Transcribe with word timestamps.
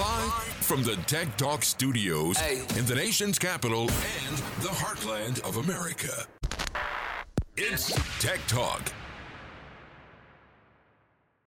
Live 0.00 0.32
from 0.62 0.82
the 0.82 0.96
Tech 1.06 1.36
Talk 1.36 1.62
studios 1.62 2.40
in 2.78 2.86
the 2.86 2.94
nation's 2.94 3.38
capital 3.38 3.82
and 3.82 4.36
the 4.62 4.70
heartland 4.70 5.46
of 5.46 5.58
America. 5.58 6.24
It's 7.58 7.92
Tech 8.18 8.40
Talk. 8.46 8.80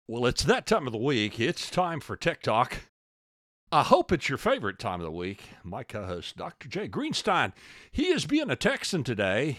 Well, 0.09 0.25
it's 0.25 0.45
that 0.45 0.65
time 0.65 0.87
of 0.87 0.95
the 0.95 0.99
week. 0.99 1.39
It's 1.39 1.69
time 1.69 2.01
for 2.01 2.17
Tech 2.17 2.41
Talk. 2.41 2.79
I 3.71 3.83
hope 3.83 4.13
it's 4.13 4.31
your 4.31 4.39
favorite 4.39 4.79
time 4.79 5.01
of 5.01 5.05
the 5.05 5.13
week. 5.13 5.43
My 5.63 5.83
co 5.83 6.07
host, 6.07 6.39
Dr. 6.39 6.71
Jay 6.71 6.89
Greenstein, 6.89 7.53
he 7.93 8.07
is 8.07 8.25
being 8.25 8.49
a 8.49 8.57
Texan 8.57 9.05
today 9.05 9.59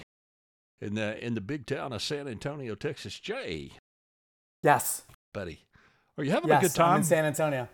in 0.81 0.95
the, 0.95 1.23
in 1.23 1.35
the 1.35 1.41
big 1.41 1.67
town 1.67 1.93
of 1.93 2.01
San 2.01 2.27
Antonio, 2.27 2.73
Texas. 2.73 3.19
Jay, 3.19 3.73
Yes. 4.63 5.03
buddy, 5.31 5.59
are 6.17 6.23
you 6.23 6.31
having 6.31 6.49
yes, 6.49 6.63
a 6.63 6.67
good 6.67 6.75
time? 6.75 6.93
I'm 6.93 6.97
in 7.01 7.03
San 7.03 7.25
Antonio. 7.25 7.67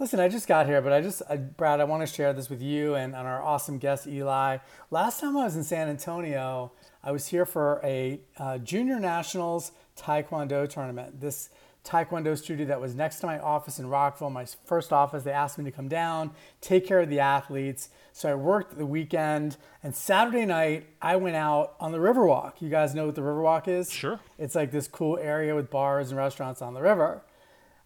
Listen, 0.00 0.18
I 0.18 0.28
just 0.28 0.48
got 0.48 0.64
here, 0.64 0.80
but 0.80 0.94
I 0.94 1.02
just, 1.02 1.20
I, 1.28 1.36
Brad, 1.36 1.78
I 1.78 1.84
want 1.84 2.00
to 2.00 2.06
share 2.06 2.32
this 2.32 2.48
with 2.48 2.62
you 2.62 2.94
and, 2.94 3.14
and 3.14 3.28
our 3.28 3.42
awesome 3.42 3.76
guest, 3.76 4.06
Eli. 4.06 4.56
Last 4.90 5.20
time 5.20 5.36
I 5.36 5.44
was 5.44 5.56
in 5.56 5.62
San 5.62 5.88
Antonio, 5.90 6.72
I 7.04 7.12
was 7.12 7.26
here 7.26 7.44
for 7.44 7.82
a 7.84 8.18
uh, 8.38 8.56
Junior 8.56 8.98
Nationals 8.98 9.72
Taekwondo 9.98 10.66
tournament. 10.66 11.20
This 11.20 11.50
Taekwondo 11.84 12.34
studio 12.38 12.64
that 12.64 12.80
was 12.80 12.94
next 12.94 13.20
to 13.20 13.26
my 13.26 13.38
office 13.40 13.78
in 13.78 13.90
Rockville, 13.90 14.30
my 14.30 14.46
first 14.64 14.90
office. 14.90 15.22
They 15.22 15.32
asked 15.32 15.58
me 15.58 15.64
to 15.64 15.70
come 15.70 15.88
down, 15.88 16.30
take 16.62 16.86
care 16.86 17.00
of 17.00 17.10
the 17.10 17.20
athletes. 17.20 17.90
So 18.14 18.30
I 18.30 18.34
worked 18.36 18.78
the 18.78 18.86
weekend, 18.86 19.58
and 19.82 19.94
Saturday 19.94 20.46
night 20.46 20.86
I 21.02 21.16
went 21.16 21.36
out 21.36 21.74
on 21.78 21.92
the 21.92 21.98
Riverwalk. 21.98 22.62
You 22.62 22.70
guys 22.70 22.94
know 22.94 23.04
what 23.04 23.16
the 23.16 23.20
Riverwalk 23.20 23.68
is? 23.68 23.92
Sure. 23.92 24.18
It's 24.38 24.54
like 24.54 24.70
this 24.70 24.88
cool 24.88 25.18
area 25.18 25.54
with 25.54 25.70
bars 25.70 26.08
and 26.08 26.16
restaurants 26.16 26.62
on 26.62 26.72
the 26.72 26.80
river. 26.80 27.20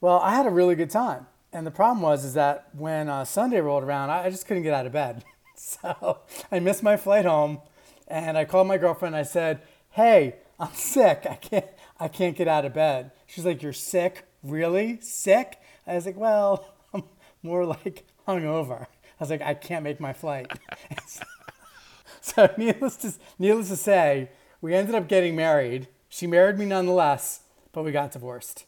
Well, 0.00 0.20
I 0.20 0.36
had 0.36 0.46
a 0.46 0.50
really 0.50 0.76
good 0.76 0.90
time, 0.90 1.26
and 1.54 1.64
the 1.64 1.70
problem 1.70 2.02
was 2.02 2.24
is 2.24 2.34
that 2.34 2.68
when 2.76 3.08
uh, 3.08 3.24
Sunday 3.24 3.60
rolled 3.60 3.84
around, 3.84 4.10
I, 4.10 4.24
I 4.24 4.30
just 4.30 4.46
couldn't 4.46 4.64
get 4.64 4.74
out 4.74 4.86
of 4.86 4.92
bed. 4.92 5.24
So 5.56 6.18
I 6.50 6.58
missed 6.58 6.82
my 6.82 6.96
flight 6.96 7.24
home, 7.24 7.60
and 8.08 8.36
I 8.36 8.44
called 8.44 8.66
my 8.66 8.76
girlfriend. 8.76 9.14
I 9.14 9.22
said, 9.22 9.62
"Hey, 9.90 10.34
I'm 10.58 10.74
sick. 10.74 11.26
I 11.30 11.36
can't. 11.36 11.66
I 12.00 12.08
can't 12.08 12.36
get 12.36 12.48
out 12.48 12.64
of 12.64 12.74
bed." 12.74 13.12
She's 13.26 13.46
like, 13.46 13.62
"You're 13.62 13.72
sick? 13.72 14.24
Really? 14.42 14.98
Sick?" 15.00 15.60
I 15.86 15.94
was 15.94 16.06
like, 16.06 16.16
"Well, 16.16 16.74
I'm 16.92 17.04
more 17.44 17.64
like 17.64 18.02
hungover." 18.26 18.82
I 18.82 19.20
was 19.20 19.30
like, 19.30 19.42
"I 19.42 19.54
can't 19.54 19.84
make 19.84 20.00
my 20.00 20.12
flight." 20.12 20.50
so 22.20 22.52
needless 22.58 22.96
to 22.96 23.12
needless 23.38 23.68
to 23.68 23.76
say, 23.76 24.30
we 24.60 24.74
ended 24.74 24.96
up 24.96 25.06
getting 25.06 25.36
married. 25.36 25.86
She 26.08 26.26
married 26.26 26.58
me 26.58 26.64
nonetheless, 26.64 27.42
but 27.70 27.84
we 27.84 27.92
got 27.92 28.10
divorced. 28.10 28.64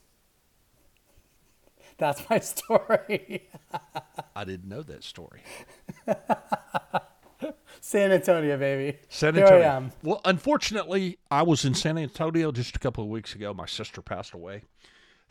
That's 1.99 2.29
my 2.29 2.39
story. 2.41 3.49
I 4.35 4.45
didn't 4.45 4.69
know 4.69 4.83
that 4.83 5.03
story. 5.05 5.41
San 7.81 8.11
Antonio, 8.11 8.57
baby. 8.57 8.99
San 9.09 9.35
Here 9.35 9.45
Antonio. 9.45 9.67
I 9.67 9.77
am. 9.77 9.93
Well, 10.03 10.21
unfortunately, 10.25 11.19
I 11.31 11.43
was 11.43 11.65
in 11.65 11.75
San 11.75 11.97
Antonio 11.99 12.51
just 12.51 12.75
a 12.75 12.79
couple 12.79 13.05
of 13.05 13.11
weeks 13.11 13.35
ago. 13.35 13.55
My 13.55 13.67
sister 13.67 14.03
passed 14.03 14.33
away. 14.33 14.63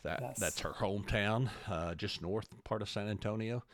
That 0.04 0.20
Yes. 0.22 0.38
that's 0.38 0.60
her 0.60 0.70
hometown, 0.72 1.50
uh, 1.68 1.94
just 1.94 2.22
north 2.22 2.48
part 2.64 2.80
of 2.82 2.88
San 2.88 3.08
Antonio. 3.08 3.64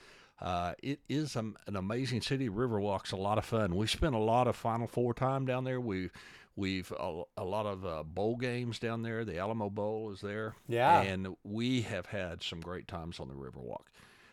Uh, 0.40 0.72
it 0.82 0.98
is 1.08 1.36
um, 1.36 1.56
an 1.66 1.77
amazing 1.77 2.22
city. 2.22 2.48
Riverwalk's 2.48 3.12
a 3.12 3.16
lot 3.16 3.38
of 3.38 3.44
fun. 3.44 3.77
We 3.77 3.86
spent 3.86 4.14
a 4.14 4.18
lot 4.18 4.48
of 4.48 4.56
Final 4.56 4.86
Four 4.88 5.14
time 5.14 5.44
down 5.44 5.64
there. 5.64 5.80
We 5.80 6.10
we've 6.56 6.92
a, 6.98 7.22
a 7.36 7.45
lot 7.45 7.67
of 7.67 7.84
uh, 7.84 8.03
bowl 8.03 8.36
games 8.36 8.78
down 8.78 9.03
there. 9.03 9.25
The 9.25 9.39
Alamo 9.39 9.70
Bowl 9.70 10.11
is 10.12 10.20
there. 10.20 10.55
Yeah. 10.69 11.00
and 11.03 11.36
we 11.45 11.83
have 11.83 12.06
had 12.06 12.42
some 12.42 12.61
great 12.61 12.89
times 12.89 13.20
on 13.20 13.28
the 13.28 13.34
Riverwalk. 13.34 13.84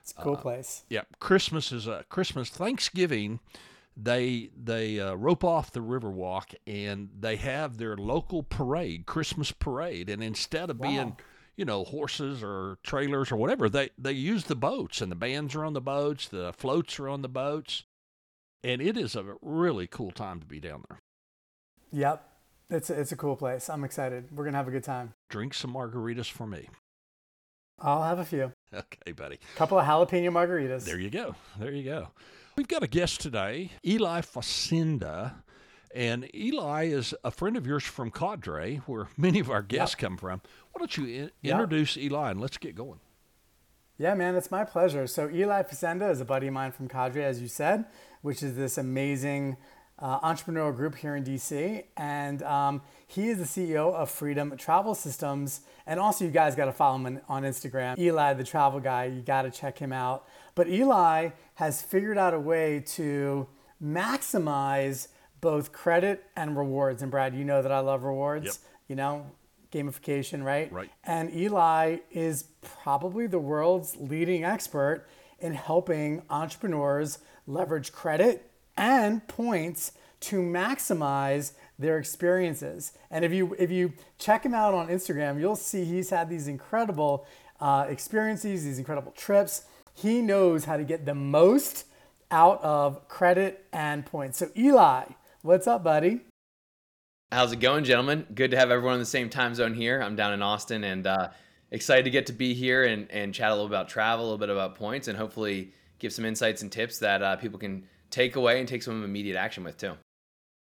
It's 0.01 0.13
a 0.17 0.21
cool 0.21 0.37
place. 0.37 0.83
Yeah, 0.89 1.03
Christmas 1.19 1.71
is 1.71 1.85
a 1.87 2.03
Christmas 2.09 2.49
Thanksgiving. 2.49 3.39
They 3.95 4.49
they 4.55 4.99
uh, 4.99 5.13
rope 5.15 5.43
off 5.43 5.71
the 5.71 5.81
Riverwalk 5.81 6.55
and 6.65 7.09
they 7.19 7.35
have 7.35 7.77
their 7.77 7.95
local 7.97 8.43
parade, 8.43 9.05
Christmas 9.05 9.51
parade, 9.51 10.09
and 10.09 10.23
instead 10.23 10.69
of 10.69 10.79
being 10.81 11.17
you 11.57 11.65
know 11.65 11.83
horses 11.83 12.41
or 12.41 12.77
trailers 12.83 13.31
or 13.31 13.35
whatever, 13.35 13.69
they 13.69 13.89
they 13.97 14.13
use 14.13 14.45
the 14.45 14.55
boats 14.55 15.01
and 15.01 15.11
the 15.11 15.15
bands 15.17 15.53
are 15.53 15.65
on 15.65 15.73
the 15.73 15.81
boats, 15.81 16.27
the 16.27 16.53
floats 16.53 16.97
are 16.99 17.09
on 17.09 17.21
the 17.21 17.29
boats, 17.29 17.83
and 18.63 18.81
it 18.81 18.97
is 18.97 19.15
a 19.15 19.35
really 19.41 19.85
cool 19.85 20.11
time 20.11 20.39
to 20.39 20.45
be 20.45 20.59
down 20.59 20.83
there. 20.89 21.01
Yep. 21.91 22.25
It's 22.69 22.89
a, 22.89 22.99
it's 22.99 23.11
a 23.11 23.15
cool 23.15 23.35
place. 23.35 23.69
I'm 23.69 23.83
excited. 23.83 24.25
We're 24.31 24.43
going 24.43 24.53
to 24.53 24.57
have 24.57 24.67
a 24.67 24.71
good 24.71 24.83
time. 24.83 25.13
Drink 25.29 25.53
some 25.53 25.73
margaritas 25.73 26.29
for 26.31 26.45
me. 26.45 26.67
I'll 27.79 28.03
have 28.03 28.19
a 28.19 28.25
few. 28.25 28.51
Okay, 28.71 29.13
buddy. 29.13 29.39
couple 29.55 29.79
of 29.79 29.85
jalapeno 29.87 30.29
margaritas. 30.31 30.85
There 30.85 30.99
you 30.99 31.09
go. 31.09 31.33
There 31.57 31.71
you 31.71 31.83
go. 31.83 32.09
We've 32.55 32.67
got 32.67 32.83
a 32.83 32.87
guest 32.87 33.19
today, 33.19 33.71
Eli 33.83 34.21
Facenda. 34.21 35.33
And 35.95 36.29
Eli 36.35 36.83
is 36.85 37.15
a 37.23 37.31
friend 37.31 37.57
of 37.57 37.65
yours 37.65 37.83
from 37.83 38.11
Cadre, 38.11 38.75
where 38.85 39.07
many 39.17 39.39
of 39.39 39.49
our 39.49 39.63
guests 39.63 39.95
come 39.95 40.17
from. 40.17 40.41
Why 40.71 40.77
don't 40.79 40.95
you 40.97 41.05
in- 41.07 41.31
Yep. 41.41 41.51
introduce 41.51 41.97
Eli 41.97 42.29
and 42.29 42.39
let's 42.39 42.57
get 42.57 42.75
going? 42.75 42.99
Yeah, 43.97 44.13
man, 44.13 44.35
it's 44.35 44.51
my 44.51 44.65
pleasure. 44.65 45.07
So 45.07 45.27
Eli 45.27 45.63
Facenda 45.63 46.11
is 46.11 46.21
a 46.21 46.25
buddy 46.25 46.45
of 46.45 46.53
mine 46.53 46.71
from 46.71 46.87
Cadre, 46.89 47.23
as 47.23 47.41
you 47.41 47.47
said, 47.47 47.85
which 48.21 48.43
is 48.43 48.55
this 48.55 48.77
amazing 48.77 49.57
uh, 50.01 50.19
entrepreneurial 50.21 50.75
group 50.75 50.95
here 50.95 51.15
in 51.15 51.23
DC, 51.23 51.83
and 51.97 52.41
um, 52.43 52.81
he 53.05 53.29
is 53.29 53.37
the 53.37 53.43
CEO 53.43 53.93
of 53.93 54.09
Freedom 54.09 54.55
Travel 54.57 54.95
Systems. 54.95 55.61
And 55.85 55.99
also, 55.99 56.25
you 56.25 56.31
guys 56.31 56.55
got 56.55 56.65
to 56.65 56.71
follow 56.71 56.95
him 56.95 57.05
on, 57.05 57.21
on 57.27 57.43
Instagram, 57.43 57.97
Eli 57.97 58.33
the 58.33 58.43
Travel 58.43 58.79
Guy. 58.79 59.05
You 59.05 59.21
got 59.21 59.41
to 59.41 59.51
check 59.51 59.77
him 59.77 59.91
out. 59.91 60.27
But 60.55 60.69
Eli 60.69 61.29
has 61.55 61.81
figured 61.81 62.17
out 62.17 62.33
a 62.33 62.39
way 62.39 62.81
to 62.87 63.47
maximize 63.83 65.07
both 65.41 65.71
credit 65.71 66.23
and 66.35 66.57
rewards. 66.57 67.01
And 67.01 67.11
Brad, 67.11 67.33
you 67.33 67.43
know 67.43 67.61
that 67.61 67.71
I 67.71 67.79
love 67.79 68.03
rewards. 68.03 68.45
Yep. 68.45 68.55
You 68.87 68.95
know, 68.95 69.31
gamification, 69.71 70.43
right? 70.43 70.71
Right. 70.71 70.89
And 71.03 71.33
Eli 71.33 71.97
is 72.11 72.45
probably 72.61 73.27
the 73.27 73.39
world's 73.39 73.95
leading 73.97 74.43
expert 74.43 75.05
in 75.39 75.53
helping 75.53 76.21
entrepreneurs 76.29 77.19
leverage 77.47 77.91
credit 77.91 78.48
and 78.79 79.27
points 79.27 79.91
to 80.21 80.37
maximize 80.37 81.51
their 81.77 81.99
experiences. 81.99 82.93
And 83.11 83.23
if 83.23 83.31
you 83.31 83.55
if 83.59 83.69
you 83.69 83.93
check 84.17 84.43
him 84.43 84.53
out 84.53 84.73
on 84.73 84.87
Instagram, 84.87 85.39
you'll 85.39 85.55
see 85.55 85.85
he's 85.85 86.09
had 86.09 86.29
these 86.29 86.47
incredible 86.47 87.27
uh, 87.59 87.85
experiences, 87.87 88.63
these 88.63 88.79
incredible 88.79 89.11
trips. 89.11 89.65
He 89.93 90.21
knows 90.21 90.65
how 90.65 90.77
to 90.77 90.83
get 90.83 91.05
the 91.05 91.13
most 91.13 91.85
out 92.31 92.61
of 92.63 93.07
credit 93.07 93.65
and 93.73 94.05
points. 94.05 94.39
So 94.39 94.49
Eli, 94.57 95.05
what's 95.41 95.67
up, 95.67 95.83
buddy? 95.83 96.21
How's 97.31 97.51
it 97.51 97.59
going, 97.59 97.83
gentlemen? 97.83 98.25
Good 98.33 98.51
to 98.51 98.57
have 98.57 98.71
everyone 98.71 98.95
in 98.95 98.99
the 98.99 99.05
same 99.05 99.29
time 99.29 99.53
zone 99.53 99.73
here. 99.73 100.01
I'm 100.01 100.15
down 100.15 100.33
in 100.33 100.41
Austin 100.41 100.83
and 100.83 101.05
uh, 101.05 101.29
excited 101.69 102.05
to 102.05 102.09
get 102.09 102.25
to 102.27 102.33
be 102.33 102.53
here 102.53 102.85
and, 102.85 103.11
and 103.11 103.33
chat 103.33 103.51
a 103.51 103.53
little 103.53 103.67
about 103.67 103.87
travel, 103.87 104.23
a 104.23 104.25
little 104.25 104.39
bit 104.39 104.49
about 104.49 104.75
points, 104.75 105.07
and 105.07 105.17
hopefully 105.17 105.71
give 105.99 106.11
some 106.11 106.25
insights 106.25 106.61
and 106.61 106.71
tips 106.71 106.97
that 106.99 107.21
uh, 107.21 107.35
people 107.35 107.59
can 107.59 107.83
take 108.09 108.35
away 108.35 108.59
and 108.59 108.67
take 108.67 108.83
some 108.83 109.03
immediate 109.03 109.37
action 109.37 109.63
with 109.63 109.77
too. 109.77 109.93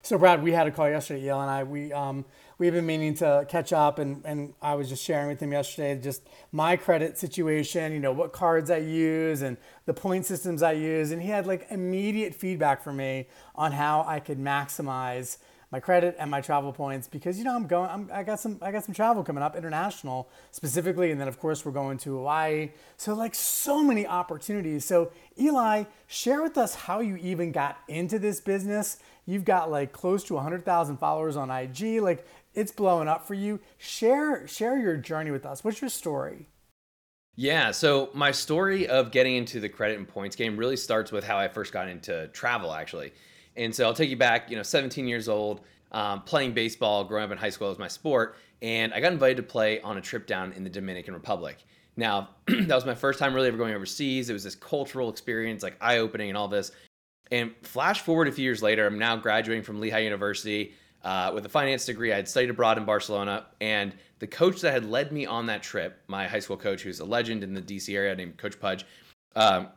So 0.06 0.20
Brad, 0.20 0.44
we 0.44 0.52
had 0.52 0.68
a 0.68 0.72
call 0.72 0.88
yesterday. 0.88 1.26
Eli 1.26 1.42
and 1.42 1.50
I, 1.50 1.64
we 1.64 1.92
um, 1.92 2.26
we've 2.60 2.74
been 2.74 2.86
meaning 2.86 3.16
to 3.16 3.44
catch 3.50 3.74
up, 3.74 3.98
and 3.98 4.22
and 4.24 4.54
I 4.62 4.76
was 4.76 4.88
just 4.88 5.04
sharing 5.04 5.28
with 5.28 5.40
him 5.40 5.52
yesterday 5.52 6.00
just 6.00 6.22
my 6.52 6.76
credit 6.76 7.18
situation. 7.18 7.92
You 7.92 8.00
know 8.00 8.12
what 8.12 8.32
cards 8.32 8.70
I 8.70 8.78
use 8.78 9.42
and 9.42 9.58
the 9.88 9.96
point 9.96 10.28
systems 10.28 10.62
I 10.62 10.74
use, 10.74 11.10
and 11.10 11.24
he 11.24 11.30
had 11.30 11.48
like 11.48 11.66
immediate 11.72 12.36
feedback 12.36 12.84
for 12.84 12.94
me 12.94 13.28
on 13.56 13.72
how 13.72 14.06
I 14.08 14.20
could 14.20 14.38
maximize 14.38 15.40
my 15.72 15.80
credit 15.80 16.16
and 16.20 16.30
my 16.30 16.42
travel 16.42 16.72
points 16.72 17.08
because 17.08 17.38
you 17.38 17.44
know 17.44 17.56
I'm 17.56 17.68
going 17.68 17.90
I'm, 17.90 18.10
I 18.14 18.24
got 18.24 18.40
some 18.40 18.60
I 18.62 18.72
got 18.72 18.84
some 18.84 18.94
travel 18.94 19.24
coming 19.24 19.44
up 19.44 19.56
international 19.56 20.30
specifically 20.52 21.12
and 21.12 21.20
then 21.20 21.28
of 21.28 21.40
course 21.40 21.66
we're 21.66 21.72
going 21.72 21.98
to 22.00 22.18
Hawaii. 22.18 22.72
So 22.98 23.14
like 23.14 23.36
so 23.36 23.84
many 23.84 24.06
opportunities. 24.06 24.86
So 24.86 25.12
Eli 25.40 25.86
share 26.08 26.42
with 26.42 26.58
us 26.58 26.76
how 26.76 27.00
you 27.00 27.18
even 27.18 27.52
got 27.52 27.78
into 27.88 28.20
this 28.20 28.40
business. 28.40 28.98
You've 29.26 29.46
got 29.46 29.72
like 29.72 29.92
close 29.92 30.24
to 30.26 30.36
100,000 30.36 30.98
followers 30.98 31.36
on 31.36 31.50
IG 31.50 32.02
like 32.02 32.26
it's 32.54 32.72
blowing 32.72 33.08
up 33.08 33.28
for 33.28 33.34
you. 33.34 33.60
Share 33.78 34.48
share 34.48 34.78
your 34.78 34.98
journey 34.98 35.32
with 35.32 35.46
us. 35.46 35.64
What's 35.64 35.82
your 35.82 35.90
story? 35.90 36.48
Yeah, 37.38 37.72
so 37.72 38.10
my 38.14 38.32
story 38.32 38.88
of 38.88 39.12
getting 39.12 39.36
into 39.36 39.60
the 39.60 39.68
credit 39.68 39.98
and 39.98 40.08
points 40.08 40.38
game 40.38 40.56
really 40.56 40.78
starts 40.78 41.12
with 41.12 41.26
how 41.26 41.38
I 41.38 41.50
first 41.50 41.74
got 41.74 41.90
into 41.90 42.30
travel, 42.30 42.74
actually. 42.74 43.12
And 43.58 43.74
so 43.74 43.86
I'll 43.86 43.94
take 43.94 44.10
you 44.10 44.18
back, 44.18 44.50
you 44.50 44.58
know, 44.58 44.64
17 44.64 45.08
years 45.08 45.30
old, 45.30 45.62
um, 45.92 46.22
playing 46.22 46.54
baseball, 46.54 47.04
growing 47.04 47.26
up 47.26 47.32
in 47.32 47.38
high 47.38 47.50
school 47.50 47.70
was 47.70 47.80
my 47.80 47.88
sport, 47.88 48.38
and 48.62 48.94
I 48.94 49.00
got 49.00 49.14
invited 49.14 49.38
to 49.38 49.44
play 49.44 49.80
on 49.82 49.98
a 49.98 50.02
trip 50.02 50.28
down 50.28 50.52
in 50.54 50.64
the 50.64 50.70
Dominican 50.70 51.14
Republic. 51.14 51.58
Now, 51.98 52.30
that 52.48 52.76
was 52.76 52.86
my 52.86 52.96
first 52.96 53.20
time 53.20 53.34
really 53.34 53.48
ever 53.48 53.58
going 53.58 53.74
overseas. 53.74 54.30
It 54.30 54.34
was 54.34 54.44
this 54.44 54.56
cultural 54.56 55.10
experience, 55.10 55.64
like 55.64 55.78
eye 55.80 56.00
opening 56.00 56.30
and 56.30 56.38
all 56.38 56.48
this. 56.48 56.72
And 57.32 57.54
flash 57.64 58.02
forward 58.02 58.28
a 58.28 58.32
few 58.32 58.44
years 58.44 58.62
later, 58.62 58.86
I'm 58.86 59.00
now 59.00 59.16
graduating 59.16 59.64
from 59.64 59.80
Lehigh 59.80 60.00
University 60.00 60.74
uh, 61.04 61.32
with 61.34 61.46
a 61.46 61.50
finance 61.50 61.86
degree. 61.86 62.12
I 62.12 62.18
had 62.18 62.28
studied 62.28 62.50
abroad 62.50 62.78
in 62.78 62.86
Barcelona, 62.86 63.46
and 63.62 63.94
the 64.20 64.28
coach 64.28 64.62
that 64.62 64.74
had 64.74 64.86
led 64.86 65.12
me 65.12 65.26
on 65.26 65.46
that 65.48 65.64
trip, 65.64 66.02
my 66.08 66.28
high 66.28 66.40
school 66.40 66.58
coach, 66.58 66.82
who's 66.82 67.00
a 67.00 67.06
legend 67.06 67.44
in 67.44 67.54
the 67.54 67.62
DC 67.62 67.96
area 67.96 68.16
named 68.16 68.38
Coach 68.38 68.60
Pudge, 68.60 68.86
um, 69.36 69.68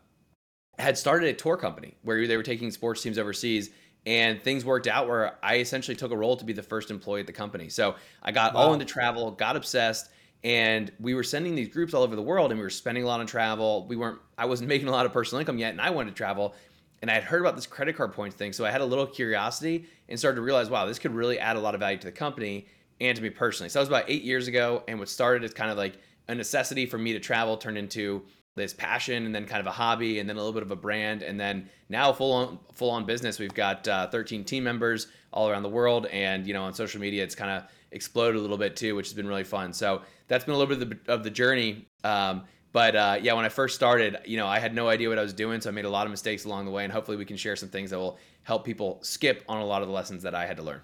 had 0.78 0.96
started 0.96 1.28
a 1.28 1.32
tour 1.32 1.56
company 1.56 1.94
where 2.02 2.26
they 2.26 2.36
were 2.36 2.42
taking 2.42 2.70
sports 2.70 3.02
teams 3.02 3.18
overseas 3.18 3.70
and 4.06 4.40
things 4.40 4.64
worked 4.64 4.86
out 4.86 5.08
where 5.08 5.38
I 5.42 5.58
essentially 5.58 5.96
took 5.96 6.12
a 6.12 6.16
role 6.16 6.36
to 6.36 6.44
be 6.44 6.52
the 6.52 6.62
first 6.62 6.90
employee 6.90 7.20
at 7.20 7.26
the 7.26 7.32
company. 7.32 7.68
So 7.68 7.96
I 8.22 8.32
got 8.32 8.54
wow. 8.54 8.60
all 8.60 8.72
into 8.72 8.84
travel, 8.84 9.30
got 9.32 9.56
obsessed, 9.56 10.10
and 10.44 10.90
we 11.00 11.14
were 11.14 11.24
sending 11.24 11.54
these 11.54 11.68
groups 11.68 11.94
all 11.94 12.02
over 12.02 12.14
the 12.14 12.22
world 12.22 12.52
and 12.52 12.58
we 12.58 12.64
were 12.64 12.70
spending 12.70 13.04
a 13.04 13.06
lot 13.06 13.20
on 13.20 13.26
travel. 13.26 13.86
We 13.86 13.96
weren't 13.96 14.20
I 14.36 14.46
wasn't 14.46 14.68
making 14.74 14.88
a 14.88 14.92
lot 14.92 15.04
of 15.04 15.12
personal 15.12 15.40
income 15.40 15.58
yet 15.58 15.72
and 15.72 15.80
I 15.80 15.90
wanted 15.90 16.10
to 16.10 16.16
travel 16.16 16.54
and 17.00 17.10
I 17.10 17.14
had 17.14 17.24
heard 17.24 17.40
about 17.40 17.56
this 17.56 17.66
credit 17.66 17.96
card 17.96 18.12
points 18.12 18.36
thing, 18.36 18.52
so 18.52 18.64
I 18.64 18.70
had 18.70 18.80
a 18.80 18.84
little 18.84 19.06
curiosity 19.06 19.86
and 20.08 20.18
started 20.18 20.36
to 20.36 20.42
realize, 20.42 20.68
wow, 20.68 20.86
this 20.86 20.98
could 20.98 21.14
really 21.14 21.38
add 21.38 21.56
a 21.56 21.60
lot 21.60 21.74
of 21.74 21.80
value 21.80 21.98
to 21.98 22.06
the 22.06 22.12
company 22.12 22.66
and 23.00 23.16
to 23.16 23.22
me 23.22 23.30
personally. 23.30 23.68
So 23.68 23.78
that 23.78 23.82
was 23.82 23.88
about 23.88 24.04
eight 24.08 24.22
years 24.22 24.48
ago, 24.48 24.82
and 24.88 24.98
what 24.98 25.08
started 25.08 25.44
as 25.44 25.54
kind 25.54 25.70
of 25.70 25.78
like 25.78 25.98
a 26.26 26.34
necessity 26.34 26.86
for 26.86 26.98
me 26.98 27.12
to 27.12 27.20
travel 27.20 27.56
turned 27.56 27.78
into 27.78 28.24
this 28.58 28.74
passion 28.74 29.24
and 29.24 29.34
then 29.34 29.46
kind 29.46 29.60
of 29.60 29.66
a 29.66 29.70
hobby 29.70 30.18
and 30.18 30.28
then 30.28 30.36
a 30.36 30.38
little 30.38 30.52
bit 30.52 30.62
of 30.62 30.70
a 30.70 30.76
brand. 30.76 31.22
And 31.22 31.38
then 31.40 31.68
now 31.88 32.12
full 32.12 32.32
on 32.32 32.58
full 32.72 32.90
on 32.90 33.06
business 33.06 33.38
we've 33.38 33.54
got 33.54 33.86
uh, 33.88 34.08
13 34.08 34.44
team 34.44 34.64
members 34.64 35.06
all 35.32 35.48
around 35.48 35.62
the 35.62 35.68
world. 35.68 36.06
And 36.06 36.46
you 36.46 36.52
know 36.52 36.64
on 36.64 36.74
social 36.74 37.00
media 37.00 37.24
it's 37.24 37.34
kind 37.34 37.50
of 37.50 37.70
exploded 37.90 38.36
a 38.36 38.40
little 38.40 38.58
bit 38.58 38.76
too 38.76 38.94
which 38.94 39.08
has 39.08 39.14
been 39.14 39.26
really 39.26 39.44
fun. 39.44 39.72
So 39.72 40.02
that's 40.26 40.44
been 40.44 40.54
a 40.54 40.58
little 40.58 40.76
bit 40.76 40.82
of 40.82 41.04
the, 41.06 41.12
of 41.12 41.24
the 41.24 41.30
journey. 41.30 41.86
Um, 42.04 42.44
but 42.70 42.94
uh, 42.94 43.18
yeah 43.22 43.32
when 43.32 43.46
i 43.46 43.48
first 43.48 43.74
started 43.74 44.18
you 44.26 44.36
know 44.36 44.46
i 44.46 44.58
had 44.58 44.74
no 44.74 44.88
idea 44.88 45.08
what 45.08 45.18
i 45.18 45.22
was 45.22 45.32
doing. 45.32 45.60
So 45.60 45.70
i 45.70 45.72
made 45.72 45.86
a 45.86 45.90
lot 45.90 46.06
of 46.06 46.10
mistakes 46.10 46.44
along 46.44 46.66
the 46.66 46.70
way. 46.70 46.84
And 46.84 46.92
hopefully 46.92 47.16
we 47.16 47.24
can 47.24 47.36
share 47.36 47.56
some 47.56 47.68
things 47.68 47.90
that 47.90 47.98
will 47.98 48.18
help 48.42 48.64
people 48.64 48.98
skip 49.02 49.44
on 49.48 49.58
a 49.58 49.64
lot 49.64 49.82
of 49.82 49.88
the 49.88 49.94
lessons 49.94 50.22
that 50.24 50.34
i 50.34 50.46
had 50.46 50.56
to 50.58 50.62
learn. 50.62 50.80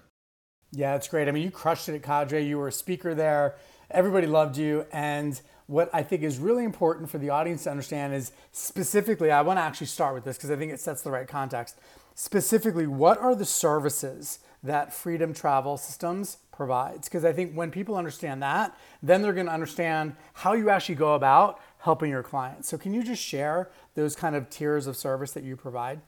Yeah 0.71 0.93
that's 0.93 1.07
great. 1.07 1.27
I 1.27 1.31
mean 1.31 1.43
you 1.43 1.51
crushed 1.51 1.89
it 1.89 1.95
at 1.95 2.03
cadre. 2.03 2.43
You 2.43 2.57
were 2.57 2.69
a 2.69 2.71
speaker 2.71 3.13
there. 3.13 3.55
Everybody 3.91 4.27
loved 4.27 4.57
you. 4.57 4.85
And 4.91 5.39
what 5.67 5.89
I 5.93 6.03
think 6.03 6.23
is 6.23 6.37
really 6.37 6.63
important 6.63 7.09
for 7.09 7.17
the 7.17 7.29
audience 7.29 7.63
to 7.63 7.71
understand 7.71 8.13
is 8.13 8.31
specifically, 8.51 9.31
I 9.31 9.41
want 9.41 9.57
to 9.57 9.61
actually 9.61 9.87
start 9.87 10.13
with 10.13 10.23
this 10.23 10.37
because 10.37 10.51
I 10.51 10.55
think 10.55 10.71
it 10.71 10.79
sets 10.79 11.01
the 11.01 11.11
right 11.11 11.27
context. 11.27 11.79
Specifically, 12.13 12.87
what 12.87 13.17
are 13.17 13.35
the 13.35 13.45
services 13.45 14.39
that 14.63 14.93
Freedom 14.93 15.33
Travel 15.33 15.77
Systems 15.77 16.37
provides? 16.51 17.09
Because 17.09 17.25
I 17.25 17.33
think 17.33 17.53
when 17.53 17.71
people 17.71 17.95
understand 17.95 18.41
that, 18.41 18.77
then 19.03 19.21
they're 19.21 19.33
going 19.33 19.47
to 19.47 19.51
understand 19.51 20.15
how 20.33 20.53
you 20.53 20.69
actually 20.69 20.95
go 20.95 21.15
about 21.15 21.59
helping 21.79 22.09
your 22.09 22.23
clients. 22.23 22.69
So, 22.69 22.77
can 22.77 22.93
you 22.93 23.03
just 23.03 23.21
share 23.21 23.69
those 23.95 24.15
kind 24.15 24.35
of 24.35 24.49
tiers 24.49 24.87
of 24.87 24.95
service 24.95 25.31
that 25.31 25.43
you 25.43 25.55
provide? 25.55 25.99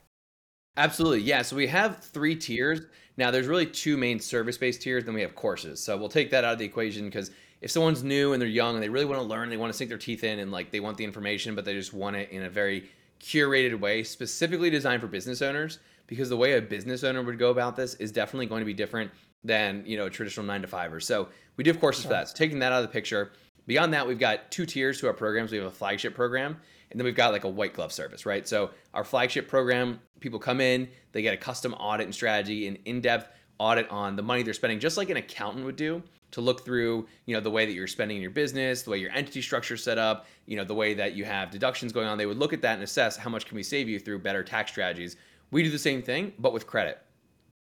Absolutely. 0.77 1.21
Yeah. 1.21 1.41
So 1.41 1.55
we 1.55 1.67
have 1.67 2.03
three 2.03 2.35
tiers. 2.35 2.81
Now, 3.17 3.31
there's 3.31 3.47
really 3.47 3.65
two 3.65 3.97
main 3.97 4.19
service 4.19 4.57
based 4.57 4.83
tiers, 4.83 5.03
then 5.03 5.15
we 5.15 5.21
have 5.21 5.35
courses. 5.35 5.83
So 5.83 5.97
we'll 5.97 6.07
take 6.07 6.29
that 6.29 6.43
out 6.43 6.53
of 6.53 6.59
the 6.59 6.65
equation 6.65 7.05
because 7.05 7.31
if 7.61 7.71
someone's 7.71 8.03
new 8.03 8.33
and 8.33 8.41
they're 8.41 8.47
young 8.49 8.75
and 8.75 8.83
they 8.83 8.89
really 8.89 9.05
want 9.05 9.19
to 9.19 9.27
learn, 9.27 9.49
they 9.49 9.57
want 9.57 9.71
to 9.71 9.77
sink 9.77 9.89
their 9.89 9.97
teeth 9.97 10.23
in 10.23 10.39
and 10.39 10.51
like 10.51 10.71
they 10.71 10.79
want 10.79 10.97
the 10.97 11.03
information, 11.03 11.55
but 11.55 11.65
they 11.65 11.73
just 11.73 11.93
want 11.93 12.15
it 12.15 12.29
in 12.29 12.43
a 12.43 12.49
very 12.49 12.89
curated 13.19 13.79
way, 13.79 14.03
specifically 14.03 14.69
designed 14.69 15.01
for 15.01 15.07
business 15.07 15.41
owners, 15.41 15.79
because 16.05 16.29
the 16.29 16.37
way 16.37 16.53
a 16.53 16.61
business 16.61 17.03
owner 17.03 17.21
would 17.23 17.39
go 17.39 17.49
about 17.49 17.75
this 17.75 17.95
is 17.95 18.11
definitely 18.11 18.45
going 18.45 18.61
to 18.61 18.65
be 18.65 18.73
different 18.73 19.11
than 19.43 19.83
you 19.85 19.97
know 19.97 20.05
a 20.05 20.09
traditional 20.09 20.45
nine 20.45 20.61
to 20.61 20.67
fiver. 20.67 20.99
So 20.99 21.27
we 21.55 21.63
do 21.63 21.71
have 21.71 21.79
courses 21.79 22.03
sure. 22.03 22.09
for 22.09 22.13
that. 22.13 22.29
So 22.29 22.35
taking 22.35 22.59
that 22.59 22.71
out 22.71 22.83
of 22.83 22.89
the 22.89 22.93
picture. 22.93 23.31
Beyond 23.65 23.93
that, 23.93 24.07
we've 24.07 24.19
got 24.19 24.49
two 24.49 24.65
tiers 24.65 24.99
to 25.01 25.07
our 25.07 25.13
programs. 25.13 25.51
We 25.51 25.57
have 25.57 25.67
a 25.67 25.71
flagship 25.71 26.15
program, 26.15 26.57
and 26.89 26.99
then 26.99 27.03
we've 27.03 27.15
got 27.15 27.33
like 27.33 27.43
a 27.43 27.49
white 27.49 27.73
glove 27.73 27.91
service, 27.91 28.25
right? 28.25 28.47
So 28.47 28.69
our 28.93 29.03
flagship 29.03 29.49
program, 29.49 29.99
people 30.21 30.39
come 30.39 30.61
in, 30.61 30.87
they 31.11 31.21
get 31.21 31.33
a 31.33 31.37
custom 31.37 31.73
audit 31.73 32.05
and 32.05 32.15
strategy, 32.15 32.67
an 32.67 32.77
in-depth 32.85 33.29
audit 33.59 33.89
on 33.89 34.15
the 34.15 34.21
money 34.21 34.41
they're 34.41 34.53
spending, 34.53 34.79
just 34.79 34.95
like 34.95 35.09
an 35.09 35.17
accountant 35.17 35.65
would 35.65 35.75
do 35.75 36.01
to 36.31 36.41
look 36.41 36.65
through, 36.65 37.07
you 37.25 37.35
know, 37.35 37.39
the 37.39 37.51
way 37.51 37.65
that 37.65 37.71
you're 37.71 37.87
spending 37.87 38.17
in 38.17 38.21
your 38.21 38.31
business, 38.31 38.83
the 38.83 38.89
way 38.89 38.97
your 38.97 39.11
entity 39.11 39.41
structure 39.41 39.75
is 39.75 39.83
set 39.83 39.97
up, 39.97 40.25
you 40.45 40.57
know, 40.57 40.63
the 40.63 40.75
way 40.75 40.93
that 40.93 41.13
you 41.13 41.25
have 41.25 41.51
deductions 41.51 41.91
going 41.93 42.07
on. 42.07 42.17
They 42.17 42.25
would 42.25 42.37
look 42.37 42.53
at 42.53 42.61
that 42.61 42.75
and 42.75 42.83
assess 42.83 43.17
how 43.17 43.29
much 43.29 43.45
can 43.45 43.55
we 43.55 43.63
save 43.63 43.87
you 43.87 43.99
through 43.99 44.19
better 44.19 44.43
tax 44.43 44.71
strategies. 44.71 45.15
We 45.51 45.63
do 45.63 45.69
the 45.69 45.79
same 45.79 46.01
thing, 46.01 46.33
but 46.39 46.53
with 46.53 46.67
credit. 46.67 46.99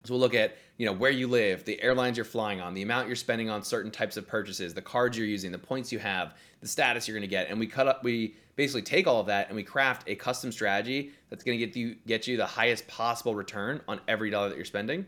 So 0.04 0.14
we'll 0.14 0.20
look 0.20 0.34
at, 0.34 0.56
you 0.78 0.86
know, 0.86 0.92
where 0.92 1.10
you 1.10 1.26
live, 1.26 1.64
the 1.64 1.80
airlines 1.82 2.16
you're 2.16 2.24
flying 2.24 2.60
on, 2.60 2.72
the 2.72 2.82
amount 2.82 3.06
you're 3.06 3.16
spending 3.16 3.50
on 3.50 3.62
certain 3.62 3.90
types 3.90 4.16
of 4.16 4.26
purchases, 4.26 4.72
the 4.72 4.80
cards 4.80 5.16
you're 5.16 5.26
using, 5.26 5.52
the 5.52 5.58
points 5.58 5.92
you 5.92 5.98
have, 5.98 6.34
the 6.60 6.68
status 6.68 7.06
you're 7.06 7.14
going 7.14 7.22
to 7.22 7.28
get, 7.28 7.48
and 7.50 7.58
we 7.58 7.66
cut 7.66 7.86
up 7.86 8.02
we 8.02 8.34
basically 8.56 8.82
take 8.82 9.06
all 9.06 9.20
of 9.20 9.26
that 9.26 9.48
and 9.48 9.56
we 9.56 9.62
craft 9.62 10.06
a 10.06 10.14
custom 10.14 10.52
strategy 10.52 11.12
that's 11.30 11.42
going 11.42 11.58
to 11.58 11.66
get 11.66 11.74
you 11.74 11.96
get 12.06 12.26
you 12.26 12.36
the 12.36 12.44
highest 12.44 12.86
possible 12.88 13.34
return 13.34 13.80
on 13.88 13.98
every 14.06 14.28
dollar 14.28 14.50
that 14.50 14.56
you're 14.56 14.66
spending 14.66 15.06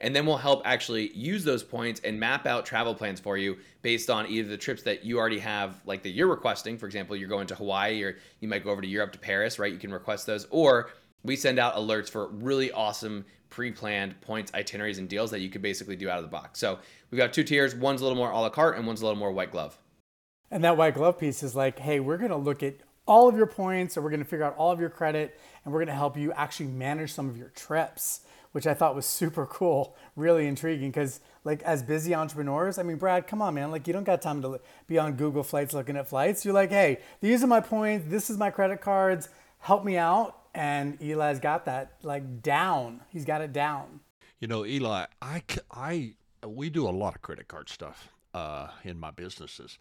and 0.00 0.16
then 0.16 0.26
we'll 0.26 0.36
help 0.36 0.62
actually 0.64 1.12
use 1.12 1.44
those 1.44 1.62
points 1.62 2.00
and 2.04 2.18
map 2.18 2.46
out 2.46 2.64
travel 2.64 2.94
plans 2.94 3.20
for 3.20 3.36
you 3.36 3.58
based 3.82 4.10
on 4.10 4.26
either 4.28 4.48
the 4.48 4.56
trips 4.56 4.82
that 4.82 5.04
you 5.04 5.18
already 5.18 5.38
have 5.38 5.80
like 5.84 6.02
that 6.02 6.10
you're 6.10 6.28
requesting. 6.28 6.78
For 6.78 6.86
example 6.86 7.16
you're 7.16 7.28
going 7.28 7.46
to 7.48 7.54
hawaii 7.54 8.02
or 8.02 8.16
you 8.40 8.48
might 8.48 8.64
go 8.64 8.70
over 8.70 8.80
to 8.80 8.88
europe 8.88 9.12
to 9.12 9.18
paris 9.18 9.58
right? 9.58 9.72
You 9.72 9.78
can 9.78 9.92
request 9.92 10.26
those. 10.26 10.46
Or 10.50 10.90
we 11.22 11.36
send 11.36 11.58
out 11.58 11.76
alerts 11.76 12.08
for 12.08 12.28
really 12.28 12.72
awesome 12.72 13.24
pre-planned 13.50 14.20
points 14.20 14.52
itineraries 14.54 14.98
and 14.98 15.08
deals 15.08 15.30
that 15.32 15.40
you 15.40 15.50
could 15.50 15.62
basically 15.62 15.96
do 15.96 16.08
out 16.08 16.18
of 16.18 16.24
the 16.24 16.30
box. 16.30 16.60
So 16.60 16.78
we've 17.10 17.18
got 17.18 17.32
two 17.32 17.42
tiers. 17.44 17.74
One's 17.74 18.00
a 18.00 18.04
little 18.04 18.16
more 18.16 18.30
a 18.30 18.38
la 18.38 18.48
carte 18.48 18.76
and 18.76 18.86
one's 18.86 19.02
a 19.02 19.04
little 19.04 19.18
more 19.18 19.32
white 19.32 19.50
glove. 19.50 19.78
And 20.50 20.64
that 20.64 20.76
white 20.76 20.94
glove 20.94 21.18
piece 21.18 21.42
is 21.42 21.54
like 21.54 21.78
hey 21.78 22.00
we're 22.00 22.18
going 22.18 22.30
to 22.30 22.36
look 22.36 22.62
at 22.62 22.76
all 23.06 23.28
of 23.28 23.36
your 23.36 23.46
points 23.46 23.96
or 23.96 24.02
we're 24.02 24.10
going 24.10 24.22
to 24.22 24.28
figure 24.28 24.44
out 24.44 24.56
all 24.56 24.70
of 24.70 24.80
your 24.80 24.90
credit 24.90 25.38
and 25.64 25.72
we're 25.72 25.80
going 25.80 25.88
to 25.88 25.94
help 25.94 26.16
you 26.16 26.32
actually 26.32 26.66
manage 26.66 27.12
some 27.12 27.28
of 27.28 27.36
your 27.36 27.48
trips 27.48 28.20
which 28.52 28.66
I 28.66 28.74
thought 28.74 28.94
was 28.94 29.06
super 29.06 29.46
cool, 29.46 29.96
really 30.16 30.46
intriguing. 30.46 30.90
Because 30.90 31.20
like 31.44 31.62
as 31.62 31.82
busy 31.82 32.14
entrepreneurs, 32.14 32.78
I 32.78 32.82
mean, 32.82 32.96
Brad, 32.96 33.26
come 33.26 33.42
on, 33.42 33.54
man, 33.54 33.70
like 33.70 33.86
you 33.86 33.92
don't 33.92 34.04
got 34.04 34.22
time 34.22 34.42
to 34.42 34.60
be 34.86 34.98
on 34.98 35.14
Google 35.14 35.42
Flights 35.42 35.72
looking 35.72 35.96
at 35.96 36.08
flights. 36.08 36.44
You're 36.44 36.54
like, 36.54 36.70
hey, 36.70 36.98
these 37.20 37.42
are 37.42 37.46
my 37.46 37.60
points. 37.60 38.06
This 38.08 38.30
is 38.30 38.38
my 38.38 38.50
credit 38.50 38.80
cards. 38.80 39.28
Help 39.58 39.84
me 39.84 39.96
out. 39.96 40.36
And 40.54 41.00
Eli's 41.00 41.38
got 41.38 41.64
that 41.66 41.92
like 42.02 42.42
down. 42.42 43.00
He's 43.10 43.24
got 43.24 43.40
it 43.40 43.52
down. 43.52 44.00
You 44.40 44.48
know, 44.48 44.64
Eli, 44.64 45.06
I, 45.20 45.42
I, 45.70 46.14
we 46.46 46.70
do 46.70 46.88
a 46.88 46.90
lot 46.90 47.14
of 47.14 47.22
credit 47.22 47.46
card 47.46 47.68
stuff 47.68 48.08
uh, 48.34 48.68
in 48.84 48.98
my 48.98 49.10
businesses. 49.10 49.78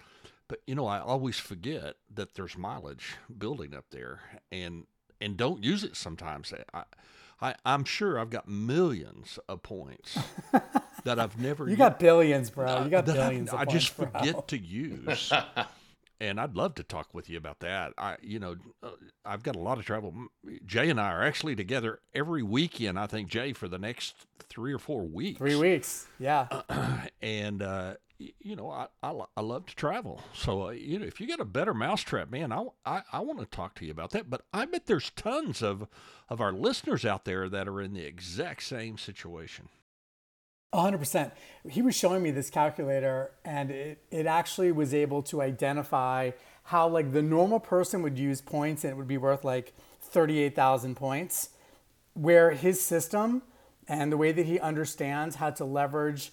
But 0.47 0.61
you 0.67 0.75
know, 0.75 0.87
I 0.87 0.99
always 0.99 1.39
forget 1.39 1.95
that 2.13 2.33
there's 2.33 2.57
mileage 2.57 3.15
building 3.37 3.73
up 3.73 3.85
there, 3.91 4.19
and 4.51 4.85
and 5.21 5.37
don't 5.37 5.63
use 5.63 5.83
it 5.83 5.95
sometimes. 5.95 6.51
I, 6.73 6.83
I, 7.41 7.55
I'm 7.65 7.85
sure 7.85 8.19
I've 8.19 8.29
got 8.29 8.47
millions 8.47 9.39
of 9.47 9.63
points 9.63 10.17
that 11.03 11.19
I've 11.19 11.39
never. 11.39 11.69
you 11.69 11.77
got 11.77 11.99
billions, 11.99 12.49
bro. 12.49 12.83
You 12.83 12.89
got 12.89 13.05
billions. 13.05 13.51
I, 13.53 13.61
I 13.61 13.65
just 13.65 13.89
forget 13.89 14.47
to 14.49 14.57
use. 14.61 15.31
and 16.19 16.39
I'd 16.39 16.55
love 16.55 16.75
to 16.75 16.83
talk 16.83 17.13
with 17.13 17.29
you 17.29 17.37
about 17.37 17.59
that. 17.59 17.93
I, 17.97 18.17
you 18.21 18.39
know, 18.39 18.55
uh, 18.83 18.91
I've 19.25 19.43
got 19.43 19.55
a 19.55 19.59
lot 19.59 19.77
of 19.77 19.85
travel. 19.85 20.13
Jay 20.65 20.89
and 20.89 20.99
I 20.99 21.11
are 21.11 21.23
actually 21.23 21.55
together 21.55 21.99
every 22.13 22.43
weekend. 22.43 22.99
I 22.99 23.07
think 23.07 23.29
Jay 23.29 23.53
for 23.53 23.67
the 23.67 23.79
next 23.79 24.15
three 24.49 24.73
or 24.73 24.79
four 24.79 25.03
weeks. 25.03 25.37
Three 25.37 25.55
weeks, 25.55 26.07
yeah. 26.19 26.47
and 27.21 27.61
uh, 27.61 27.93
you 28.19 28.55
know, 28.55 28.69
I, 28.69 28.87
I, 29.01 29.13
I, 29.37 29.41
love 29.41 29.65
to 29.67 29.75
travel. 29.75 30.21
So, 30.33 30.67
uh, 30.67 30.71
you 30.71 30.99
know, 30.99 31.05
if 31.05 31.21
you 31.21 31.27
got 31.27 31.39
a 31.39 31.45
better 31.45 31.73
mousetrap, 31.73 32.29
man, 32.29 32.51
I, 32.51 32.65
I, 32.85 33.01
I 33.13 33.19
want 33.21 33.39
to 33.39 33.45
talk 33.45 33.75
to 33.75 33.85
you 33.85 33.91
about 33.91 34.11
that. 34.11 34.29
But 34.29 34.41
I 34.53 34.65
bet 34.65 34.87
there's 34.87 35.09
tons 35.11 35.61
of, 35.61 35.87
of 36.27 36.41
our 36.41 36.51
listeners 36.51 37.05
out 37.05 37.25
there 37.25 37.47
that 37.47 37.67
are 37.67 37.81
in 37.81 37.93
the 37.93 38.05
exact 38.05 38.63
same 38.63 38.97
situation. 38.97 39.69
100%. 40.73 41.31
He 41.69 41.81
was 41.81 41.95
showing 41.95 42.21
me 42.21 42.31
this 42.31 42.49
calculator, 42.49 43.31
and 43.43 43.71
it, 43.71 44.03
it 44.11 44.25
actually 44.25 44.71
was 44.71 44.93
able 44.93 45.23
to 45.23 45.41
identify 45.41 46.31
how, 46.63 46.87
like, 46.87 47.13
the 47.13 47.23
normal 47.23 47.59
person 47.59 48.03
would 48.03 48.19
use 48.19 48.41
points 48.41 48.83
and 48.83 48.91
it 48.91 48.97
would 48.97 49.07
be 49.07 49.17
worth 49.17 49.43
like 49.43 49.73
38,000 50.01 50.95
points, 50.95 51.49
where 52.13 52.51
his 52.51 52.81
system 52.81 53.43
and 53.87 54.11
the 54.11 54.17
way 54.17 54.31
that 54.31 54.45
he 54.45 54.59
understands 54.59 55.37
how 55.37 55.49
to 55.49 55.65
leverage 55.65 56.31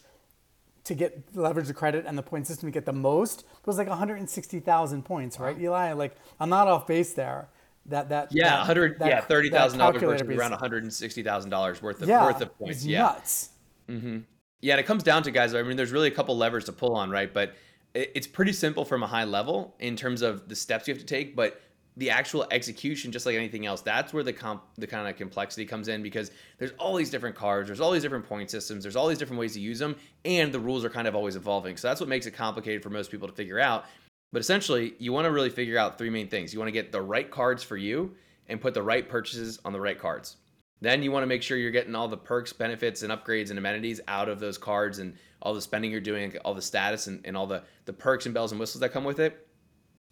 to 0.86 0.94
get 0.94 1.22
leverage 1.34 1.66
the 1.66 1.74
credit 1.74 2.04
and 2.06 2.16
the 2.16 2.22
point 2.22 2.46
system 2.46 2.68
to 2.68 2.72
get 2.72 2.86
the 2.86 2.92
most 2.92 3.40
it 3.40 3.66
was 3.66 3.78
like 3.78 3.88
160,000 3.88 5.02
points, 5.04 5.38
right, 5.38 5.60
Eli? 5.60 5.92
Like 5.92 6.16
I'm 6.40 6.48
not 6.48 6.68
off 6.68 6.86
base 6.86 7.12
there. 7.12 7.48
That 7.86 8.08
that 8.08 8.32
yeah, 8.32 8.50
that, 8.50 8.58
100 8.58 8.98
that, 8.98 9.08
yeah, 9.08 9.20
thirty 9.20 9.48
thousand 9.48 9.78
dollars 9.78 10.02
versus 10.02 10.28
around 10.28 10.50
160 10.50 11.22
thousand 11.22 11.50
dollars 11.50 11.80
worth 11.80 12.02
of 12.02 12.08
yeah, 12.08 12.24
worth 12.24 12.40
of 12.40 12.56
points. 12.58 12.84
yeah, 12.84 13.02
nuts. 13.02 13.50
Mm-hmm. 13.88 14.18
Yeah, 14.60 14.74
and 14.74 14.80
it 14.80 14.86
comes 14.86 15.04
down 15.04 15.22
to 15.22 15.30
guys. 15.30 15.54
I 15.54 15.62
mean, 15.62 15.76
there's 15.76 15.92
really 15.92 16.08
a 16.08 16.12
couple 16.12 16.36
levers 16.36 16.64
to 16.64 16.72
pull 16.72 16.96
on, 16.96 17.10
right? 17.10 17.32
But 17.32 17.54
it's 17.94 18.26
pretty 18.26 18.52
simple 18.52 18.84
from 18.84 19.02
a 19.02 19.06
high 19.06 19.24
level 19.24 19.74
in 19.78 19.96
terms 19.96 20.22
of 20.22 20.48
the 20.48 20.56
steps 20.56 20.88
you 20.88 20.94
have 20.94 21.00
to 21.00 21.06
take, 21.06 21.36
but 21.36 21.60
the 21.96 22.10
actual 22.10 22.46
execution, 22.50 23.10
just 23.10 23.24
like 23.24 23.36
anything 23.36 23.64
else, 23.64 23.80
that's 23.80 24.12
where 24.12 24.22
the 24.22 24.32
comp, 24.32 24.62
the 24.76 24.86
kind 24.86 25.08
of 25.08 25.16
complexity 25.16 25.64
comes 25.64 25.88
in 25.88 26.02
because 26.02 26.30
there's 26.58 26.72
all 26.78 26.94
these 26.94 27.10
different 27.10 27.34
cards, 27.34 27.68
there's 27.68 27.80
all 27.80 27.90
these 27.90 28.02
different 28.02 28.28
point 28.28 28.50
systems, 28.50 28.82
there's 28.82 28.96
all 28.96 29.08
these 29.08 29.18
different 29.18 29.40
ways 29.40 29.54
to 29.54 29.60
use 29.60 29.78
them, 29.78 29.96
and 30.24 30.52
the 30.52 30.60
rules 30.60 30.84
are 30.84 30.90
kind 30.90 31.08
of 31.08 31.14
always 31.14 31.36
evolving. 31.36 31.76
So 31.76 31.88
that's 31.88 32.00
what 32.00 32.08
makes 32.08 32.26
it 32.26 32.32
complicated 32.32 32.82
for 32.82 32.90
most 32.90 33.10
people 33.10 33.26
to 33.28 33.34
figure 33.34 33.58
out. 33.58 33.86
But 34.32 34.40
essentially, 34.40 34.94
you 34.98 35.12
want 35.12 35.24
to 35.24 35.30
really 35.30 35.50
figure 35.50 35.78
out 35.78 35.96
three 35.96 36.10
main 36.10 36.28
things. 36.28 36.52
You 36.52 36.58
want 36.58 36.68
to 36.68 36.72
get 36.72 36.92
the 36.92 37.00
right 37.00 37.30
cards 37.30 37.62
for 37.62 37.76
you 37.76 38.14
and 38.48 38.60
put 38.60 38.74
the 38.74 38.82
right 38.82 39.08
purchases 39.08 39.58
on 39.64 39.72
the 39.72 39.80
right 39.80 39.98
cards. 39.98 40.36
Then 40.82 41.02
you 41.02 41.10
want 41.10 41.22
to 41.22 41.26
make 41.26 41.42
sure 41.42 41.56
you're 41.56 41.70
getting 41.70 41.94
all 41.94 42.08
the 42.08 42.18
perks, 42.18 42.52
benefits, 42.52 43.02
and 43.02 43.10
upgrades 43.10 43.48
and 43.48 43.58
amenities 43.58 44.00
out 44.08 44.28
of 44.28 44.40
those 44.40 44.58
cards 44.58 44.98
and 44.98 45.14
all 45.40 45.54
the 45.54 45.62
spending 45.62 45.90
you're 45.90 46.00
doing, 46.00 46.36
all 46.44 46.52
the 46.52 46.60
status 46.60 47.06
and, 47.06 47.22
and 47.24 47.36
all 47.36 47.46
the, 47.46 47.62
the 47.86 47.92
perks 47.92 48.26
and 48.26 48.34
bells 48.34 48.52
and 48.52 48.60
whistles 48.60 48.80
that 48.80 48.92
come 48.92 49.04
with 49.04 49.18
it. 49.18 49.45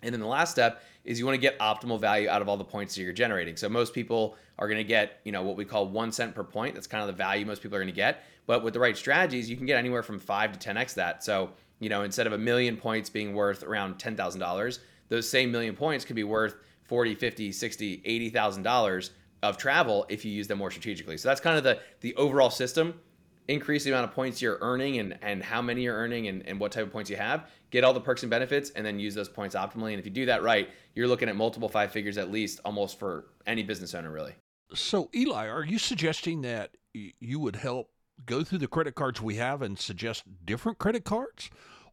And 0.05 0.13
then 0.13 0.21
the 0.21 0.27
last 0.27 0.51
step 0.51 0.83
is 1.05 1.19
you 1.19 1.27
want 1.27 1.35
to 1.35 1.41
get 1.41 1.59
optimal 1.59 2.01
value 2.01 2.29
out 2.29 2.43
of 2.43 2.49
all 2.49 2.57
the 2.57 2.65
points 2.65 2.95
that 2.95 3.03
you're 3.03 3.13
generating. 3.13 3.57
So 3.57 3.69
most 3.69 3.93
people 3.93 4.37
are 4.59 4.69
going 4.69 4.79
to 4.79 4.85
get, 4.85 5.21
you 5.25 5.33
know, 5.33 5.43
what 5.43 5.57
we 5.57 5.65
call 5.65 5.89
one 5.89 6.13
cent 6.13 6.35
per 6.35 6.45
point. 6.45 6.75
That's 6.75 6.87
kind 6.87 7.03
of 7.03 7.09
the 7.09 7.15
value 7.15 7.45
most 7.45 7.63
people 7.63 7.77
are 7.77 7.81
going 7.81 7.93
to 7.93 7.97
get. 7.97 8.25
But 8.47 8.63
with 8.63 8.75
the 8.75 8.81
right 8.81 8.97
strategies, 8.97 9.51
you 9.51 9.57
can 9.57 9.67
get 9.67 9.79
anywhere 9.79 10.03
from 10.03 10.19
five 10.19 10.57
to 10.57 10.69
10x 10.69 10.95
that. 10.95 11.25
So, 11.25 11.51
you 11.81 11.89
know, 11.89 12.03
instead 12.03 12.27
of 12.27 12.33
a 12.33 12.39
million 12.39 12.77
points 12.77 13.11
being 13.11 13.35
worth 13.35 13.63
around 13.63 13.99
$10,000, 13.99 14.79
those 15.09 15.29
same 15.29 15.51
million 15.51 15.75
points 15.75 16.05
could 16.05 16.17
be 16.17 16.25
worth 16.25 16.57
40, 16.85 17.15
50, 17.15 17.53
60, 17.53 18.31
$80,000 18.33 19.11
of 19.45 19.59
travel 19.59 20.07
if 20.09 20.25
you 20.25 20.33
use 20.33 20.49
them 20.49 20.59
more 20.59 20.71
strategically. 20.71 21.19
So 21.19 21.29
that's 21.29 21.41
kind 21.41 21.59
of 21.59 21.65
the 21.65 21.79
the 22.01 22.15
overall 22.17 22.51
system 22.51 22.99
increase 23.49 23.85
the 23.85 23.91
amount 23.91 24.09
of 24.09 24.15
points 24.15 24.41
you're 24.41 24.59
earning 24.61 24.99
and, 24.99 25.19
and 25.23 25.43
how 25.43 25.61
many 25.61 25.83
you're 25.83 25.97
earning 25.97 26.29
and, 26.29 26.47
and 26.47 26.59
what 26.59 26.73
type 26.73 26.87
of 26.87 26.93
points 26.93 27.11
you 27.11 27.17
have, 27.17 27.51
get 27.71 27.85
all 27.85 27.93
the 27.93 28.01
perks 28.01 28.23
and 28.23 28.31
benefits, 28.31 28.71
and 28.71 28.85
then 28.85 28.99
use 28.99 29.15
those 29.15 29.29
points 29.29 29.55
optimally. 29.55 29.91
And 29.91 29.99
if 29.99 30.05
you 30.05 30.11
do 30.11 30.27
that 30.27 30.43
right, 30.43 30.69
you're 30.95 31.09
looking 31.09 31.29
at 31.29 31.37
multiple 31.37 31.69
five 31.69 31.93
figures 31.93 32.19
at 32.19 32.31
least 32.31 32.61
almost 32.65 32.99
for 32.99 33.27
any 33.47 33.63
business 33.63 33.95
owner, 33.95 34.11
really. 34.11 34.35
So, 34.73 35.11
Eli, 35.15 35.47
are 35.49 35.65
you 35.65 35.79
suggesting 35.79 36.43
that 36.43 36.71
you 36.93 37.39
would 37.39 37.57
help 37.57 37.91
go 38.27 38.45
through 38.45 38.59
the 38.59 38.69
credit 38.69 38.95
cards 38.95 39.21
we 39.21 39.37
have 39.37 39.63
and 39.63 39.79
suggest 39.79 40.25
different 40.45 40.79
credit 40.79 41.05
cards? 41.05 41.51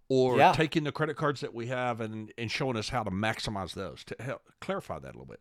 Or 0.09 0.37
yeah. 0.37 0.51
taking 0.51 0.83
the 0.83 0.91
credit 0.91 1.15
cards 1.15 1.39
that 1.39 1.53
we 1.53 1.67
have 1.67 2.01
and, 2.01 2.33
and 2.37 2.51
showing 2.51 2.75
us 2.75 2.89
how 2.89 3.01
to 3.01 3.11
maximize 3.11 3.73
those 3.73 4.03
to 4.03 4.15
help 4.19 4.41
clarify 4.59 4.99
that 4.99 5.07
a 5.07 5.17
little 5.17 5.25
bit? 5.25 5.39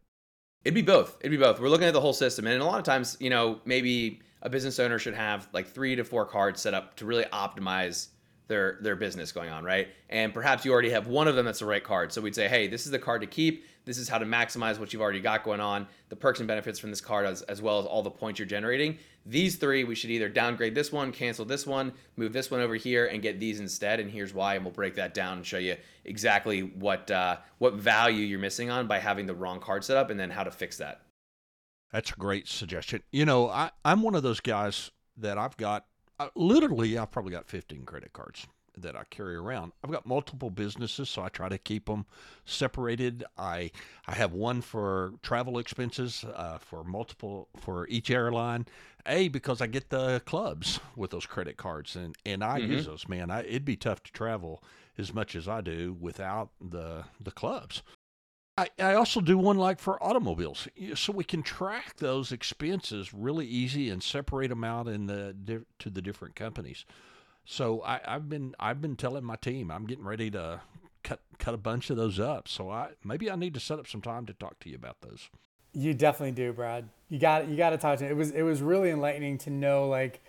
It'd 0.64 0.76
be 0.76 0.82
both. 0.82 1.16
It'd 1.20 1.32
be 1.32 1.44
both. 1.44 1.58
We're 1.58 1.70
looking 1.70 1.88
at 1.88 1.92
the 1.92 2.00
whole 2.00 2.12
system. 2.12 2.46
And 2.46 2.62
a 2.62 2.64
lot 2.64 2.78
of 2.78 2.84
times, 2.84 3.16
you 3.18 3.30
know, 3.30 3.60
maybe 3.64 4.20
a 4.42 4.50
business 4.50 4.78
owner 4.78 4.98
should 4.98 5.14
have 5.14 5.48
like 5.52 5.68
three 5.68 5.96
to 5.96 6.04
four 6.04 6.24
cards 6.24 6.60
set 6.60 6.74
up 6.74 6.96
to 6.96 7.06
really 7.06 7.24
optimize 7.24 8.08
their 8.50 8.78
their 8.82 8.96
business 8.96 9.32
going 9.32 9.48
on, 9.48 9.64
right? 9.64 9.88
And 10.10 10.34
perhaps 10.34 10.64
you 10.64 10.72
already 10.72 10.90
have 10.90 11.06
one 11.06 11.28
of 11.28 11.36
them 11.36 11.46
that's 11.46 11.60
the 11.60 11.66
right 11.66 11.82
card. 11.82 12.12
So 12.12 12.20
we'd 12.20 12.34
say, 12.34 12.48
hey, 12.48 12.66
this 12.66 12.84
is 12.84 12.90
the 12.90 12.98
card 12.98 13.20
to 13.22 13.26
keep. 13.26 13.64
This 13.84 13.96
is 13.96 14.08
how 14.08 14.18
to 14.18 14.26
maximize 14.26 14.78
what 14.78 14.92
you've 14.92 15.00
already 15.00 15.20
got 15.20 15.44
going 15.44 15.60
on, 15.60 15.86
the 16.10 16.16
perks 16.16 16.40
and 16.40 16.48
benefits 16.48 16.78
from 16.78 16.90
this 16.90 17.00
card, 17.00 17.26
as, 17.26 17.42
as 17.42 17.62
well 17.62 17.78
as 17.78 17.86
all 17.86 18.02
the 18.02 18.10
points 18.10 18.38
you're 18.38 18.46
generating. 18.46 18.98
These 19.24 19.56
three, 19.56 19.84
we 19.84 19.94
should 19.94 20.10
either 20.10 20.28
downgrade 20.28 20.74
this 20.74 20.92
one, 20.92 21.12
cancel 21.12 21.44
this 21.44 21.66
one, 21.66 21.92
move 22.16 22.32
this 22.32 22.50
one 22.50 22.60
over 22.60 22.74
here, 22.74 23.06
and 23.06 23.22
get 23.22 23.38
these 23.38 23.60
instead. 23.60 24.00
And 24.00 24.10
here's 24.10 24.34
why. 24.34 24.56
And 24.56 24.64
we'll 24.64 24.72
break 24.72 24.96
that 24.96 25.14
down 25.14 25.38
and 25.38 25.46
show 25.46 25.58
you 25.58 25.76
exactly 26.04 26.60
what 26.60 27.10
uh, 27.10 27.36
what 27.58 27.74
value 27.74 28.26
you're 28.26 28.38
missing 28.40 28.68
on 28.68 28.86
by 28.86 28.98
having 28.98 29.26
the 29.26 29.34
wrong 29.34 29.60
card 29.60 29.84
set 29.84 29.96
up, 29.96 30.10
and 30.10 30.18
then 30.18 30.30
how 30.30 30.42
to 30.42 30.50
fix 30.50 30.76
that. 30.78 31.02
That's 31.92 32.10
a 32.10 32.16
great 32.16 32.48
suggestion. 32.48 33.02
You 33.10 33.24
know, 33.24 33.48
I, 33.48 33.70
I'm 33.84 34.02
one 34.02 34.14
of 34.14 34.22
those 34.22 34.40
guys 34.40 34.90
that 35.16 35.38
I've 35.38 35.56
got, 35.56 35.86
uh, 36.18 36.28
literally, 36.34 36.96
I've 36.96 37.10
probably 37.10 37.32
got 37.32 37.46
15 37.46 37.84
credit 37.84 38.12
cards 38.12 38.46
that 38.76 38.96
I 38.96 39.04
carry 39.10 39.36
around. 39.36 39.72
I've 39.82 39.90
got 39.90 40.06
multiple 40.06 40.50
businesses, 40.50 41.08
so 41.08 41.22
I 41.22 41.28
try 41.28 41.48
to 41.48 41.58
keep 41.58 41.86
them 41.86 42.06
separated. 42.44 43.24
I 43.36 43.70
I 44.06 44.14
have 44.14 44.32
one 44.32 44.60
for 44.60 45.14
travel 45.22 45.58
expenses 45.58 46.24
uh, 46.34 46.58
for 46.58 46.84
multiple 46.84 47.48
for 47.56 47.86
each 47.88 48.10
airline. 48.10 48.66
A 49.06 49.28
because 49.28 49.60
I 49.60 49.66
get 49.66 49.90
the 49.90 50.20
clubs 50.26 50.80
with 50.96 51.10
those 51.10 51.26
credit 51.26 51.56
cards, 51.56 51.96
and 51.96 52.14
and 52.24 52.44
I 52.44 52.60
mm-hmm. 52.60 52.72
use 52.72 52.86
those. 52.86 53.08
Man, 53.08 53.30
I, 53.30 53.40
it'd 53.40 53.64
be 53.64 53.76
tough 53.76 54.02
to 54.04 54.12
travel 54.12 54.62
as 54.98 55.14
much 55.14 55.34
as 55.34 55.48
I 55.48 55.60
do 55.60 55.96
without 55.98 56.50
the 56.60 57.04
the 57.20 57.30
clubs. 57.30 57.82
I, 58.60 58.68
I 58.78 58.94
also 58.94 59.20
do 59.20 59.38
one 59.38 59.56
like 59.56 59.78
for 59.78 60.02
automobiles, 60.02 60.68
so 60.94 61.12
we 61.12 61.24
can 61.24 61.42
track 61.42 61.96
those 61.96 62.30
expenses 62.30 63.14
really 63.14 63.46
easy 63.46 63.88
and 63.88 64.02
separate 64.02 64.48
them 64.48 64.64
out 64.64 64.86
in 64.86 65.06
the 65.06 65.64
to 65.78 65.90
the 65.90 66.02
different 66.02 66.34
companies. 66.34 66.84
So 67.46 67.82
I, 67.82 68.00
I've 68.04 68.28
been 68.28 68.54
I've 68.60 68.82
been 68.82 68.96
telling 68.96 69.24
my 69.24 69.36
team 69.36 69.70
I'm 69.70 69.86
getting 69.86 70.04
ready 70.04 70.30
to 70.32 70.60
cut 71.02 71.20
cut 71.38 71.54
a 71.54 71.58
bunch 71.58 71.88
of 71.88 71.96
those 71.96 72.20
up. 72.20 72.48
So 72.48 72.70
I 72.70 72.90
maybe 73.02 73.30
I 73.30 73.36
need 73.36 73.54
to 73.54 73.60
set 73.60 73.78
up 73.78 73.88
some 73.88 74.02
time 74.02 74.26
to 74.26 74.34
talk 74.34 74.60
to 74.60 74.68
you 74.68 74.76
about 74.76 75.00
those. 75.00 75.30
You 75.72 75.94
definitely 75.94 76.32
do, 76.32 76.52
Brad. 76.52 76.88
You 77.08 77.18
got 77.18 77.48
you 77.48 77.56
got 77.56 77.70
to 77.70 77.78
talk 77.78 77.98
to 77.98 78.04
me. 78.04 78.10
It 78.10 78.16
was 78.16 78.30
it 78.30 78.42
was 78.42 78.60
really 78.60 78.90
enlightening 78.90 79.38
to 79.38 79.50
know 79.50 79.88
like 79.88 80.20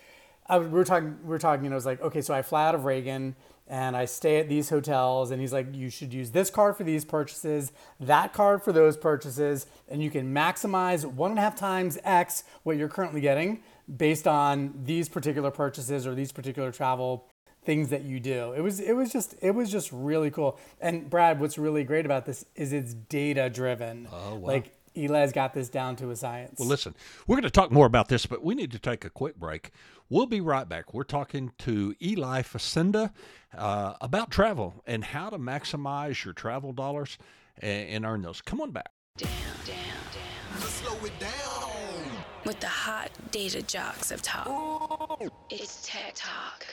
I, 0.46 0.58
we 0.58 0.68
were 0.68 0.84
talking 0.84 1.18
we 1.22 1.28
were 1.28 1.38
talking 1.38 1.66
and 1.66 1.74
I 1.74 1.76
was 1.76 1.86
like 1.86 2.00
okay 2.00 2.22
so 2.22 2.32
I 2.32 2.40
fly 2.40 2.66
out 2.66 2.74
of 2.74 2.86
Reagan 2.86 3.36
and 3.66 3.96
I 3.96 4.04
stay 4.04 4.38
at 4.38 4.48
these 4.48 4.70
hotels. 4.70 5.30
And 5.30 5.40
he's 5.40 5.52
like, 5.52 5.74
you 5.74 5.90
should 5.90 6.12
use 6.12 6.30
this 6.30 6.50
card 6.50 6.76
for 6.76 6.84
these 6.84 7.04
purchases, 7.04 7.72
that 8.00 8.32
card 8.32 8.62
for 8.62 8.72
those 8.72 8.96
purchases, 8.96 9.66
and 9.88 10.02
you 10.02 10.10
can 10.10 10.32
maximize 10.34 11.04
one 11.04 11.30
and 11.30 11.38
a 11.38 11.42
half 11.42 11.56
times 11.56 11.98
X 12.04 12.44
what 12.62 12.76
you're 12.76 12.88
currently 12.88 13.20
getting 13.20 13.62
based 13.96 14.28
on 14.28 14.74
these 14.84 15.08
particular 15.08 15.50
purchases 15.50 16.06
or 16.06 16.14
these 16.14 16.32
particular 16.32 16.70
travel 16.72 17.26
things 17.64 17.90
that 17.90 18.02
you 18.02 18.20
do. 18.20 18.52
It 18.52 18.60
was 18.60 18.80
it 18.80 18.94
was 18.94 19.12
just 19.12 19.36
it 19.40 19.52
was 19.52 19.70
just 19.70 19.90
really 19.92 20.30
cool. 20.30 20.58
And 20.80 21.08
Brad, 21.08 21.40
what's 21.40 21.58
really 21.58 21.84
great 21.84 22.04
about 22.04 22.26
this 22.26 22.44
is 22.56 22.72
it's 22.72 22.94
data 22.94 23.48
driven. 23.50 24.08
Oh 24.12 24.34
wow. 24.34 24.48
Like 24.48 24.72
Eli's 24.94 25.32
got 25.32 25.54
this 25.54 25.68
down 25.68 25.96
to 25.96 26.10
a 26.10 26.16
science. 26.16 26.58
Well, 26.58 26.68
listen, 26.68 26.94
we're 27.26 27.36
going 27.36 27.44
to 27.44 27.50
talk 27.50 27.70
more 27.70 27.86
about 27.86 28.08
this, 28.08 28.26
but 28.26 28.44
we 28.44 28.54
need 28.54 28.72
to 28.72 28.78
take 28.78 29.04
a 29.04 29.10
quick 29.10 29.36
break. 29.36 29.70
We'll 30.12 30.26
be 30.26 30.42
right 30.42 30.68
back. 30.68 30.92
We're 30.92 31.04
talking 31.04 31.52
to 31.60 31.94
Eli 32.02 32.42
Facenda 32.42 33.12
uh, 33.56 33.94
about 34.02 34.30
travel 34.30 34.74
and 34.86 35.02
how 35.02 35.30
to 35.30 35.38
maximize 35.38 36.22
your 36.22 36.34
travel 36.34 36.74
dollars 36.74 37.16
and, 37.56 37.88
and 37.88 38.04
earn 38.04 38.20
those. 38.20 38.42
Come 38.42 38.60
on 38.60 38.72
back. 38.72 38.90
Down, 39.16 39.30
down, 39.64 39.74
down. 39.74 40.60
Let's 40.60 40.68
slow 40.68 40.98
it 41.06 41.18
down. 41.18 42.24
With 42.44 42.60
the 42.60 42.66
hot 42.66 43.08
data 43.30 43.62
jocks 43.62 44.10
of 44.10 44.20
talk. 44.20 45.22
It's 45.48 45.86
Tech 45.86 46.12
Talk. 46.14 46.66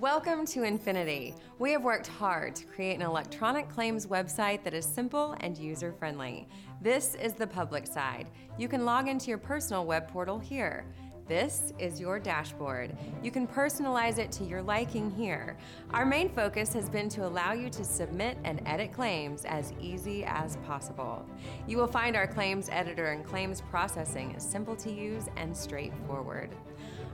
Welcome 0.00 0.46
to 0.46 0.62
Infinity. 0.62 1.34
We 1.58 1.72
have 1.72 1.84
worked 1.84 2.06
hard 2.06 2.56
to 2.56 2.64
create 2.64 2.94
an 2.94 3.02
electronic 3.02 3.68
claims 3.68 4.06
website 4.06 4.64
that 4.64 4.72
is 4.72 4.86
simple 4.86 5.36
and 5.40 5.58
user 5.58 5.92
friendly. 5.92 6.48
This 6.80 7.16
is 7.16 7.34
the 7.34 7.46
public 7.46 7.86
side. 7.86 8.30
You 8.56 8.66
can 8.66 8.86
log 8.86 9.08
into 9.08 9.28
your 9.28 9.36
personal 9.36 9.84
web 9.84 10.08
portal 10.08 10.38
here. 10.38 10.86
This 11.28 11.74
is 11.78 12.00
your 12.00 12.18
dashboard. 12.18 12.96
You 13.22 13.30
can 13.30 13.46
personalize 13.46 14.16
it 14.16 14.32
to 14.32 14.44
your 14.44 14.62
liking 14.62 15.10
here. 15.10 15.58
Our 15.90 16.06
main 16.06 16.30
focus 16.30 16.72
has 16.72 16.88
been 16.88 17.10
to 17.10 17.26
allow 17.26 17.52
you 17.52 17.68
to 17.68 17.84
submit 17.84 18.38
and 18.42 18.62
edit 18.64 18.94
claims 18.94 19.44
as 19.44 19.74
easy 19.78 20.24
as 20.24 20.56
possible. 20.66 21.26
You 21.68 21.76
will 21.76 21.86
find 21.86 22.16
our 22.16 22.26
claims 22.26 22.70
editor 22.72 23.08
and 23.12 23.22
claims 23.22 23.60
processing 23.60 24.30
is 24.30 24.42
simple 24.42 24.76
to 24.76 24.90
use 24.90 25.26
and 25.36 25.54
straightforward. 25.54 26.56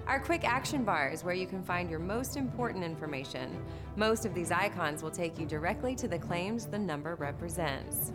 Our 0.07 0.21
quick 0.21 0.45
action 0.45 0.85
bar 0.85 1.09
is 1.09 1.25
where 1.25 1.35
you 1.35 1.49
can 1.49 1.65
find 1.65 1.91
your 1.91 1.99
most 1.99 2.37
important 2.37 2.85
information. 2.85 3.61
Most 3.97 4.25
of 4.25 4.35
these 4.35 4.53
icons 4.53 5.03
will 5.03 5.11
take 5.11 5.37
you 5.37 5.47
directly 5.47 5.97
to 5.97 6.07
the 6.07 6.19
claims 6.19 6.67
the 6.67 6.79
number 6.79 7.17
represents. 7.17 8.13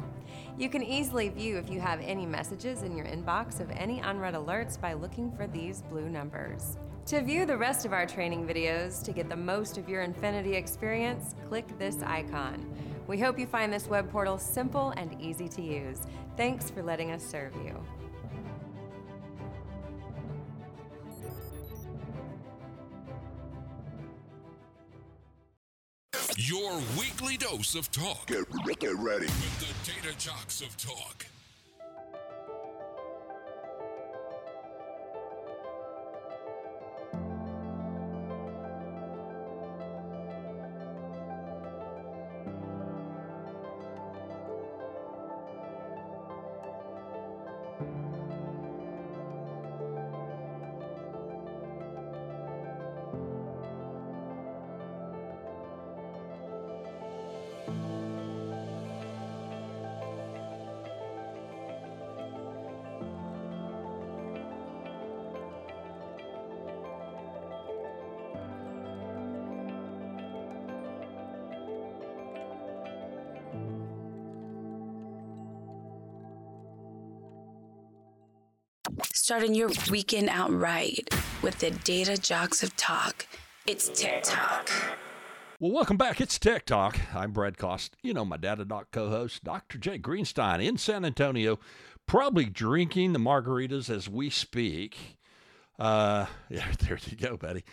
You 0.57 0.69
can 0.69 0.83
easily 0.83 1.27
view 1.27 1.57
if 1.57 1.69
you 1.69 1.81
have 1.81 1.99
any 1.99 2.25
messages 2.25 2.83
in 2.83 2.95
your 2.95 3.07
inbox 3.07 3.59
of 3.59 3.69
any 3.71 3.99
unread 3.99 4.35
alerts 4.35 4.79
by 4.79 4.93
looking 4.93 5.33
for 5.33 5.47
these 5.47 5.81
blue 5.81 6.07
numbers. 6.07 6.77
To 7.07 7.21
view 7.21 7.45
the 7.45 7.57
rest 7.57 7.85
of 7.85 7.91
our 7.91 8.05
training 8.05 8.47
videos 8.47 9.03
to 9.03 9.11
get 9.11 9.27
the 9.27 9.35
most 9.35 9.77
of 9.77 9.89
your 9.89 10.03
Infinity 10.03 10.53
experience, 10.53 11.35
click 11.49 11.77
this 11.77 12.01
icon. 12.03 12.73
We 13.07 13.19
hope 13.19 13.37
you 13.37 13.47
find 13.47 13.73
this 13.73 13.87
web 13.87 14.09
portal 14.09 14.37
simple 14.37 14.93
and 14.95 15.19
easy 15.19 15.49
to 15.49 15.61
use. 15.61 15.99
Thanks 16.37 16.69
for 16.69 16.83
letting 16.83 17.11
us 17.11 17.25
serve 17.25 17.53
you. 17.65 17.75
Your 26.43 26.81
weekly 26.97 27.37
dose 27.37 27.75
of 27.75 27.91
talk. 27.91 28.25
Get, 28.25 28.49
get 28.79 28.95
ready. 28.95 29.27
With 29.27 29.59
the 29.59 29.91
Data 29.91 30.17
Jocks 30.17 30.61
of 30.61 30.75
Talk. 30.75 31.30
Starting 79.31 79.55
your 79.55 79.71
weekend 79.89 80.27
out 80.27 80.51
right 80.51 81.07
with 81.41 81.57
the 81.59 81.71
Data 81.71 82.17
Jocks 82.17 82.63
of 82.63 82.75
Talk. 82.75 83.25
It's 83.65 83.87
Tech 83.87 84.23
Talk. 84.23 84.69
Well, 85.57 85.71
welcome 85.71 85.95
back. 85.95 86.19
It's 86.19 86.37
Talk. 86.37 86.99
I'm 87.15 87.31
Brad 87.31 87.57
Cost. 87.57 87.95
You 88.03 88.13
know, 88.13 88.25
my 88.25 88.35
Data 88.35 88.65
Doc 88.65 88.87
co 88.91 89.07
host, 89.09 89.45
Dr. 89.45 89.77
Jay 89.77 89.97
Greenstein 89.97 90.61
in 90.61 90.75
San 90.75 91.05
Antonio, 91.05 91.59
probably 92.05 92.43
drinking 92.43 93.13
the 93.13 93.19
margaritas 93.19 93.89
as 93.89 94.09
we 94.09 94.29
speak. 94.29 95.17
Uh, 95.79 96.25
yeah, 96.49 96.67
there 96.81 96.99
you 97.09 97.15
go, 97.15 97.37
buddy. 97.37 97.63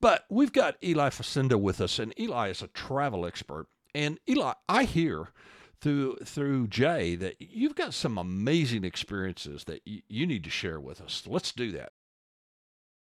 But 0.00 0.24
we've 0.30 0.52
got 0.52 0.76
Eli 0.84 1.08
Facenda 1.08 1.60
with 1.60 1.80
us, 1.80 1.98
and 1.98 2.14
Eli 2.16 2.50
is 2.50 2.62
a 2.62 2.68
travel 2.68 3.26
expert. 3.26 3.66
And 3.92 4.20
Eli, 4.28 4.52
I 4.68 4.84
hear 4.84 5.30
through 5.80 6.16
through 6.24 6.68
Jay 6.68 7.14
that 7.16 7.36
you've 7.38 7.74
got 7.74 7.94
some 7.94 8.18
amazing 8.18 8.84
experiences 8.84 9.64
that 9.64 9.80
y- 9.86 10.02
you 10.08 10.26
need 10.26 10.44
to 10.44 10.50
share 10.50 10.80
with 10.80 11.00
us. 11.00 11.24
Let's 11.26 11.52
do 11.52 11.72
that. 11.72 11.92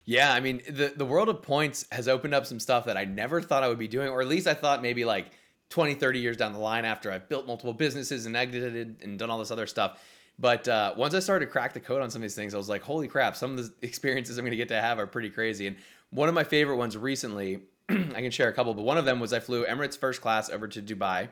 Yeah, 0.06 0.34
I 0.34 0.40
mean, 0.40 0.62
the 0.68 0.94
the 0.96 1.06
world 1.06 1.30
of 1.30 1.42
points 1.42 1.86
has 1.92 2.08
opened 2.08 2.34
up 2.34 2.46
some 2.46 2.60
stuff 2.60 2.86
that 2.86 2.98
I 2.98 3.06
never 3.06 3.42
thought 3.42 3.64
I 3.64 3.68
would 3.68 3.80
be 3.80 3.88
doing, 3.88 4.10
or 4.10 4.22
at 4.22 4.28
least 4.28 4.48
I 4.48 4.54
thought 4.54 4.82
maybe 4.82 5.06
like 5.06 5.32
20, 5.70 5.94
30 5.96 6.20
years 6.20 6.38
down 6.38 6.54
the 6.54 6.60
line 6.60 6.86
after 6.86 7.12
I've 7.12 7.30
built 7.30 7.46
multiple 7.46 7.74
businesses 7.74 8.26
and 8.26 8.36
exited 8.36 8.98
and 9.04 9.20
done 9.20 9.30
all 9.30 9.38
this 9.40 9.52
other 9.52 9.68
stuff. 9.68 10.00
But 10.40 10.68
uh, 10.68 10.94
once 10.98 11.14
I 11.14 11.20
started 11.20 11.46
to 11.46 11.52
crack 11.52 11.74
the 11.74 11.80
code 11.80 12.02
on 12.02 12.10
some 12.10 12.22
of 12.22 12.24
these 12.24 12.36
things, 12.36 12.54
I 12.54 12.58
was 12.58 12.70
like, 12.70 12.82
holy 12.82 13.08
crap, 13.08 13.36
some 13.36 13.58
of 13.58 13.58
the 13.58 13.74
experiences 13.86 14.38
I'm 14.38 14.46
going 14.46 14.52
to 14.52 14.58
get 14.58 14.70
to 14.70 14.82
have 14.82 14.98
are 14.98 15.06
pretty 15.06 15.30
crazy. 15.30 15.68
And 15.68 15.76
one 16.12 16.30
of 16.30 16.36
my 16.36 16.44
favorite 16.44 16.78
ones 16.78 16.98
recently, 16.98 17.60
I 17.90 17.94
can 17.94 18.32
share 18.32 18.48
a 18.48 18.54
couple, 18.54 18.74
but 18.74 18.84
one 18.84 18.98
of 18.98 19.06
them 19.06 19.20
was 19.20 19.34
I 19.34 19.40
flew 19.42 19.66
Emirates 19.66 19.98
first 19.98 20.22
class 20.22 20.50
over 20.50 20.68
to 20.68 20.82
Dubai, 20.82 21.28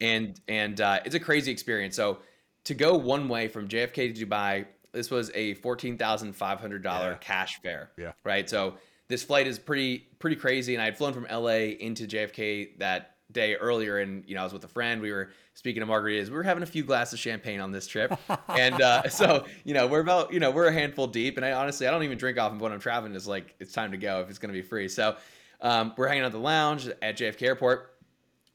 and 0.00 0.40
and 0.48 0.80
uh, 0.80 1.00
it's 1.04 1.14
a 1.14 1.20
crazy 1.20 1.50
experience. 1.52 1.96
So 1.96 2.18
to 2.64 2.74
go 2.74 2.96
one 2.96 3.28
way 3.28 3.48
from 3.48 3.68
JFK 3.68 4.14
to 4.14 4.26
Dubai 4.26 4.66
this 4.92 5.10
was 5.10 5.30
a 5.34 5.54
fourteen 5.54 5.98
thousand 5.98 6.32
five 6.34 6.60
hundred 6.60 6.82
dollar 6.82 7.10
Yeah. 7.12 7.16
cash 7.18 7.60
fare. 7.62 7.90
Yeah. 7.98 8.12
Right. 8.24 8.48
So 8.48 8.74
this 9.08 9.22
flight 9.22 9.46
is 9.46 9.58
pretty 9.58 10.06
pretty 10.18 10.36
crazy, 10.36 10.74
and 10.74 10.82
I 10.82 10.86
had 10.86 10.96
flown 10.98 11.12
from 11.12 11.26
LA 11.30 11.74
into 11.78 12.06
JFK 12.06 12.78
that 12.78 13.14
day 13.30 13.54
earlier, 13.56 13.98
and 13.98 14.24
you 14.26 14.34
know 14.34 14.40
I 14.40 14.44
was 14.44 14.52
with 14.54 14.64
a 14.64 14.68
friend. 14.68 15.02
We 15.02 15.12
were 15.12 15.30
speaking 15.54 15.82
of 15.82 15.88
margaritas. 15.88 16.28
We 16.30 16.36
were 16.36 16.42
having 16.42 16.62
a 16.62 16.66
few 16.66 16.82
glasses 16.84 17.14
of 17.14 17.18
champagne 17.20 17.60
on 17.60 17.70
this 17.70 17.86
trip, 17.86 18.18
and 18.48 18.80
uh, 18.80 19.08
so 19.10 19.44
you 19.64 19.74
know 19.74 19.86
we're 19.86 20.00
about 20.00 20.32
you 20.32 20.40
know 20.40 20.50
we're 20.50 20.66
a 20.68 20.72
handful 20.72 21.06
deep, 21.06 21.36
and 21.36 21.44
I 21.44 21.52
honestly 21.52 21.86
I 21.86 21.90
don't 21.90 22.02
even 22.02 22.16
drink 22.18 22.38
often, 22.38 22.58
but 22.58 22.64
when 22.64 22.72
I'm 22.72 22.80
traveling, 22.80 23.14
it's 23.14 23.26
like 23.26 23.54
it's 23.60 23.72
time 23.72 23.90
to 23.92 23.98
go 23.98 24.20
if 24.22 24.30
it's 24.30 24.38
going 24.38 24.52
to 24.54 24.58
be 24.60 24.66
free. 24.66 24.88
So 24.88 25.16
um, 25.60 25.92
we're 25.98 26.08
hanging 26.08 26.22
out 26.22 26.26
at 26.28 26.32
the 26.32 26.38
lounge 26.38 26.88
at 27.02 27.18
JFK 27.18 27.42
Airport 27.42 27.94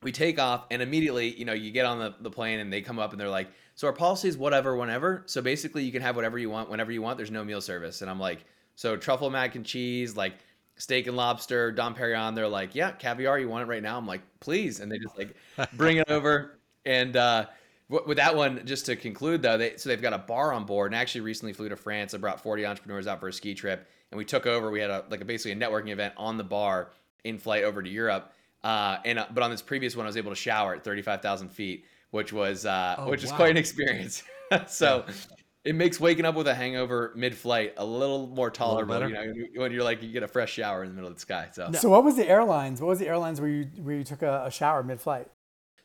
we 0.03 0.11
take 0.11 0.39
off 0.39 0.65
and 0.71 0.81
immediately 0.81 1.33
you 1.37 1.45
know 1.45 1.53
you 1.53 1.71
get 1.71 1.85
on 1.85 1.99
the, 1.99 2.13
the 2.19 2.29
plane 2.29 2.59
and 2.59 2.71
they 2.71 2.81
come 2.81 2.99
up 2.99 3.11
and 3.11 3.19
they're 3.19 3.29
like 3.29 3.49
so 3.75 3.87
our 3.87 3.93
policy 3.93 4.27
is 4.27 4.37
whatever 4.37 4.75
whenever. 4.75 5.23
So 5.25 5.41
basically 5.41 5.83
you 5.83 5.91
can 5.91 6.01
have 6.01 6.15
whatever 6.15 6.37
you 6.37 6.49
want 6.49 6.69
whenever 6.69 6.91
you 6.91 7.01
want. 7.01 7.17
There's 7.17 7.31
no 7.31 7.43
meal 7.43 7.61
service. 7.61 8.01
And 8.01 8.09
i'm 8.09 8.19
like 8.19 8.45
so 8.75 8.97
truffle 8.97 9.29
mac 9.29 9.55
and 9.55 9.65
cheese 9.65 10.15
like 10.15 10.33
steak 10.77 11.07
and 11.07 11.15
lobster 11.15 11.71
dom 11.71 11.95
perignon. 11.95 12.35
They're 12.35 12.47
like 12.47 12.75
yeah 12.75 12.91
caviar 12.91 13.39
you 13.39 13.49
want 13.49 13.63
it 13.63 13.67
right 13.67 13.83
now? 13.83 13.97
I'm 13.97 14.07
like 14.07 14.21
please. 14.39 14.79
And 14.79 14.91
they 14.91 14.99
just 14.99 15.17
like 15.17 15.35
bring 15.73 15.97
it 15.97 16.09
over. 16.09 16.59
And 16.85 17.15
uh 17.15 17.47
with 17.89 18.17
that 18.17 18.35
one 18.35 18.65
just 18.65 18.85
to 18.87 18.95
conclude 18.95 19.41
though 19.41 19.57
they 19.57 19.77
so 19.77 19.89
they've 19.89 20.01
got 20.01 20.13
a 20.13 20.17
bar 20.17 20.53
on 20.53 20.65
board 20.65 20.91
and 20.91 20.97
I 20.97 21.01
actually 21.01 21.21
recently 21.21 21.53
flew 21.53 21.69
to 21.69 21.75
france 21.75 22.15
i 22.15 22.17
brought 22.17 22.41
40 22.41 22.65
entrepreneurs 22.65 23.07
out 23.07 23.19
for 23.19 23.27
a 23.27 23.33
ski 23.33 23.53
trip. 23.53 23.87
And 24.11 24.17
we 24.19 24.25
took 24.25 24.45
over. 24.45 24.69
We 24.69 24.79
had 24.79 24.91
a 24.91 25.05
like 25.09 25.21
a 25.21 25.25
basically 25.25 25.53
a 25.53 25.55
networking 25.55 25.89
event 25.89 26.13
on 26.17 26.37
the 26.37 26.43
bar 26.43 26.91
in 27.23 27.39
flight 27.39 27.63
over 27.63 27.81
to 27.81 27.89
europe 27.89 28.33
uh, 28.63 28.97
and 29.05 29.19
uh, 29.19 29.25
but 29.33 29.43
on 29.43 29.51
this 29.51 29.61
previous 29.61 29.95
one, 29.95 30.05
I 30.05 30.09
was 30.09 30.17
able 30.17 30.31
to 30.31 30.35
shower 30.35 30.75
at 30.75 30.83
35,000 30.83 31.49
feet, 31.49 31.85
which 32.11 32.31
was 32.33 32.65
uh, 32.65 32.95
Oh, 32.97 33.09
which 33.09 33.23
is 33.23 33.31
quite 33.31 33.51
an 33.51 33.57
experience. 33.57 34.23
so 34.67 35.05
it 35.65 35.75
makes 35.75 35.99
waking 35.99 36.25
up 36.25 36.35
with 36.35 36.47
a 36.47 36.53
hangover 36.53 37.13
mid-flight 37.15 37.73
a 37.77 37.85
little 37.85 38.27
more 38.27 38.49
tolerable. 38.49 38.93
better. 38.93 39.07
You 39.09 39.13
know, 39.55 39.61
when 39.61 39.71
you're 39.71 39.83
like 39.83 40.01
you 40.03 40.11
get 40.11 40.23
a 40.23 40.27
fresh 40.27 40.53
shower 40.53 40.83
in 40.83 40.89
the 40.89 40.95
middle 40.95 41.09
of 41.09 41.15
the 41.15 41.21
sky. 41.21 41.49
So 41.53 41.71
So 41.73 41.89
what 41.89 42.03
was 42.03 42.15
the 42.15 42.27
airlines? 42.27 42.81
What 42.81 42.87
was 42.87 42.99
the 42.99 43.07
airlines 43.07 43.39
where 43.39 43.49
you 43.49 43.65
where 43.81 43.95
you 43.95 44.03
took 44.03 44.21
a, 44.21 44.43
a 44.45 44.51
shower 44.51 44.83
mid-flight? 44.83 45.27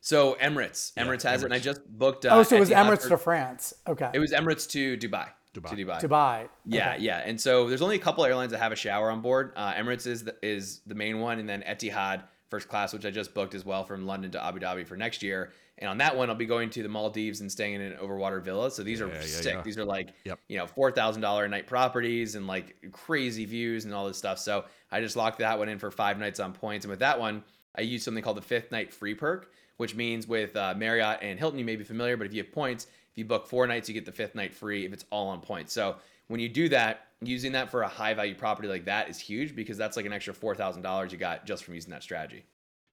so 0.01 0.37
Emirates, 0.41 0.93
Yeah, 0.97 1.05
Emirates 1.05 1.23
has 1.25 1.43
it, 1.43 1.47
and 1.47 1.55
I 1.55 1.59
just 1.59 1.81
booked. 1.87 2.25
Uh, 2.25 2.31
oh, 2.37 2.43
so 2.45 2.57
it 2.57 2.61
was 2.61 2.71
Emirates 2.71 3.03
for- 3.03 3.09
to 3.11 3.19
France. 3.19 3.75
Okay. 3.87 4.11
It 4.15 4.21
was 4.21 4.33
Emirates 4.33 4.69
to 4.71 4.97
Dubai. 4.97 5.29
Dubai. 5.55 5.71
To 5.71 5.77
Dubai. 5.77 6.01
Dubai. 6.01 6.49
Yeah, 6.65 6.93
Okay. 6.95 7.03
yeah. 7.03 7.23
And 7.25 7.41
so 7.41 7.69
there's 7.69 7.83
only 7.83 7.97
a 7.97 7.99
couple 7.99 8.25
airlines 8.25 8.53
that 8.53 8.59
have 8.59 8.71
a 8.71 8.77
shower 8.77 9.11
on 9.11 9.23
board. 9.23 9.53
Uh, 9.57 9.73
Emirates 9.75 10.07
is 10.07 10.23
the, 10.25 10.37
is 10.43 10.81
the 10.87 10.95
main 10.95 11.19
one, 11.21 11.39
and 11.41 11.49
then 11.49 11.63
Etihad 11.69 12.23
first 12.49 12.69
class, 12.69 12.93
which 12.93 13.05
I 13.05 13.11
just 13.11 13.35
booked 13.35 13.55
as 13.55 13.65
well 13.65 13.85
from 13.85 14.07
London 14.07 14.31
to 14.33 14.45
Abu 14.45 14.59
Dhabi 14.61 14.87
for 14.87 14.97
next 14.97 15.23
year. 15.23 15.53
And 15.81 15.89
on 15.89 15.99
that 15.99 16.17
one, 16.17 16.29
I'll 16.29 16.35
be 16.37 16.47
going 16.47 16.71
to 16.71 16.83
the 16.83 16.89
Maldives 16.89 17.41
and 17.41 17.51
staying 17.53 17.75
in 17.75 17.81
an 17.83 17.93
overwater 17.99 18.43
villa. 18.43 18.71
So 18.71 18.83
these 18.83 18.99
Yeah, 19.01 19.07
are 19.07 19.13
yeah, 19.15 19.21
sick. 19.23 19.55
yeah. 19.55 19.63
These 19.63 19.79
are 19.79 19.85
like 19.85 20.09
Yep. 20.25 20.41
you 20.49 20.59
know 20.59 20.67
four 20.67 20.91
thousand 20.91 21.23
dollar 21.23 21.45
a 21.45 21.49
night 21.49 21.67
properties 21.67 22.35
and 22.35 22.47
like 22.47 22.77
crazy 22.93 23.45
views 23.45 23.85
and 23.85 23.95
all 23.95 24.07
this 24.09 24.19
stuff. 24.19 24.39
So 24.39 24.65
I 24.91 25.01
just 25.01 25.15
locked 25.17 25.39
that 25.39 25.59
one 25.59 25.69
in 25.69 25.79
for 25.79 25.91
five 25.91 26.19
nights 26.19 26.41
on 26.41 26.53
points. 26.53 26.85
And 26.85 26.91
with 26.91 27.01
that 27.01 27.21
one, 27.21 27.45
I 27.77 27.83
use 27.83 28.03
something 28.03 28.25
called 28.25 28.39
the 28.39 28.43
fifth 28.43 28.73
night 28.73 28.93
free 28.93 29.15
perk, 29.15 29.53
which 29.77 29.95
means 29.95 30.27
with 30.27 30.57
uh, 30.57 30.75
Marriott 30.77 31.19
and 31.23 31.39
Hilton, 31.39 31.59
you 31.59 31.65
may 31.65 31.77
be 31.77 31.85
familiar, 31.85 32.17
but 32.17 32.27
if 32.27 32.35
you 32.35 32.43
have 32.43 32.51
points, 32.53 32.87
if 33.13 33.19
you 33.19 33.25
book 33.25 33.47
four 33.47 33.67
nights, 33.67 33.89
you 33.89 33.95
get 33.95 34.05
the 34.07 34.11
fifth 34.13 34.35
night 34.35 34.55
free 34.55 34.85
if 34.85 34.93
it's 34.93 35.05
all 35.11 35.29
on 35.29 35.41
points. 35.41 35.73
So 35.73 35.97
when 36.27 36.41
you 36.41 36.49
do 36.49 36.69
that, 36.71 37.08
using 37.23 37.53
that 37.53 37.71
for 37.71 37.83
a 37.83 37.89
high 37.89 38.15
value 38.15 38.35
property 38.35 38.69
like 38.69 38.85
that 38.87 39.09
is 39.09 39.19
huge 39.19 39.55
because 39.57 39.77
that's 39.77 39.97
like 39.97 40.07
an 40.07 40.13
extra 40.13 40.33
four 40.35 40.55
thousand 40.55 40.83
dollars 40.83 41.13
you 41.13 41.19
got 41.19 41.45
just 41.47 41.65
from 41.65 41.75
using 41.75 41.91
that 41.91 42.03
strategy. 42.03 42.45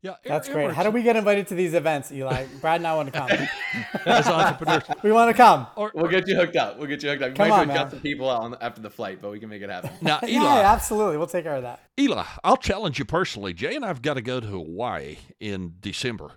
Yeah, 0.01 0.15
That's 0.23 0.47
Em- 0.49 0.53
great. 0.53 0.71
How 0.71 0.83
do 0.83 0.91
we 0.91 1.01
get 1.01 1.15
invited 1.15 1.47
to 1.47 1.55
these 1.55 1.73
events, 1.73 2.11
Eli? 2.11 2.45
Brad 2.61 2.79
and 2.79 2.85
I 2.85 2.93
want 2.95 3.11
to 3.11 3.19
come. 3.19 3.29
as 4.05 4.27
entrepreneurs? 4.27 4.83
we 5.01 5.11
want 5.11 5.31
to 5.31 5.33
come. 5.35 5.65
Or, 5.75 5.89
We'll 5.95 6.11
get 6.11 6.27
you 6.27 6.35
hooked 6.35 6.55
up. 6.55 6.77
We'll 6.77 6.88
get 6.88 7.01
you 7.01 7.09
hooked 7.09 7.23
up. 7.23 7.29
You 7.29 7.35
Come 7.35 7.49
might 7.49 7.61
on, 7.61 7.69
have 7.69 7.69
to 7.69 7.73
man. 7.73 7.77
adjust 7.88 7.95
the 7.95 8.01
people 8.01 8.29
out 8.29 8.41
on, 8.43 8.55
after 8.61 8.81
the 8.81 8.89
flight, 8.91 9.19
but 9.19 9.31
we 9.31 9.39
can 9.39 9.49
make 9.49 9.63
it 9.63 9.69
happen. 9.71 9.89
now, 10.03 10.19
Yeah, 10.27 10.43
absolutely. 10.71 11.17
We'll 11.17 11.25
take 11.25 11.43
care 11.45 11.55
of 11.55 11.63
that. 11.63 11.79
Eli, 11.99 12.23
I'll 12.43 12.57
challenge 12.57 12.99
you 12.99 13.05
personally. 13.05 13.53
Jay 13.55 13.75
and 13.75 13.83
I've 13.83 14.03
got 14.03 14.13
to 14.15 14.21
go 14.21 14.39
to 14.39 14.45
Hawaii 14.45 15.17
in 15.39 15.73
December. 15.79 16.33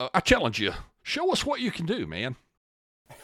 Uh, 0.00 0.08
I 0.14 0.20
challenge 0.20 0.58
you. 0.58 0.72
Show 1.02 1.30
us 1.30 1.44
what 1.44 1.60
you 1.60 1.70
can 1.70 1.84
do, 1.84 2.06
man. 2.06 2.36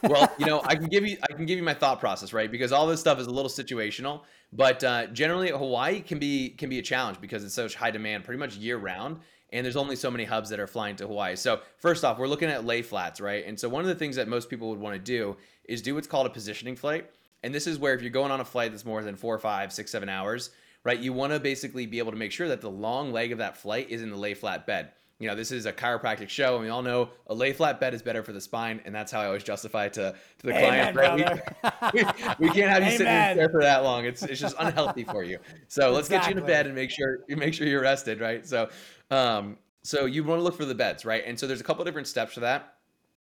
Well, 0.02 0.30
you 0.38 0.46
know, 0.46 0.62
I 0.64 0.76
can 0.76 0.86
give 0.86 1.06
you 1.06 1.16
I 1.22 1.32
can 1.32 1.46
give 1.46 1.58
you 1.58 1.62
my 1.64 1.74
thought 1.74 2.00
process, 2.00 2.32
right? 2.32 2.50
Because 2.50 2.72
all 2.72 2.86
this 2.86 3.00
stuff 3.00 3.18
is 3.18 3.26
a 3.26 3.30
little 3.30 3.50
situational, 3.50 4.22
but 4.52 4.82
uh, 4.82 5.06
generally 5.08 5.50
Hawaii 5.50 6.00
can 6.00 6.18
be 6.18 6.50
can 6.50 6.68
be 6.68 6.78
a 6.78 6.82
challenge 6.82 7.20
because 7.20 7.44
it's 7.44 7.54
such 7.54 7.74
high 7.74 7.90
demand, 7.90 8.24
pretty 8.24 8.38
much 8.38 8.56
year 8.56 8.78
round, 8.78 9.18
and 9.52 9.64
there's 9.64 9.76
only 9.76 9.96
so 9.96 10.10
many 10.10 10.24
hubs 10.24 10.48
that 10.50 10.60
are 10.60 10.66
flying 10.66 10.96
to 10.96 11.06
Hawaii. 11.06 11.36
So 11.36 11.60
first 11.78 12.04
off, 12.04 12.18
we're 12.18 12.28
looking 12.28 12.48
at 12.48 12.64
lay 12.64 12.82
flats, 12.82 13.20
right? 13.20 13.44
And 13.46 13.58
so 13.58 13.68
one 13.68 13.82
of 13.82 13.88
the 13.88 13.94
things 13.94 14.16
that 14.16 14.28
most 14.28 14.48
people 14.48 14.70
would 14.70 14.80
want 14.80 14.94
to 14.94 15.00
do 15.00 15.36
is 15.64 15.82
do 15.82 15.94
what's 15.94 16.06
called 16.06 16.26
a 16.26 16.30
positioning 16.30 16.76
flight, 16.76 17.10
and 17.42 17.54
this 17.54 17.66
is 17.66 17.78
where 17.78 17.94
if 17.94 18.02
you're 18.02 18.10
going 18.10 18.30
on 18.30 18.40
a 18.40 18.44
flight 18.44 18.70
that's 18.70 18.84
more 18.84 19.02
than 19.02 19.16
four, 19.16 19.38
five, 19.38 19.72
six, 19.72 19.90
seven 19.90 20.08
hours, 20.08 20.50
right? 20.84 20.98
You 20.98 21.12
want 21.12 21.32
to 21.32 21.40
basically 21.40 21.86
be 21.86 21.98
able 21.98 22.12
to 22.12 22.18
make 22.18 22.32
sure 22.32 22.48
that 22.48 22.60
the 22.60 22.70
long 22.70 23.12
leg 23.12 23.32
of 23.32 23.38
that 23.38 23.56
flight 23.56 23.90
is 23.90 24.02
in 24.02 24.10
the 24.10 24.16
lay 24.16 24.34
flat 24.34 24.66
bed. 24.66 24.92
You 25.20 25.28
know, 25.28 25.34
this 25.34 25.52
is 25.52 25.66
a 25.66 25.72
chiropractic 25.72 26.30
show, 26.30 26.54
and 26.54 26.64
we 26.64 26.70
all 26.70 26.80
know 26.80 27.10
a 27.26 27.34
lay 27.34 27.52
flat 27.52 27.78
bed 27.78 27.92
is 27.92 28.00
better 28.00 28.22
for 28.22 28.32
the 28.32 28.40
spine, 28.40 28.80
and 28.86 28.94
that's 28.94 29.12
how 29.12 29.20
I 29.20 29.26
always 29.26 29.44
justify 29.44 29.84
it 29.84 29.92
to, 29.92 30.14
to 30.38 30.46
the 30.46 30.56
Amen, 30.56 30.94
clients. 30.94 31.40
Right? 31.62 31.92
We, 31.92 32.02
we, 32.38 32.48
we 32.48 32.54
can't 32.54 32.70
have 32.70 32.82
you 32.82 32.92
sitting 32.92 33.06
Amen. 33.06 33.32
a 33.32 33.34
chair 33.34 33.50
for 33.50 33.62
that 33.62 33.84
long. 33.84 34.06
It's 34.06 34.22
it's 34.22 34.40
just 34.40 34.56
unhealthy 34.58 35.04
for 35.04 35.22
you. 35.22 35.38
So 35.68 35.90
let's 35.90 36.08
get 36.08 36.26
you 36.26 36.38
in 36.38 36.46
bed 36.46 36.64
and 36.64 36.74
make 36.74 36.90
sure 36.90 37.18
you 37.28 37.36
make 37.36 37.52
sure 37.52 37.66
you're 37.66 37.82
rested, 37.82 38.18
right? 38.18 38.46
So, 38.46 38.70
um, 39.10 39.58
so 39.82 40.06
you 40.06 40.24
want 40.24 40.38
to 40.38 40.42
look 40.42 40.56
for 40.56 40.64
the 40.64 40.74
beds, 40.74 41.04
right? 41.04 41.22
And 41.26 41.38
so 41.38 41.46
there's 41.46 41.60
a 41.60 41.64
couple 41.64 41.84
different 41.84 42.08
steps 42.08 42.32
for 42.32 42.40
that. 42.40 42.76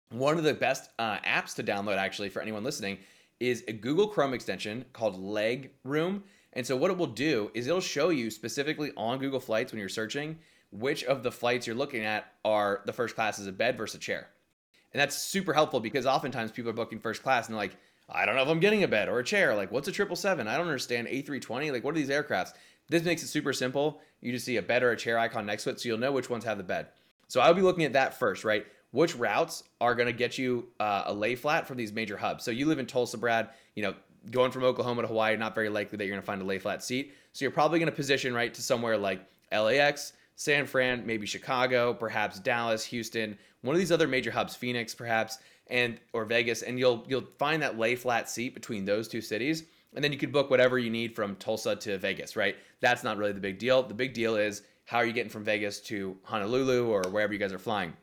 One 0.10 0.38
of 0.38 0.44
the 0.44 0.54
best 0.54 0.90
uh, 1.00 1.20
apps 1.20 1.56
to 1.56 1.64
download, 1.64 1.98
actually, 1.98 2.28
for 2.28 2.42
anyone 2.42 2.66
listening, 2.66 2.98
is 3.40 3.64
a 3.70 3.74
Google 3.74 4.10
Chrome 4.10 4.34
extension 4.34 4.84
called 4.92 5.18
Leg 5.18 5.72
Room. 5.86 6.26
And 6.52 6.68
so 6.68 6.76
what 6.76 6.92
it 6.92 6.98
will 6.98 7.08
do 7.08 7.50
is 7.54 7.68
it'll 7.68 7.80
show 7.80 8.10
you 8.10 8.30
specifically 8.30 8.92
on 8.98 9.20
Google 9.20 9.40
Flights 9.40 9.72
when 9.72 9.80
you're 9.80 9.88
searching 9.88 10.38
which 10.72 11.04
of 11.04 11.24
the 11.24 11.32
flights 11.32 11.68
you're 11.68 11.76
looking 11.76 12.04
at 12.04 12.34
are 12.44 12.82
the 12.86 12.94
first 12.94 13.16
class 13.16 13.40
as 13.40 13.48
a 13.48 13.52
bed 13.52 13.78
versus 13.78 13.96
a 13.96 14.00
chair. 14.00 14.28
And 14.94 15.02
that's 15.02 15.18
super 15.18 15.54
helpful 15.54 15.80
because 15.80 16.06
oftentimes 16.06 16.52
people 16.52 16.70
are 16.70 16.74
booking 16.74 17.00
first 17.00 17.24
class 17.24 17.48
and 17.48 17.54
they're 17.54 17.62
like, 17.62 17.78
I 18.10 18.26
don't 18.26 18.36
know 18.36 18.42
if 18.42 18.48
I'm 18.48 18.60
getting 18.60 18.84
a 18.84 18.88
bed 18.88 19.10
or 19.10 19.20
a 19.20 19.24
chair. 19.24 19.54
Like, 19.54 19.72
what's 19.72 19.88
a 19.88 19.94
777? 19.94 20.48
I 20.48 20.58
don't 20.58 20.68
understand. 20.68 21.08
A320? 21.08 21.72
Like, 21.72 21.84
what 21.84 21.92
are 21.92 21.98
these 21.98 22.10
aircrafts? 22.10 22.54
This 22.90 23.04
makes 23.04 23.22
it 23.22 23.28
super 23.28 23.52
simple. 23.52 24.00
You 24.22 24.32
just 24.32 24.46
see 24.46 24.58
a 24.58 24.62
bed 24.62 24.82
or 24.82 24.92
a 24.92 24.98
chair 24.98 25.20
icon 25.20 25.46
next 25.46 25.66
to 25.66 25.72
it 25.72 25.80
so 25.80 25.90
you'll 25.90 25.98
know 25.98 26.14
which 26.14 26.30
ones 26.30 26.46
have 26.46 26.58
the 26.58 26.64
bed. 26.64 26.88
So 27.28 27.42
I'll 27.42 27.54
be 27.54 27.62
looking 27.62 27.84
at 27.84 27.94
that 27.94 28.18
first, 28.18 28.46
right? 28.46 28.66
Which 28.92 29.16
routes 29.16 29.64
are 29.82 29.94
going 29.94 30.08
to 30.08 30.14
get 30.14 30.38
you 30.38 30.68
uh, 30.80 31.04
a 31.08 31.14
lay 31.14 31.36
flat 31.36 31.68
from 31.68 31.76
these 31.76 31.92
major 31.92 32.16
hubs? 32.16 32.46
So 32.46 32.52
you 32.52 32.66
live 32.66 32.80
in 32.80 32.86
Tulsa, 32.86 33.18
Brad. 33.18 33.50
You 33.76 33.84
know, 33.84 33.96
going 34.32 34.52
from 34.52 34.64
Oklahoma 34.64 35.02
to 35.02 35.08
Hawaii, 35.10 35.36
not 35.36 35.54
very 35.54 35.70
likely 35.70 35.98
that 35.98 36.06
you're 36.06 36.14
going 36.14 36.22
to 36.22 36.26
find 36.26 36.42
a 36.42 36.46
lay 36.46 36.60
flat 36.60 36.84
seat. 36.84 37.14
So 37.34 37.44
you're 37.44 37.52
probably 37.52 37.80
going 37.80 37.92
to 37.92 37.96
position 37.96 38.34
right 38.34 38.54
to 38.54 38.62
somewhere 38.62 38.98
like 38.98 39.22
LAX, 39.52 40.14
San 40.38 40.68
Fran, 40.68 41.04
maybe 41.06 41.26
Chicago, 41.26 41.96
perhaps 41.96 42.40
Dallas, 42.40 42.86
Houston, 42.86 43.36
one 43.62 43.76
of 43.76 43.80
these 43.80 43.92
other 43.92 44.08
major 44.08 44.30
hubs, 44.30 44.56
Phoenix, 44.56 44.94
perhaps, 44.94 45.40
and 45.66 46.00
or 46.14 46.26
Vegas, 46.26 46.62
and 46.62 46.78
you'll 46.80 47.04
you'll 47.08 47.26
find 47.40 47.62
that 47.64 47.78
lay 47.78 47.96
flat 47.96 48.30
seat 48.30 48.54
between 48.54 48.86
those 48.86 49.08
two 49.08 49.20
cities, 49.20 49.64
and 49.96 50.04
then 50.04 50.14
you 50.14 50.18
could 50.18 50.32
book 50.32 50.52
whatever 50.52 50.78
you 50.78 50.92
need 50.92 51.16
from 51.16 51.36
Tulsa 51.38 51.76
to 51.76 51.98
Vegas, 51.98 52.36
right? 52.36 52.56
That's 52.82 53.04
not 53.04 53.18
really 53.18 53.32
the 53.32 53.40
big 53.40 53.58
deal. 53.58 53.82
The 53.82 53.96
big 53.96 54.14
deal 54.14 54.36
is 54.36 54.62
how 54.86 54.98
are 54.98 55.06
you 55.06 55.12
getting 55.12 55.32
from 55.32 55.44
Vegas 55.44 55.82
to 55.82 56.16
Honolulu 56.24 56.88
or 56.88 57.02
wherever 57.10 57.34
you 57.34 57.40
guys 57.40 57.52
are 57.52 57.60
flying. 57.60 57.94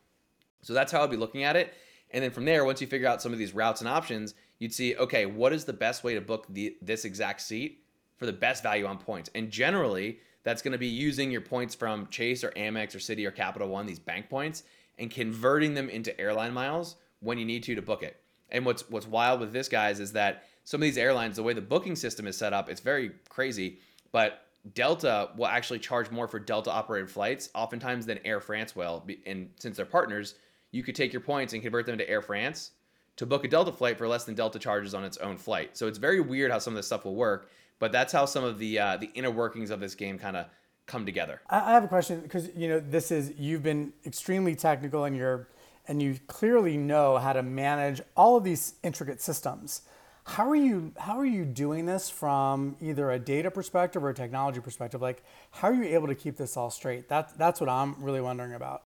So 0.60 0.74
that's 0.74 0.90
how 0.90 1.00
I'll 1.00 1.08
be 1.08 1.16
looking 1.16 1.44
at 1.44 1.54
it. 1.54 1.72
And 2.10 2.22
then 2.22 2.32
from 2.32 2.44
there, 2.44 2.64
once 2.64 2.80
you 2.80 2.86
figure 2.88 3.08
out 3.08 3.22
some 3.22 3.32
of 3.32 3.38
these 3.38 3.54
routes 3.54 3.80
and 3.80 3.88
options, 3.88 4.34
you'd 4.58 4.74
see, 4.74 4.96
okay, 4.96 5.24
what 5.24 5.52
is 5.52 5.64
the 5.64 5.72
best 5.72 6.02
way 6.02 6.14
to 6.14 6.20
book 6.20 6.46
the, 6.50 6.76
this 6.82 7.04
exact 7.04 7.40
seat 7.42 7.84
for 8.16 8.26
the 8.26 8.32
best 8.32 8.62
value 8.62 8.86
on 8.86 8.98
points? 8.98 9.30
And 9.34 9.50
generally, 9.50 10.18
that's 10.44 10.62
going 10.62 10.72
to 10.72 10.78
be 10.78 10.86
using 10.86 11.30
your 11.30 11.40
points 11.40 11.74
from 11.74 12.06
Chase 12.08 12.44
or 12.44 12.50
Amex 12.50 12.94
or 12.94 12.98
Citi 12.98 13.26
or 13.26 13.30
Capital 13.30 13.68
One, 13.68 13.86
these 13.86 13.98
bank 13.98 14.30
points, 14.30 14.62
and 14.98 15.10
converting 15.10 15.74
them 15.74 15.88
into 15.88 16.18
airline 16.20 16.52
miles 16.52 16.96
when 17.20 17.38
you 17.38 17.44
need 17.44 17.64
to 17.64 17.74
to 17.74 17.82
book 17.82 18.02
it. 18.02 18.20
And 18.50 18.64
what's 18.64 18.88
what's 18.88 19.06
wild 19.06 19.40
with 19.40 19.52
this 19.52 19.68
guys 19.68 19.98
is 19.98 20.12
that 20.12 20.44
some 20.64 20.80
of 20.80 20.82
these 20.82 20.98
airlines, 20.98 21.36
the 21.36 21.42
way 21.42 21.52
the 21.52 21.60
booking 21.60 21.96
system 21.96 22.26
is 22.26 22.36
set 22.36 22.52
up, 22.52 22.68
it's 22.68 22.80
very 22.80 23.12
crazy. 23.28 23.78
But 24.12 24.46
Delta 24.74 25.30
will 25.36 25.46
actually 25.46 25.78
charge 25.78 26.10
more 26.10 26.28
for 26.28 26.38
Delta 26.38 26.70
operated 26.70 27.10
flights, 27.10 27.50
oftentimes 27.54 28.06
than 28.06 28.18
Air 28.24 28.40
France 28.40 28.76
will. 28.76 29.04
And 29.26 29.50
since 29.58 29.76
they're 29.76 29.84
partners, 29.84 30.36
you 30.70 30.82
could 30.82 30.94
take 30.94 31.12
your 31.12 31.20
points 31.20 31.52
and 31.52 31.62
convert 31.62 31.86
them 31.86 31.98
to 31.98 32.08
Air 32.08 32.22
France 32.22 32.70
to 33.16 33.26
book 33.26 33.44
a 33.44 33.48
Delta 33.48 33.72
flight 33.72 33.98
for 33.98 34.08
less 34.08 34.24
than 34.24 34.34
Delta 34.34 34.58
charges 34.58 34.94
on 34.94 35.04
its 35.04 35.16
own 35.18 35.36
flight. 35.36 35.76
So 35.76 35.86
it's 35.86 35.98
very 35.98 36.20
weird 36.20 36.50
how 36.50 36.58
some 36.58 36.72
of 36.72 36.76
this 36.76 36.86
stuff 36.86 37.04
will 37.04 37.14
work, 37.14 37.50
but 37.78 37.92
that's 37.92 38.12
how 38.12 38.26
some 38.26 38.44
of 38.44 38.58
the 38.58 38.78
uh, 38.78 38.96
the 38.96 39.10
inner 39.14 39.30
workings 39.30 39.70
of 39.70 39.80
this 39.80 39.94
game 39.94 40.18
kind 40.18 40.36
of 40.36 40.46
come 40.86 41.06
together. 41.06 41.40
I 41.48 41.72
have 41.72 41.84
a 41.84 41.88
question 41.88 42.20
because 42.20 42.50
you 42.54 42.68
know 42.68 42.80
this 42.80 43.10
is 43.10 43.32
you've 43.38 43.62
been 43.62 43.92
extremely 44.04 44.54
technical 44.54 45.04
and 45.04 45.16
you're 45.16 45.48
and 45.86 46.02
you 46.02 46.18
clearly 46.26 46.76
know 46.76 47.18
how 47.18 47.32
to 47.32 47.42
manage 47.42 48.00
all 48.16 48.36
of 48.36 48.44
these 48.44 48.74
intricate 48.82 49.20
systems. 49.20 49.82
How 50.24 50.48
are 50.48 50.56
you 50.56 50.92
how 50.98 51.18
are 51.18 51.26
you 51.26 51.44
doing 51.44 51.86
this 51.86 52.08
from 52.08 52.76
either 52.80 53.10
a 53.10 53.18
data 53.18 53.50
perspective 53.50 54.02
or 54.02 54.10
a 54.10 54.14
technology 54.14 54.60
perspective? 54.60 55.02
Like 55.02 55.22
how 55.50 55.68
are 55.68 55.74
you 55.74 55.84
able 55.84 56.08
to 56.08 56.14
keep 56.14 56.36
this 56.36 56.56
all 56.56 56.70
straight? 56.70 57.08
That's 57.08 57.32
that's 57.34 57.60
what 57.60 57.68
I'm 57.68 58.02
really 58.02 58.20
wondering 58.20 58.54
about. 58.54 58.84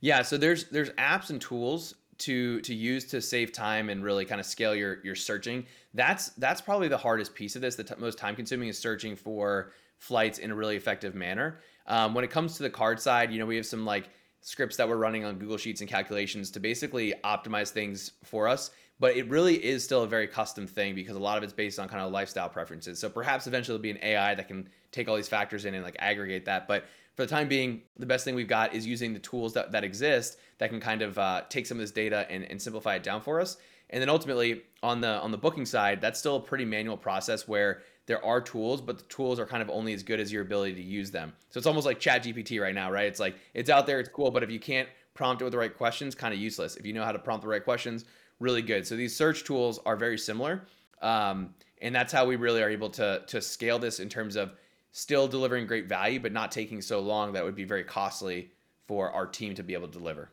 Yeah, 0.00 0.22
so 0.22 0.36
there's 0.36 0.64
there's 0.64 0.90
apps 0.90 1.30
and 1.30 1.40
tools 1.40 1.94
to 2.24 2.60
to 2.60 2.74
use 2.74 3.04
to 3.06 3.20
save 3.20 3.52
time 3.52 3.88
and 3.88 4.02
really 4.02 4.24
kind 4.24 4.40
of 4.40 4.46
scale 4.46 4.74
your 4.74 4.98
your 5.04 5.14
searching. 5.14 5.66
That's 5.94 6.30
that's 6.30 6.60
probably 6.60 6.88
the 6.88 6.98
hardest 6.98 7.34
piece 7.34 7.56
of 7.56 7.62
this. 7.62 7.76
The 7.76 7.84
t- 7.84 7.94
most 7.98 8.18
time 8.18 8.36
consuming 8.36 8.68
is 8.68 8.78
searching 8.78 9.16
for 9.16 9.72
flights 9.98 10.38
in 10.38 10.50
a 10.50 10.54
really 10.54 10.76
effective 10.76 11.14
manner. 11.14 11.60
Um, 11.86 12.14
when 12.14 12.24
it 12.24 12.30
comes 12.30 12.56
to 12.56 12.62
the 12.62 12.70
card 12.70 13.00
side, 13.00 13.32
you 13.32 13.38
know, 13.38 13.46
we 13.46 13.56
have 13.56 13.66
some 13.66 13.84
like 13.84 14.10
scripts 14.40 14.76
that 14.76 14.88
we're 14.88 14.96
running 14.96 15.24
on 15.24 15.38
Google 15.38 15.56
Sheets 15.56 15.80
and 15.80 15.88
calculations 15.88 16.50
to 16.52 16.60
basically 16.60 17.14
optimize 17.24 17.70
things 17.70 18.12
for 18.24 18.48
us. 18.48 18.70
But 18.98 19.16
it 19.16 19.28
really 19.28 19.56
is 19.56 19.82
still 19.82 20.02
a 20.02 20.06
very 20.06 20.28
custom 20.28 20.66
thing 20.66 20.94
because 20.94 21.16
a 21.16 21.20
lot 21.20 21.36
of 21.36 21.42
it's 21.42 21.52
based 21.52 21.80
on 21.80 21.88
kind 21.88 22.02
of 22.02 22.12
lifestyle 22.12 22.48
preferences. 22.48 23.00
So 23.00 23.08
perhaps 23.08 23.48
eventually 23.48 23.76
there'll 23.76 23.82
be 23.82 23.90
an 23.90 24.04
AI 24.04 24.34
that 24.34 24.46
can 24.46 24.68
take 24.92 25.08
all 25.08 25.16
these 25.16 25.28
factors 25.28 25.64
in 25.64 25.74
and 25.74 25.82
like 25.82 25.96
aggregate 25.98 26.44
that. 26.44 26.68
But 26.68 26.84
for 27.14 27.24
the 27.24 27.30
time 27.30 27.48
being, 27.48 27.82
the 27.98 28.06
best 28.06 28.24
thing 28.24 28.34
we've 28.34 28.48
got 28.48 28.74
is 28.74 28.86
using 28.86 29.12
the 29.12 29.18
tools 29.18 29.52
that, 29.54 29.72
that 29.72 29.84
exist 29.84 30.38
that 30.58 30.70
can 30.70 30.80
kind 30.80 31.02
of 31.02 31.18
uh, 31.18 31.42
take 31.48 31.66
some 31.66 31.76
of 31.76 31.80
this 31.80 31.90
data 31.90 32.26
and, 32.30 32.44
and 32.44 32.60
simplify 32.60 32.94
it 32.94 33.02
down 33.02 33.20
for 33.20 33.40
us. 33.40 33.58
And 33.90 34.00
then 34.00 34.08
ultimately 34.08 34.62
on 34.82 35.00
the 35.00 35.20
on 35.20 35.30
the 35.30 35.38
booking 35.38 35.66
side, 35.66 36.00
that's 36.00 36.18
still 36.18 36.36
a 36.36 36.40
pretty 36.40 36.64
manual 36.64 36.96
process 36.96 37.46
where 37.46 37.82
there 38.06 38.24
are 38.24 38.40
tools, 38.40 38.80
but 38.80 38.98
the 38.98 39.04
tools 39.04 39.38
are 39.38 39.46
kind 39.46 39.62
of 39.62 39.70
only 39.70 39.92
as 39.92 40.02
good 40.02 40.18
as 40.18 40.32
your 40.32 40.42
ability 40.42 40.74
to 40.74 40.82
use 40.82 41.10
them. 41.10 41.32
So 41.50 41.58
it's 41.58 41.66
almost 41.66 41.86
like 41.86 42.00
Chat 42.00 42.24
GPT 42.24 42.60
right 42.60 42.74
now, 42.74 42.90
right? 42.90 43.06
It's 43.06 43.20
like 43.20 43.36
it's 43.54 43.68
out 43.68 43.86
there, 43.86 44.00
it's 44.00 44.08
cool, 44.08 44.30
but 44.30 44.42
if 44.42 44.50
you 44.50 44.58
can't 44.58 44.88
prompt 45.14 45.42
it 45.42 45.44
with 45.44 45.52
the 45.52 45.58
right 45.58 45.76
questions, 45.76 46.14
kind 46.14 46.32
of 46.32 46.40
useless. 46.40 46.76
If 46.76 46.86
you 46.86 46.94
know 46.94 47.04
how 47.04 47.12
to 47.12 47.18
prompt 47.18 47.42
the 47.42 47.48
right 47.48 47.62
questions, 47.62 48.06
really 48.40 48.62
good. 48.62 48.86
So 48.86 48.96
these 48.96 49.14
search 49.14 49.44
tools 49.44 49.78
are 49.84 49.96
very 49.96 50.18
similar, 50.18 50.62
um, 51.02 51.54
and 51.82 51.94
that's 51.94 52.12
how 52.12 52.24
we 52.24 52.36
really 52.36 52.62
are 52.62 52.70
able 52.70 52.90
to 52.90 53.22
to 53.26 53.42
scale 53.42 53.78
this 53.78 54.00
in 54.00 54.08
terms 54.08 54.36
of 54.36 54.54
still 54.92 55.26
delivering 55.26 55.66
great 55.66 55.86
value, 55.88 56.20
but 56.20 56.32
not 56.32 56.52
taking 56.52 56.80
so 56.80 57.00
long 57.00 57.32
that 57.32 57.44
would 57.44 57.56
be 57.56 57.64
very 57.64 57.82
costly 57.82 58.50
for 58.86 59.10
our 59.10 59.26
team 59.26 59.54
to 59.54 59.62
be 59.62 59.74
able 59.74 59.88
to 59.88 59.98
deliver. 59.98 60.30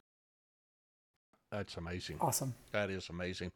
That's 1.51 1.77
amazing. 1.77 2.17
Awesome. 2.21 2.53
That 2.71 2.89
is 2.89 3.09
amazing. 3.09 3.51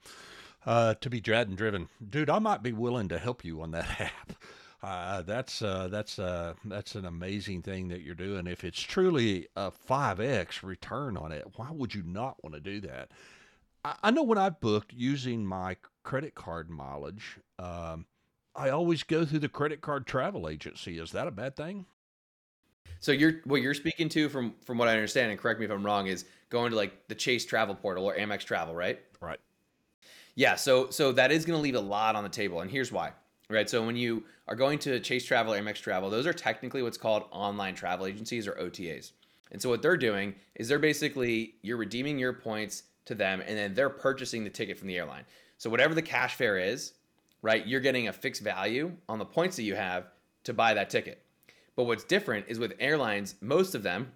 Uh, 0.66 0.96
to 0.96 1.10
be 1.10 1.22
Dradden 1.22 1.56
driven, 1.56 1.90
dude, 2.10 2.30
I 2.30 2.40
might 2.40 2.64
be 2.64 2.72
willing 2.72 3.10
to 3.10 3.20
help 3.20 3.44
you 3.44 3.62
on 3.62 3.72
that 3.72 4.00
app. 4.00 4.34
Uh, 4.82 5.22
that's 5.22 5.62
uh, 5.62 5.88
that's 5.90 6.20
uh, 6.20 6.54
that's 6.66 6.96
an 6.96 7.06
amazing 7.06 7.62
thing 7.62 7.88
that 7.88 8.02
you're 8.02 8.16
doing. 8.16 8.48
If 8.48 8.66
it's 8.66 8.82
truly 8.82 9.48
a 9.56 9.72
five 9.72 10.20
x 10.20 10.62
return 10.62 11.16
on 11.16 11.32
it, 11.32 11.46
why 11.56 11.70
would 11.72 11.94
you 11.94 12.04
not 12.06 12.44
want 12.44 12.56
to 12.56 12.60
do 12.60 12.82
that? 12.82 13.12
I, 13.86 13.96
I 14.04 14.12
know 14.12 14.24
when 14.24 14.38
I've 14.38 14.60
booked 14.60 14.92
using 14.92 15.46
my 15.46 15.78
credit 16.04 16.36
card 16.36 16.70
mileage, 16.70 17.40
um, 17.60 18.06
I 18.56 18.70
always 18.70 19.04
go 19.04 19.26
through 19.26 19.40
the 19.40 19.50
credit 19.50 19.82
card 19.82 20.06
travel 20.06 20.48
agency. 20.48 21.00
Is 21.00 21.12
that 21.12 21.28
a 21.28 21.32
bad 21.32 21.56
thing? 21.56 21.86
So 23.00 23.12
you're 23.12 23.42
what 23.46 23.62
you're 23.62 23.74
speaking 23.74 24.10
to 24.10 24.30
from 24.30 24.54
from 24.64 24.78
what 24.78 24.88
I 24.88 24.94
understand, 24.94 25.32
and 25.32 25.40
correct 25.40 25.60
me 25.60 25.66
if 25.66 25.72
I'm 25.72 25.86
wrong, 25.86 26.08
is 26.08 26.26
going 26.50 26.72
to 26.72 26.78
like 26.78 27.08
the 27.08 27.16
Chase 27.16 27.46
Travel 27.46 27.76
Portal 27.76 28.06
or 28.06 28.16
Amex 28.16 28.46
Travel, 28.46 28.76
right? 28.76 29.00
Right. 29.20 29.40
Yeah. 30.36 30.56
So 30.56 30.90
so 30.90 31.12
that 31.14 31.32
is 31.32 31.46
going 31.46 31.58
to 31.58 31.62
leave 31.62 31.76
a 31.76 31.82
lot 31.82 32.16
on 32.16 32.24
the 32.24 32.30
table, 32.30 32.62
and 32.62 32.72
here's 32.72 32.92
why. 32.92 33.12
Right. 33.50 33.70
So 33.70 33.86
when 33.86 33.98
you 33.98 34.24
are 34.48 34.56
going 34.56 34.80
to 34.80 35.00
Chase 35.00 35.26
Travel 35.26 35.54
or 35.54 35.60
Amex 35.60 35.76
Travel, 35.82 36.10
those 36.10 36.26
are 36.26 36.34
technically 36.34 36.82
what's 36.82 36.98
called 36.98 37.24
online 37.32 37.76
travel 37.76 38.06
agencies 38.06 38.48
or 38.48 38.54
OTAs. 38.54 39.12
And 39.52 39.62
so 39.62 39.70
what 39.70 39.82
they're 39.82 39.98
doing 39.98 40.34
is 40.56 40.68
they're 40.68 40.80
basically 40.80 41.56
you're 41.62 41.78
redeeming 41.78 42.18
your 42.18 42.34
points 42.34 42.84
to 43.06 43.16
them, 43.16 43.42
and 43.46 43.58
then 43.58 43.74
they're 43.74 43.90
purchasing 43.90 44.44
the 44.44 44.50
ticket 44.50 44.78
from 44.78 44.88
the 44.88 44.98
airline. 44.98 45.26
So 45.58 45.70
whatever 45.70 45.94
the 45.94 46.02
cash 46.02 46.36
fare 46.36 46.58
is, 46.58 46.94
right, 47.44 47.68
you're 47.68 47.82
getting 47.82 48.08
a 48.08 48.14
fixed 48.14 48.42
value 48.42 48.94
on 49.08 49.20
the 49.20 49.26
points 49.26 49.58
that 49.58 49.64
you 49.64 49.76
have 49.76 50.08
to 50.46 50.54
buy 50.54 50.74
that 50.74 50.90
ticket. 50.90 51.22
But 51.76 51.84
what's 51.84 52.04
different 52.04 52.46
is 52.48 52.58
with 52.58 52.74
airlines, 52.80 53.36
most 53.42 53.76
of 53.76 53.84
them 53.84 54.12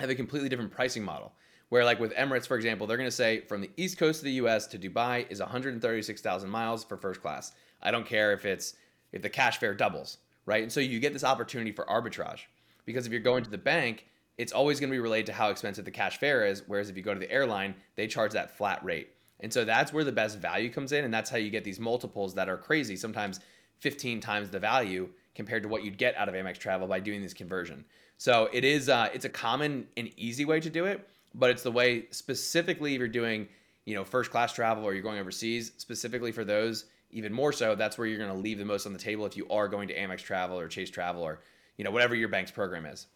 have 0.00 0.10
a 0.10 0.14
completely 0.14 0.48
different 0.48 0.72
pricing 0.72 1.04
model. 1.04 1.32
Where, 1.68 1.84
like 1.84 1.98
with 1.98 2.14
Emirates, 2.14 2.46
for 2.46 2.56
example, 2.56 2.86
they're 2.86 2.96
going 2.96 3.08
to 3.08 3.14
say 3.14 3.40
from 3.40 3.60
the 3.60 3.70
east 3.76 3.98
coast 3.98 4.20
of 4.20 4.24
the 4.24 4.32
US 4.32 4.66
to 4.68 4.78
Dubai 4.78 5.30
is 5.30 5.40
136,000 5.40 6.48
miles 6.48 6.84
for 6.84 6.96
first 6.96 7.20
class. 7.20 7.52
I 7.82 7.90
don't 7.90 8.06
care 8.06 8.32
if 8.32 8.44
it's 8.44 8.74
if 9.12 9.22
the 9.22 9.28
cash 9.28 9.58
fare 9.58 9.74
doubles, 9.74 10.18
right? 10.46 10.62
And 10.62 10.72
so 10.72 10.80
you 10.80 11.00
get 11.00 11.12
this 11.12 11.24
opportunity 11.24 11.72
for 11.72 11.84
arbitrage 11.86 12.42
because 12.84 13.06
if 13.06 13.12
you're 13.12 13.20
going 13.20 13.42
to 13.44 13.50
the 13.50 13.58
bank, 13.58 14.06
it's 14.38 14.52
always 14.52 14.78
going 14.78 14.90
to 14.90 14.94
be 14.94 15.00
related 15.00 15.26
to 15.26 15.32
how 15.32 15.50
expensive 15.50 15.84
the 15.84 15.90
cash 15.90 16.18
fare 16.18 16.46
is. 16.46 16.62
Whereas 16.66 16.88
if 16.88 16.96
you 16.96 17.02
go 17.02 17.14
to 17.14 17.20
the 17.20 17.30
airline, 17.30 17.74
they 17.96 18.06
charge 18.06 18.32
that 18.32 18.56
flat 18.56 18.84
rate. 18.84 19.10
And 19.40 19.52
so 19.52 19.64
that's 19.64 19.92
where 19.92 20.04
the 20.04 20.12
best 20.12 20.38
value 20.38 20.70
comes 20.70 20.92
in. 20.92 21.04
And 21.04 21.12
that's 21.12 21.30
how 21.30 21.36
you 21.36 21.50
get 21.50 21.64
these 21.64 21.78
multiples 21.78 22.34
that 22.34 22.48
are 22.48 22.56
crazy, 22.56 22.96
sometimes 22.96 23.40
15 23.80 24.20
times 24.20 24.50
the 24.50 24.58
value 24.58 25.08
compared 25.34 25.62
to 25.62 25.68
what 25.68 25.84
you'd 25.84 25.98
get 25.98 26.16
out 26.16 26.28
of 26.28 26.34
Amex 26.34 26.58
Travel 26.58 26.88
by 26.88 27.00
doing 27.00 27.22
this 27.22 27.34
conversion. 27.34 27.84
So 28.18 28.48
it 28.52 28.64
is 28.64 28.88
uh, 28.88 29.08
it's 29.12 29.26
a 29.26 29.30
common 29.30 29.86
and 29.96 30.10
easy 30.16 30.44
way 30.44 30.60
to 30.60 30.70
do 30.70 30.86
it, 30.86 31.06
but 31.34 31.50
it's 31.50 31.62
the 31.62 31.70
way 31.70 32.06
specifically 32.10 32.94
if 32.94 32.98
you're 32.98 33.08
doing 33.08 33.48
you 33.84 33.94
know 33.94 34.04
first 34.04 34.30
class 34.30 34.52
travel 34.52 34.84
or 34.84 34.92
you're 34.92 35.02
going 35.02 35.18
overseas 35.18 35.72
specifically 35.78 36.32
for 36.32 36.44
those 36.44 36.86
even 37.12 37.32
more 37.32 37.52
so 37.52 37.74
that's 37.74 37.96
where 37.96 38.06
you're 38.06 38.18
going 38.18 38.30
to 38.30 38.36
leave 38.36 38.58
the 38.58 38.64
most 38.64 38.84
on 38.84 38.92
the 38.92 38.98
table 38.98 39.24
if 39.24 39.36
you 39.36 39.46
are 39.48 39.68
going 39.68 39.88
to 39.88 39.94
Amex 39.94 40.18
Travel 40.18 40.58
or 40.58 40.68
Chase 40.68 40.90
Travel 40.90 41.22
or 41.22 41.40
you 41.76 41.84
know 41.84 41.90
whatever 41.90 42.14
your 42.14 42.28
bank's 42.28 42.50
program 42.50 42.84
is. 42.86 43.06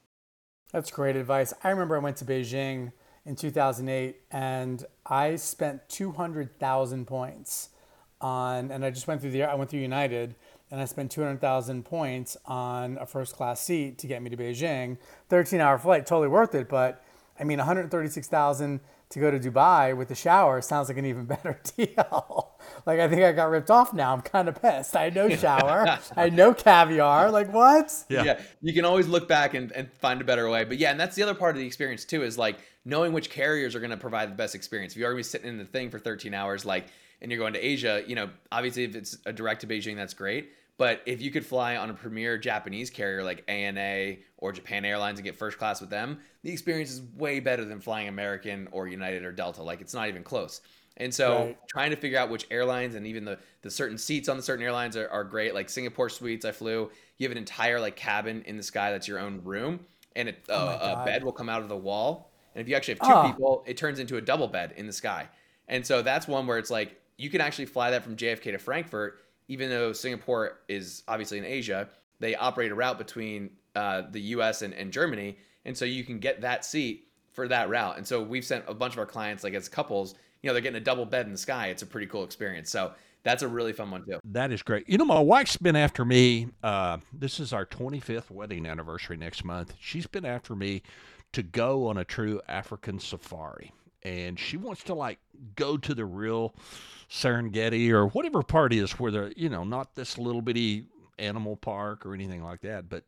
That's 0.73 0.91
great 0.91 1.17
advice. 1.17 1.53
I 1.65 1.71
remember 1.71 1.97
I 1.97 1.99
went 1.99 2.17
to 2.19 2.25
Beijing 2.25 2.93
in 3.27 3.37
2008 3.37 4.17
and 4.31 4.85
I 5.07 5.37
spent 5.37 5.89
200,000 5.89 7.07
points 7.07 7.71
on 8.21 8.71
and 8.71 8.85
I 8.85 8.91
just 8.91 9.07
went 9.07 9.21
through 9.21 9.31
the 9.31 9.45
I 9.45 9.55
went 9.55 9.71
through 9.71 9.81
United 9.81 10.35
and 10.71 10.81
I 10.81 10.85
spent 10.85 11.11
200,000 11.11 11.85
points 11.85 12.37
on 12.47 12.97
a 12.99 13.07
first 13.07 13.35
class 13.35 13.61
seat 13.61 13.99
to 13.99 14.07
get 14.07 14.23
me 14.23 14.31
to 14.31 14.37
Beijing. 14.37 14.99
13 15.29 15.61
hour 15.61 15.79
flight, 15.79 16.07
totally 16.07 16.29
worth 16.29 16.55
it. 16.55 16.69
But 16.69 17.03
I 17.39 17.45
mean, 17.45 17.59
136,000 17.59 18.81
to 19.11 19.19
go 19.19 19.31
to 19.31 19.41
Dubai 19.41 19.97
with 19.97 20.09
the 20.09 20.15
shower 20.15 20.61
sounds 20.61 20.89
like 20.89 20.97
an 20.97 21.07
even 21.07 21.25
better 21.27 21.61
deal. 21.77 22.53
like, 22.87 23.01
I 23.01 23.09
think 23.09 23.23
I 23.23 23.33
got 23.33 23.51
ripped 23.51 23.71
off 23.71 23.93
now. 23.93 24.13
I'm 24.13 24.21
kind 24.21 24.49
of 24.49 24.61
pissed. 24.61 24.95
I 24.95 25.05
had 25.05 25.15
no 25.15 25.29
shower, 25.35 25.99
I 26.17 26.23
had 26.23 26.35
no 26.35 26.55
caviar. 26.55 27.31
Like, 27.31 27.53
what? 27.53 27.93
Yeah. 28.09 28.23
yeah. 28.23 28.41
You 28.63 28.73
can 28.73 28.85
always 28.85 29.09
look 29.09 29.27
back 29.27 29.55
and, 29.55 29.73
and 29.73 29.93
find 29.95 30.21
a 30.21 30.25
better 30.25 30.49
way. 30.49 30.65
But 30.65 30.79
yeah, 30.79 30.93
and 30.93 31.01
that's 31.01 31.17
the 31.17 31.23
other 31.25 31.35
part 31.35 31.57
of 31.57 31.61
the 31.61 31.67
experience 31.67 32.05
too 32.05 32.23
is 32.23 32.39
like 32.39 32.59
knowing 32.85 33.13
which 33.13 33.31
carriers 33.31 33.75
are 33.75 33.81
going 33.81 33.91
to 33.91 33.97
provide 33.97 34.31
the 34.31 34.35
best 34.35 34.55
experience. 34.55 34.93
If 34.93 34.99
you're 34.99 35.11
going 35.11 35.23
to 35.23 35.29
be 35.29 35.31
sitting 35.31 35.49
in 35.49 35.59
the 35.59 35.65
thing 35.65 35.91
for 35.91 35.99
13 35.99 36.35
hours, 36.35 36.65
like, 36.65 36.87
and 37.21 37.31
you're 37.31 37.39
going 37.39 37.53
to 37.53 37.61
Asia, 37.65 38.03
you 38.07 38.15
know, 38.15 38.31
obviously 38.51 38.85
if 38.85 38.97
it's 38.97 39.19
a 39.27 39.33
direct 39.33 39.61
to 39.63 39.67
Beijing, 39.67 39.97
that's 39.97 40.15
great. 40.15 40.53
But 40.79 41.03
if 41.05 41.21
you 41.21 41.31
could 41.31 41.45
fly 41.45 41.77
on 41.77 41.91
a 41.91 41.95
premier 41.95 42.39
Japanese 42.39 42.89
carrier 42.89 43.23
like 43.23 43.45
ANA 43.49 44.17
or 44.39 44.51
Japan 44.51 44.87
Airlines 44.87 45.19
and 45.19 45.27
get 45.27 45.37
first 45.37 45.59
class 45.59 45.79
with 45.79 45.91
them, 45.91 46.21
the 46.43 46.51
experience 46.51 46.91
is 46.91 47.03
way 47.17 47.39
better 47.39 47.67
than 47.67 47.81
flying 47.81 48.09
American 48.09 48.67
or 48.73 48.89
United 48.89 49.23
or 49.23 49.31
Delta. 49.31 49.63
Like 49.63 49.83
it's 49.83 49.93
not 49.93 50.09
even 50.09 50.23
close. 50.23 50.63
And 50.97 51.15
so 51.15 51.37
right. 51.37 51.59
trying 51.69 51.91
to 51.91 51.97
figure 51.97 52.19
out 52.19 52.31
which 52.31 52.47
airlines 52.51 52.95
and 52.95 53.07
even 53.07 53.27
the, 53.27 53.39
the 53.61 53.71
certain 53.71 53.99
seats 53.99 54.29
on 54.29 54.39
the 54.39 54.43
certain 54.43 54.65
airlines 54.65 54.97
are, 54.97 55.09
are 55.11 55.25
great. 55.25 55.55
Like 55.55 55.69
Singapore 55.69 56.09
Suites, 56.09 56.47
I 56.47 56.53
flew. 56.53 56.91
You 57.19 57.25
have 57.25 57.33
an 57.33 57.39
entire 57.39 57.79
like 57.79 57.97
cabin 57.97 58.43
in 58.47 58.57
the 58.57 58.63
sky 58.63 58.91
that's 58.91 59.07
your 59.07 59.19
own 59.19 59.43
room, 59.45 59.81
and 60.17 60.31
it, 60.31 60.45
oh 60.49 60.55
uh, 60.55 61.01
a 61.01 61.05
bed 61.05 61.23
will 61.25 61.33
come 61.33 61.51
out 61.51 61.61
of 61.61 61.69
the 61.69 61.77
wall. 61.77 62.30
And 62.55 62.63
if 62.63 62.69
you 62.69 62.75
actually 62.77 62.95
have 62.95 63.09
two 63.09 63.15
oh. 63.15 63.33
people, 63.33 63.65
it 63.67 63.77
turns 63.77 63.99
into 63.99 64.17
a 64.17 64.21
double 64.21 64.49
bed 64.49 64.75
in 64.77 64.87
the 64.87 64.93
sky. 64.93 65.29
And 65.69 65.87
so 65.87 66.03
that's 66.03 66.27
one 66.27 66.47
where 66.47 66.59
it's 66.59 66.71
like 66.71 67.01
you 67.17 67.31
can 67.31 67.41
actually 67.41 67.67
fly 67.67 67.91
that 67.91 68.03
from 68.03 68.17
JFK 68.17 68.53
to 68.53 68.59
Frankfurt 68.59 69.21
even 69.51 69.69
though 69.69 69.93
Singapore 69.93 70.61
is 70.69 71.03
obviously 71.09 71.37
in 71.37 71.45
Asia, 71.45 71.89
they 72.21 72.37
operate 72.37 72.71
a 72.71 72.75
route 72.75 72.99
between 72.99 73.51
uh, 73.75 74.03
the 74.13 74.21
U.S. 74.21 74.63
And, 74.63 74.73
and 74.73 74.93
Germany, 74.93 75.39
and 75.65 75.77
so 75.77 75.85
you 75.85 76.05
can 76.05 76.21
get 76.21 76.41
that 76.43 76.65
seat 76.65 77.09
for 77.33 77.49
that 77.49 77.69
route. 77.69 77.97
And 77.97 78.07
so 78.07 78.23
we've 78.23 78.45
sent 78.45 78.65
a 78.69 78.75
bunch 78.75 78.93
of 78.93 79.01
our 79.01 79.07
clients, 79.07 79.43
like 79.43 79.55
as 79.55 79.69
couples, 79.69 80.15
you 80.41 80.49
know, 80.49 80.55
they're 80.55 80.63
getting 80.63 80.81
a 80.81 80.85
double 80.85 81.05
bed 81.05 81.27
in 81.27 81.33
the 81.33 81.39
sky. 81.39 81.67
It's 81.67 81.83
a 81.83 81.87
pretty 81.87 82.07
cool 82.07 82.23
experience. 82.23 82.71
So 82.71 82.93
that's 83.25 83.43
a 83.43 83.49
really 83.49 83.73
fun 83.73 83.91
one 83.91 84.05
too. 84.07 84.21
That 84.25 84.53
is 84.53 84.63
great. 84.63 84.89
You 84.89 84.99
know, 84.99 85.05
my 85.05 85.19
wife's 85.19 85.57
been 85.57 85.77
after 85.77 86.05
me. 86.05 86.47
Uh, 86.63 86.99
this 87.13 87.41
is 87.41 87.53
our 87.53 87.67
25th 87.67 88.31
wedding 88.31 88.67
anniversary 88.67 89.17
next 89.17 89.45
month. 89.45 89.75
She's 89.81 90.07
been 90.07 90.25
after 90.25 90.55
me 90.55 90.83
to 91.33 91.43
go 91.43 91.89
on 91.89 91.97
a 91.99 92.05
true 92.05 92.41
African 92.49 92.99
safari. 92.99 93.73
And 94.03 94.39
she 94.39 94.57
wants 94.57 94.83
to 94.85 94.95
like 94.95 95.19
go 95.57 95.77
to 95.77 95.95
the 95.95 96.05
real 96.05 96.55
Serengeti 97.11 97.91
or 97.91 98.07
whatever 98.07 98.43
part 98.43 98.73
is 98.73 98.93
where 98.93 99.11
they're, 99.11 99.33
you 99.37 99.49
know, 99.49 99.65
not 99.65 99.95
this 99.95 100.17
little 100.17 100.43
bitty 100.43 100.87
animal 101.19 101.57
park 101.57 102.07
or 102.07 102.15
anything 102.15 102.43
like 102.43 102.63
that. 102.63 102.89
But 102.89 103.05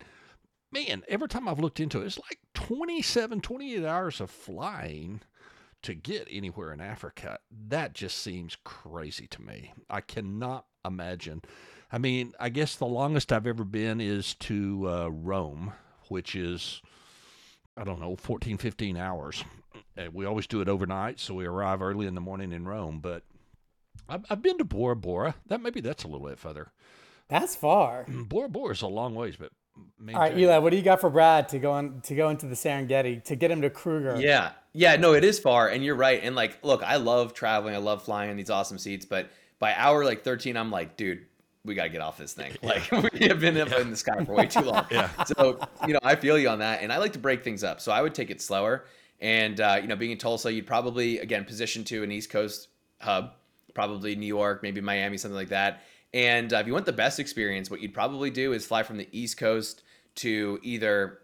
man, 0.71 1.03
every 1.09 1.29
time 1.29 1.49
I've 1.49 1.61
looked 1.61 1.81
into 1.81 2.03
it, 2.03 2.07
it's 2.07 2.19
like 2.19 2.39
27, 2.55 3.41
28 3.41 3.85
hours 3.85 4.21
of 4.21 4.31
flying 4.31 5.23
to 5.83 5.95
get 5.95 6.29
anywhere 6.31 6.73
in 6.73 6.81
Africa, 6.81 7.39
that 7.69 7.93
just 7.93 8.19
seems 8.19 8.57
crazy 8.65 9.27
to 9.27 9.43
me. 9.43 9.73
I 9.91 10.01
cannot 10.01 10.67
imagine. 10.85 11.43
I 11.91 11.99
mean, 11.99 12.33
I 12.41 12.49
guess 12.49 12.77
the 12.77 12.87
longest 12.87 13.33
I've 13.33 13.47
ever 13.47 13.65
been 13.65 14.01
is 14.01 14.35
to 14.35 14.89
uh, 14.89 15.09
Rome, 15.09 15.73
which 16.09 16.35
is, 16.35 16.81
I 17.77 17.85
don't 17.85 18.01
know, 18.01 18.17
14, 18.17 18.59
15 18.59 18.97
hours. 18.97 19.45
And 19.97 20.15
we 20.15 20.25
always 20.25 20.47
do 20.47 20.61
it 20.61 20.69
overnight, 20.69 21.21
so 21.21 21.35
we 21.35 21.47
arrive 21.47 21.83
early 21.83 22.07
in 22.07 22.15
the 22.15 22.21
morning 22.21 22.53
in 22.53 22.67
Rome. 22.67 23.01
But 23.01 23.23
I've, 24.09 24.25
I've 24.31 24.43
been 24.43 24.59
to 24.59 24.65
Bora 24.65 24.97
Bora. 24.97 25.35
That 25.47 25.61
maybe 25.61 25.81
that's 25.81 26.05
a 26.05 26.09
little 26.09 26.27
bit 26.27 26.39
further. 26.39 26.73
That's 27.29 27.55
far. 27.55 28.05
Mm, 28.05 28.29
Bora 28.29 28.49
Bora 28.49 28.73
is 28.73 28.83
a 28.83 28.87
long 28.87 29.15
ways, 29.15 29.37
but 29.39 29.53
all 29.79 30.21
right, 30.21 30.37
Eli, 30.37 30.59
what 30.59 30.71
do 30.71 30.77
you 30.77 30.83
got 30.83 31.01
for 31.01 31.09
Brad 31.09 31.49
to 31.51 31.59
go 31.59 31.73
on 31.73 32.01
to 32.03 32.15
go 32.15 32.29
into 32.29 32.47
the 32.47 32.55
Serengeti 32.55 33.23
to 33.25 33.37
get 33.37 33.51
him 33.51 33.63
to 33.63 33.71
Kruger? 33.71 34.21
Yeah, 34.21 34.53
yeah, 34.73 34.97
no, 34.97 35.15
it 35.15 35.25
is 35.25 35.39
far, 35.39 35.69
and 35.69 35.83
you're 35.83 35.97
right. 35.97 36.21
And 36.23 36.37
like, 36.37 36.59
look, 36.63 36.83
I 36.83 36.97
love 36.97 37.33
traveling, 37.33 37.75
I 37.75 37.79
love 37.79 38.03
flying 38.03 38.31
in 38.31 38.37
these 38.37 38.51
awesome 38.51 38.79
seats, 38.79 39.07
but 39.07 39.31
by 39.59 39.75
hour 39.75 40.05
like 40.05 40.25
13, 40.25 40.57
I'm 40.57 40.71
like, 40.71 40.97
dude, 40.97 41.25
we 41.65 41.75
got 41.75 41.85
to 41.85 41.89
get 41.89 42.01
off 42.01 42.19
this 42.19 42.33
thing. 42.33 42.53
Like, 42.63 42.91
we 43.13 43.27
have 43.29 43.41
been 43.41 43.57
up 43.59 43.73
in 43.73 43.91
the 43.91 43.97
sky 43.97 44.25
for 44.25 44.35
way 44.35 44.47
too 44.47 44.63
long. 44.63 44.87
yeah. 44.91 45.09
So, 45.25 45.61
you 45.87 45.95
know, 45.95 46.01
I 46.03 46.17
feel 46.17 46.39
you 46.39 46.49
on 46.49 46.59
that, 46.59 46.83
and 46.83 46.93
I 46.93 46.99
like 46.99 47.13
to 47.13 47.19
break 47.19 47.45
things 47.45 47.63
up, 47.63 47.81
so 47.81 47.93
I 47.93 48.03
would 48.03 48.15
take 48.15 48.31
it 48.31 48.41
slower. 48.41 48.85
And 49.21 49.61
uh, 49.61 49.79
you 49.81 49.87
know, 49.87 49.97
being 49.97 50.11
in 50.11 50.19
Tulsa, 50.19 50.53
you'd 50.53 50.67
probably 50.67 51.19
again 51.21 51.45
position 51.45 51.85
to 51.85 52.03
an 52.03 52.11
East 52.11 52.31
Coast 52.31 52.69
hub, 53.01 53.35
probably 53.73 54.17
New 54.17 54.27
York, 54.27 54.63
maybe 54.63 54.81
Miami, 54.81 55.17
something 55.17 55.37
like 55.37 55.51
that. 55.51 55.83
And 56.13 56.53
uh, 56.53 56.57
if 56.57 56.67
you 56.67 56.73
want 56.73 56.87
the 56.87 56.93
best 56.93 57.21
experience, 57.21 57.71
what 57.71 57.81
you'd 57.81 57.95
probably 57.95 58.31
do 58.31 58.53
is 58.53 58.67
fly 58.67 58.83
from 58.83 58.97
the 58.99 59.09
East 59.13 59.39
Coast 59.39 59.83
to 60.17 60.59
either 60.63 61.21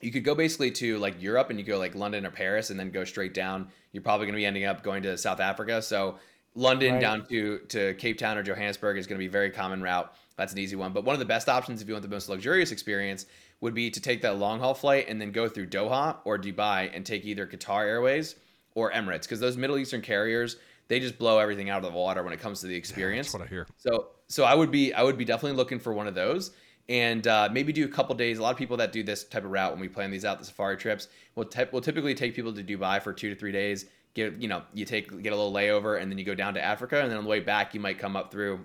you 0.00 0.10
could 0.10 0.24
go 0.24 0.34
basically 0.34 0.70
to 0.70 0.98
like 0.98 1.22
Europe 1.22 1.50
and 1.50 1.58
you 1.58 1.64
go 1.64 1.78
like 1.78 1.94
London 1.94 2.26
or 2.26 2.30
Paris 2.30 2.70
and 2.70 2.80
then 2.80 2.90
go 2.90 3.04
straight 3.04 3.34
down. 3.34 3.68
You're 3.92 4.02
probably 4.02 4.26
going 4.26 4.34
to 4.34 4.38
be 4.38 4.46
ending 4.46 4.64
up 4.64 4.82
going 4.82 5.02
to 5.04 5.16
South 5.16 5.40
Africa. 5.40 5.82
So 5.82 6.18
London 6.54 6.94
right. 6.94 7.00
down 7.00 7.26
to 7.26 7.58
to 7.68 7.94
Cape 7.94 8.18
Town 8.18 8.36
or 8.36 8.42
Johannesburg 8.42 8.98
is 8.98 9.06
going 9.06 9.16
to 9.16 9.20
be 9.20 9.26
a 9.26 9.30
very 9.30 9.50
common 9.50 9.82
route. 9.82 10.12
That's 10.36 10.52
an 10.52 10.58
easy 10.58 10.76
one. 10.76 10.92
But 10.92 11.04
one 11.04 11.14
of 11.14 11.20
the 11.20 11.26
best 11.26 11.48
options 11.48 11.82
if 11.82 11.88
you 11.88 11.94
want 11.94 12.02
the 12.02 12.08
most 12.08 12.28
luxurious 12.28 12.72
experience 12.72 13.26
would 13.60 13.74
be 13.74 13.90
to 13.90 14.00
take 14.00 14.22
that 14.22 14.38
long 14.38 14.58
haul 14.58 14.74
flight 14.74 15.06
and 15.08 15.20
then 15.20 15.32
go 15.32 15.48
through 15.48 15.66
Doha 15.66 16.16
or 16.24 16.38
Dubai 16.38 16.90
and 16.94 17.04
take 17.04 17.24
either 17.24 17.46
Qatar 17.46 17.86
Airways 17.86 18.36
or 18.74 18.90
Emirates 18.90 19.22
because 19.22 19.40
those 19.40 19.56
Middle 19.56 19.76
Eastern 19.78 20.00
carriers 20.00 20.56
they 20.88 20.98
just 20.98 21.18
blow 21.18 21.38
everything 21.38 21.70
out 21.70 21.84
of 21.84 21.92
the 21.92 21.96
water 21.96 22.22
when 22.24 22.32
it 22.32 22.40
comes 22.40 22.62
to 22.62 22.66
the 22.66 22.74
experience. 22.74 23.28
Yeah, 23.28 23.38
that's 23.38 23.40
what 23.40 23.46
I 23.46 23.48
hear. 23.48 23.66
So 23.76 24.08
so 24.28 24.44
I 24.44 24.54
would 24.54 24.70
be 24.70 24.92
I 24.92 25.02
would 25.02 25.18
be 25.18 25.24
definitely 25.24 25.56
looking 25.56 25.78
for 25.78 25.92
one 25.92 26.06
of 26.06 26.14
those 26.14 26.50
and 26.88 27.24
uh, 27.28 27.48
maybe 27.52 27.72
do 27.72 27.84
a 27.84 27.88
couple 27.88 28.14
days. 28.16 28.38
A 28.38 28.42
lot 28.42 28.50
of 28.50 28.56
people 28.56 28.76
that 28.78 28.92
do 28.92 29.04
this 29.04 29.22
type 29.22 29.44
of 29.44 29.50
route 29.52 29.70
when 29.70 29.80
we 29.80 29.88
plan 29.88 30.10
these 30.10 30.24
out, 30.24 30.40
the 30.40 30.44
safari 30.44 30.76
trips, 30.76 31.06
will 31.36 31.44
te- 31.44 31.66
will 31.70 31.80
typically 31.80 32.14
take 32.14 32.34
people 32.34 32.52
to 32.52 32.64
Dubai 32.64 33.00
for 33.00 33.12
two 33.12 33.30
to 33.30 33.36
three 33.36 33.52
days. 33.52 33.86
Get 34.14 34.40
you 34.40 34.48
know 34.48 34.62
you 34.74 34.84
take 34.84 35.08
get 35.22 35.32
a 35.32 35.36
little 35.36 35.52
layover 35.52 36.00
and 36.00 36.10
then 36.10 36.18
you 36.18 36.24
go 36.24 36.34
down 36.34 36.54
to 36.54 36.64
Africa 36.64 37.00
and 37.00 37.10
then 37.10 37.18
on 37.18 37.24
the 37.24 37.30
way 37.30 37.40
back 37.40 37.74
you 37.74 37.80
might 37.80 37.98
come 37.98 38.16
up 38.16 38.32
through 38.32 38.60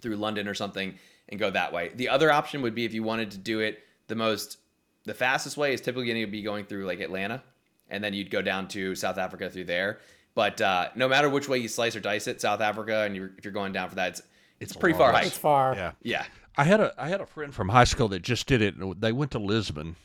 through 0.00 0.16
London 0.16 0.46
or 0.46 0.54
something 0.54 0.94
and 1.28 1.40
go 1.40 1.50
that 1.50 1.72
way. 1.72 1.90
The 1.94 2.08
other 2.08 2.30
option 2.30 2.62
would 2.62 2.74
be 2.74 2.84
if 2.84 2.94
you 2.94 3.02
wanted 3.02 3.32
to 3.32 3.38
do 3.38 3.60
it 3.60 3.80
the 4.06 4.14
most 4.14 4.58
the 5.04 5.14
fastest 5.14 5.56
way 5.56 5.74
is 5.74 5.80
typically 5.80 6.06
going 6.06 6.20
to 6.20 6.30
be 6.30 6.42
going 6.42 6.66
through 6.66 6.86
like 6.86 7.00
Atlanta 7.00 7.42
and 7.88 8.02
then 8.02 8.14
you'd 8.14 8.30
go 8.30 8.42
down 8.42 8.68
to 8.68 8.94
South 8.94 9.18
Africa 9.18 9.50
through 9.50 9.64
there. 9.64 9.98
But 10.34 10.60
uh, 10.60 10.90
no 10.94 11.08
matter 11.08 11.28
which 11.28 11.48
way 11.48 11.58
you 11.58 11.68
slice 11.68 11.96
or 11.96 12.00
dice 12.00 12.26
it, 12.28 12.40
South 12.40 12.60
Africa 12.60 13.02
and 13.02 13.16
you're, 13.16 13.30
if 13.36 13.44
you're 13.44 13.52
going 13.52 13.72
down 13.72 13.88
for 13.88 13.96
that, 13.96 14.10
it's 14.10 14.20
it's, 14.60 14.72
it's 14.72 14.76
pretty 14.76 14.96
far 14.96 15.12
hike. 15.12 15.26
It's 15.26 15.36
far. 15.36 15.74
Yeah. 15.74 15.92
Yeah. 16.02 16.24
I 16.56 16.64
had 16.64 16.80
a 16.80 16.92
I 16.98 17.08
had 17.08 17.20
a 17.20 17.26
friend 17.26 17.54
from 17.54 17.68
high 17.68 17.84
school 17.84 18.08
that 18.08 18.20
just 18.20 18.46
did 18.46 18.62
it. 18.62 19.00
They 19.00 19.12
went 19.12 19.30
to 19.32 19.38
Lisbon, 19.38 19.96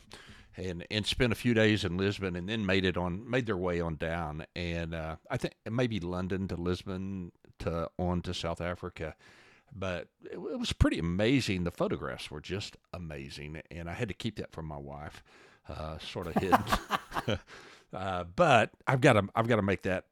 and 0.56 0.86
and 0.90 1.06
spent 1.06 1.32
a 1.32 1.36
few 1.36 1.54
days 1.54 1.84
in 1.84 1.96
Lisbon, 1.96 2.36
and 2.36 2.48
then 2.48 2.64
made 2.64 2.84
it 2.84 2.96
on 2.96 3.28
made 3.28 3.46
their 3.46 3.56
way 3.56 3.80
on 3.80 3.96
down, 3.96 4.46
and 4.54 4.94
uh, 4.94 5.16
I 5.30 5.36
think 5.36 5.54
maybe 5.70 6.00
London 6.00 6.48
to 6.48 6.56
Lisbon 6.56 7.32
to 7.60 7.90
on 7.98 8.22
to 8.22 8.34
South 8.34 8.60
Africa. 8.60 9.14
But 9.74 10.08
it, 10.24 10.34
it 10.38 10.58
was 10.58 10.72
pretty 10.72 10.98
amazing. 10.98 11.64
The 11.64 11.70
photographs 11.70 12.30
were 12.30 12.40
just 12.40 12.76
amazing, 12.92 13.60
and 13.70 13.90
I 13.90 13.92
had 13.92 14.08
to 14.08 14.14
keep 14.14 14.36
that 14.36 14.52
from 14.52 14.66
my 14.66 14.78
wife, 14.78 15.22
uh, 15.68 15.98
sort 15.98 16.28
of 16.28 16.34
hidden. 16.34 16.64
uh, 17.92 18.24
but 18.24 18.70
I've 18.86 19.00
got 19.00 19.14
to 19.14 19.24
I've 19.34 19.48
got 19.48 19.56
to 19.56 19.62
make 19.62 19.82
that 19.82 20.04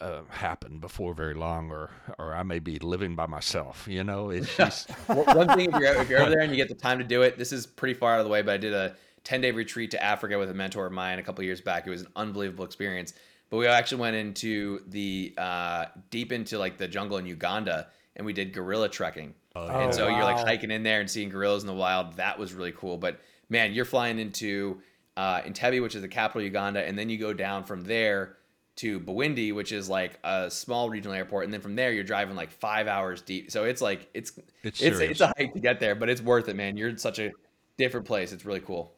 uh, 0.00 0.22
happen 0.28 0.78
before 0.78 1.14
very 1.14 1.34
long, 1.34 1.70
or 1.70 1.90
or 2.18 2.34
I 2.34 2.42
may 2.42 2.58
be 2.58 2.78
living 2.78 3.14
by 3.14 3.26
myself. 3.26 3.86
You 3.88 4.02
know, 4.02 4.30
it's 4.30 4.56
just 4.56 4.90
one 5.06 5.48
thing. 5.48 5.70
If 5.72 5.80
you're, 5.80 5.94
if 5.94 6.08
you're 6.08 6.20
over 6.20 6.30
there 6.30 6.40
and 6.40 6.50
you 6.50 6.56
get 6.56 6.68
the 6.68 6.74
time 6.74 6.98
to 6.98 7.04
do 7.04 7.22
it, 7.22 7.38
this 7.38 7.52
is 7.52 7.66
pretty 7.66 7.94
far 7.94 8.14
out 8.14 8.20
of 8.20 8.24
the 8.24 8.30
way. 8.30 8.42
But 8.42 8.54
I 8.54 8.56
did 8.56 8.74
a 8.74 8.96
10 9.24 9.40
day 9.40 9.50
retreat 9.50 9.90
to 9.92 10.02
Africa 10.02 10.38
with 10.38 10.50
a 10.50 10.54
mentor 10.54 10.86
of 10.86 10.92
mine 10.92 11.18
a 11.18 11.22
couple 11.22 11.44
years 11.44 11.60
back. 11.60 11.86
It 11.86 11.90
was 11.90 12.02
an 12.02 12.08
unbelievable 12.16 12.64
experience. 12.64 13.14
But 13.50 13.58
we 13.58 13.66
actually 13.66 14.00
went 14.00 14.16
into 14.16 14.80
the 14.88 15.34
uh, 15.36 15.86
deep 16.10 16.32
into 16.32 16.58
like 16.58 16.78
the 16.78 16.88
jungle 16.88 17.18
in 17.18 17.26
Uganda, 17.26 17.88
and 18.16 18.24
we 18.24 18.32
did 18.32 18.52
gorilla 18.52 18.88
trekking. 18.88 19.34
Oh, 19.54 19.68
and 19.68 19.94
so 19.94 20.08
wow. 20.08 20.16
you're 20.16 20.24
like 20.24 20.38
hiking 20.38 20.70
in 20.70 20.82
there 20.82 21.00
and 21.00 21.10
seeing 21.10 21.28
gorillas 21.28 21.62
in 21.62 21.66
the 21.66 21.74
wild. 21.74 22.14
That 22.16 22.38
was 22.38 22.54
really 22.54 22.72
cool. 22.72 22.96
But 22.96 23.20
man, 23.50 23.74
you're 23.74 23.84
flying 23.84 24.18
into 24.18 24.80
uh, 25.18 25.42
Entebbe, 25.42 25.82
which 25.82 25.94
is 25.94 26.00
the 26.00 26.08
capital 26.08 26.40
of 26.40 26.46
Uganda, 26.46 26.82
and 26.82 26.98
then 26.98 27.10
you 27.10 27.18
go 27.18 27.34
down 27.34 27.64
from 27.64 27.82
there 27.82 28.38
to 28.76 28.98
Bwindi, 28.98 29.54
which 29.54 29.70
is 29.70 29.86
like 29.88 30.18
a 30.24 30.50
small 30.50 30.88
regional 30.88 31.14
airport, 31.14 31.44
and 31.44 31.52
then 31.52 31.60
from 31.60 31.76
there 31.76 31.92
you're 31.92 32.04
driving 32.04 32.34
like 32.34 32.50
five 32.50 32.88
hours 32.88 33.20
deep. 33.20 33.50
So 33.50 33.64
it's 33.64 33.82
like 33.82 34.08
it's 34.14 34.32
it's 34.62 34.80
it's, 34.80 34.98
it's 34.98 35.20
a 35.20 35.26
hike 35.36 35.52
to 35.52 35.60
get 35.60 35.78
there, 35.78 35.94
but 35.94 36.08
it's 36.08 36.22
worth 36.22 36.48
it, 36.48 36.56
man. 36.56 36.78
You're 36.78 36.88
in 36.88 36.96
such 36.96 37.18
a 37.18 37.32
different 37.76 38.06
place. 38.06 38.32
It's 38.32 38.46
really 38.46 38.60
cool. 38.60 38.94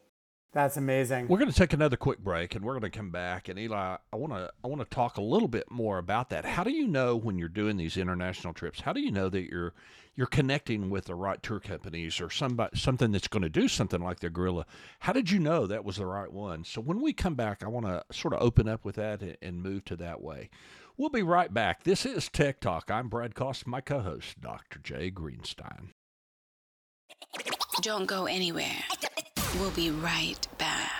That's 0.55 0.77
amazing. 0.77 1.27
We're 1.27 1.40
going 1.40 1.51
to 1.51 1.57
take 1.57 1.73
another 1.73 1.97
quick 1.97 2.21
break, 2.21 2.55
and 2.55 2.64
we're 2.64 2.79
going 2.79 2.90
to 2.90 2.97
come 2.97 3.11
back. 3.11 3.49
And 3.49 3.59
Eli, 3.59 3.97
I 4.12 4.17
want 4.17 4.33
to 4.35 4.53
I 4.62 4.69
want 4.69 4.88
to 4.88 4.95
talk 4.95 5.17
a 5.17 5.23
little 5.23 5.49
bit 5.49 5.69
more 5.69 5.99
about 5.99 6.31
that. 6.31 6.45
How 6.45 6.62
do 6.62 6.71
you 6.71 6.87
know 6.87 7.17
when 7.17 7.38
you're 7.38 7.49
doing 7.49 7.77
these 7.77 7.97
international 7.97 8.55
trips? 8.55 8.81
How 8.81 8.93
do 8.93 9.01
you 9.01 9.11
know 9.11 9.29
that 9.29 9.51
you're 9.51 9.75
you're 10.14 10.29
connecting 10.29 10.90
with 10.90 11.07
the 11.07 11.17
right 11.17 11.43
tour 11.43 11.59
companies 11.59 12.21
or 12.21 12.31
somebody 12.31 12.79
something 12.79 13.11
that's 13.11 13.27
going 13.27 13.43
to 13.43 13.49
do 13.49 13.67
something 13.67 14.01
like 14.01 14.21
the 14.21 14.31
gorilla? 14.31 14.64
How 15.01 15.12
did 15.12 15.29
you 15.29 15.40
know 15.40 15.67
that 15.67 15.85
was 15.85 15.97
the 15.97 16.07
right 16.07 16.33
one? 16.33 16.62
So 16.62 16.81
when 16.81 17.01
we 17.01 17.12
come 17.12 17.35
back, 17.35 17.64
I 17.64 17.69
want 17.69 17.87
to 17.87 18.05
sort 18.12 18.33
of 18.33 18.40
open 18.40 18.69
up 18.69 18.85
with 18.85 18.95
that 18.95 19.23
and 19.43 19.61
move 19.61 19.85
to 19.87 19.97
that 19.97 20.23
way. 20.23 20.51
We'll 20.97 21.11
be 21.11 21.23
right 21.23 21.53
back. 21.53 21.83
This 21.83 22.07
is 22.07 22.29
Tech 22.29 22.61
Talk. 22.61 22.93
I'm 22.93 23.09
Brad 23.09 23.35
Cost, 23.35 23.67
my 23.67 23.81
co-host, 23.81 24.40
Dr. 24.40 24.79
Jay 24.79 25.11
Greenstein. 25.11 25.88
Don't 27.83 28.07
go 28.07 28.27
anywhere. 28.27 28.85
We'll 29.61 29.71
be 29.71 29.90
right 29.90 30.49
back. 30.59 30.90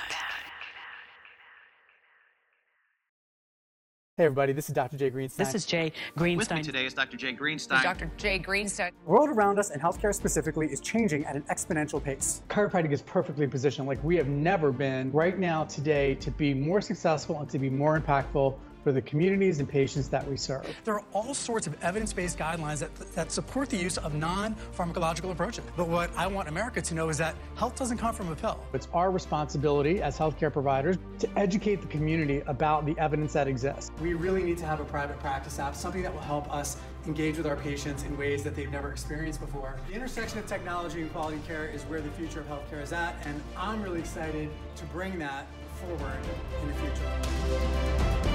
Hey 4.17 4.27
everybody, 4.27 4.53
this 4.53 4.69
is 4.69 4.75
Dr. 4.77 4.97
Jay 4.97 5.11
Greenstein. 5.11 5.37
This 5.39 5.57
is 5.57 5.67
Jay 5.67 5.91
Greenstein. 6.17 6.37
With 6.37 6.53
me 6.53 6.63
today 6.63 6.87
is 6.87 6.95
Dr. 6.95 7.17
Jay 7.17 7.35
Greenstein. 7.35 7.83
Dr. 7.83 8.09
Jay 8.17 8.39
Greenstein. 8.39 8.93
The 9.05 9.11
world 9.11 9.29
around 9.29 9.59
us 9.59 9.71
and 9.71 9.83
healthcare 9.83 10.15
specifically 10.15 10.69
is 10.69 10.81
changing 10.81 11.25
at 11.25 11.35
an 11.35 11.43
exponential 11.51 12.01
pace. 12.01 12.43
Chiropractic 12.49 12.93
is 12.93 13.03
perfectly 13.03 13.49
positioned 13.49 13.89
like 13.89 14.03
we 14.05 14.15
have 14.15 14.29
never 14.29 14.71
been 14.71 15.11
right 15.11 15.37
now 15.37 15.65
today 15.65 16.15
to 16.17 16.31
be 16.31 16.55
more 16.55 16.81
successful 16.81 17.41
and 17.41 17.51
to 17.51 17.59
be 17.59 17.69
more 17.69 17.99
impactful 17.99 18.57
for 18.85 18.93
the 18.93 19.03
communities 19.03 19.59
and 19.59 19.69
patients 19.69 20.09
that 20.11 20.29
we 20.29 20.37
serve. 20.37 20.67
There 20.85 20.95
are 20.95 21.05
all 21.13 21.33
sorts 21.33 21.67
of 21.67 21.83
evidence-based 21.83 22.39
guidelines 22.39 22.81
that, 22.81 22.95
that 23.15 23.33
support 23.33 23.71
the 23.71 23.79
use 23.79 23.97
of 23.97 24.15
non-pharmacological 24.15 25.33
approaches. 25.33 25.65
But 25.77 25.89
what 25.89 26.11
I 26.17 26.27
want 26.27 26.49
America 26.49 26.83
to 26.83 26.95
know 26.95 27.09
is 27.09 27.17
that 27.19 27.35
health 27.57 27.77
doesn't 27.77 27.97
come 27.97 28.15
from 28.15 28.31
a 28.31 28.37
pill. 28.37 28.61
It's 28.75 28.89
our 28.93 29.11
responsibility 29.11 30.03
as 30.03 30.19
healthcare 30.19 30.53
providers 30.53 30.99
to 31.19 31.39
educate 31.39 31.81
the 31.81 31.87
community 31.87 32.43
about 32.47 32.85
the 32.85 32.95
evidence 32.99 33.33
that 33.33 33.49
exists. 33.49 33.91
We 34.01 34.13
really 34.13 34.43
need 34.43 34.59
to 34.59 34.67
have 34.67 34.81
a 34.81 34.85
private 34.85 35.19
practice 35.19 35.59
app, 35.59 35.75
something 35.75 36.03
that 36.03 36.13
will 36.13 36.21
help 36.21 36.53
us 36.53 36.77
engage 37.07 37.39
with 37.39 37.47
our 37.47 37.57
patients 37.57 38.03
in 38.03 38.17
ways 38.19 38.43
that 38.45 38.55
they've 38.55 38.71
never 38.71 38.91
experienced 38.91 39.41
before. 39.41 39.77
The 39.89 39.95
intersection 39.95 40.39
of 40.39 40.47
technology 40.47 41.01
and 41.01 41.13
quality 41.13 41.41
care 41.47 41.67
is 41.69 41.83
where 41.85 42.03
the 42.03 42.11
future 42.11 42.41
of 42.41 42.47
healthcare 42.49 42.83
is 42.83 42.93
at, 42.93 43.15
and 43.25 43.43
I'm 43.57 43.83
really 43.83 44.01
excited 44.01 44.51
to 44.77 44.85
bring 44.87 45.19
that 45.21 45.47
forward 45.81 46.19
in 46.63 46.69
the 46.69 46.75
future. 46.75 48.34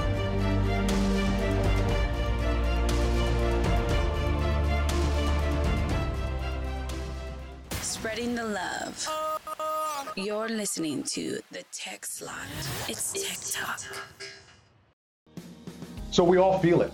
Spreading 7.99 8.33
the 8.33 8.45
love. 8.45 9.09
You're 10.15 10.47
listening 10.47 11.03
to 11.11 11.41
the 11.51 11.63
Tech 11.73 12.05
Slot. 12.05 12.33
It's 12.87 13.11
Tech 13.11 13.37
Talk. 13.61 13.81
So 16.09 16.23
we 16.23 16.37
all 16.37 16.59
feel 16.59 16.81
it. 16.81 16.93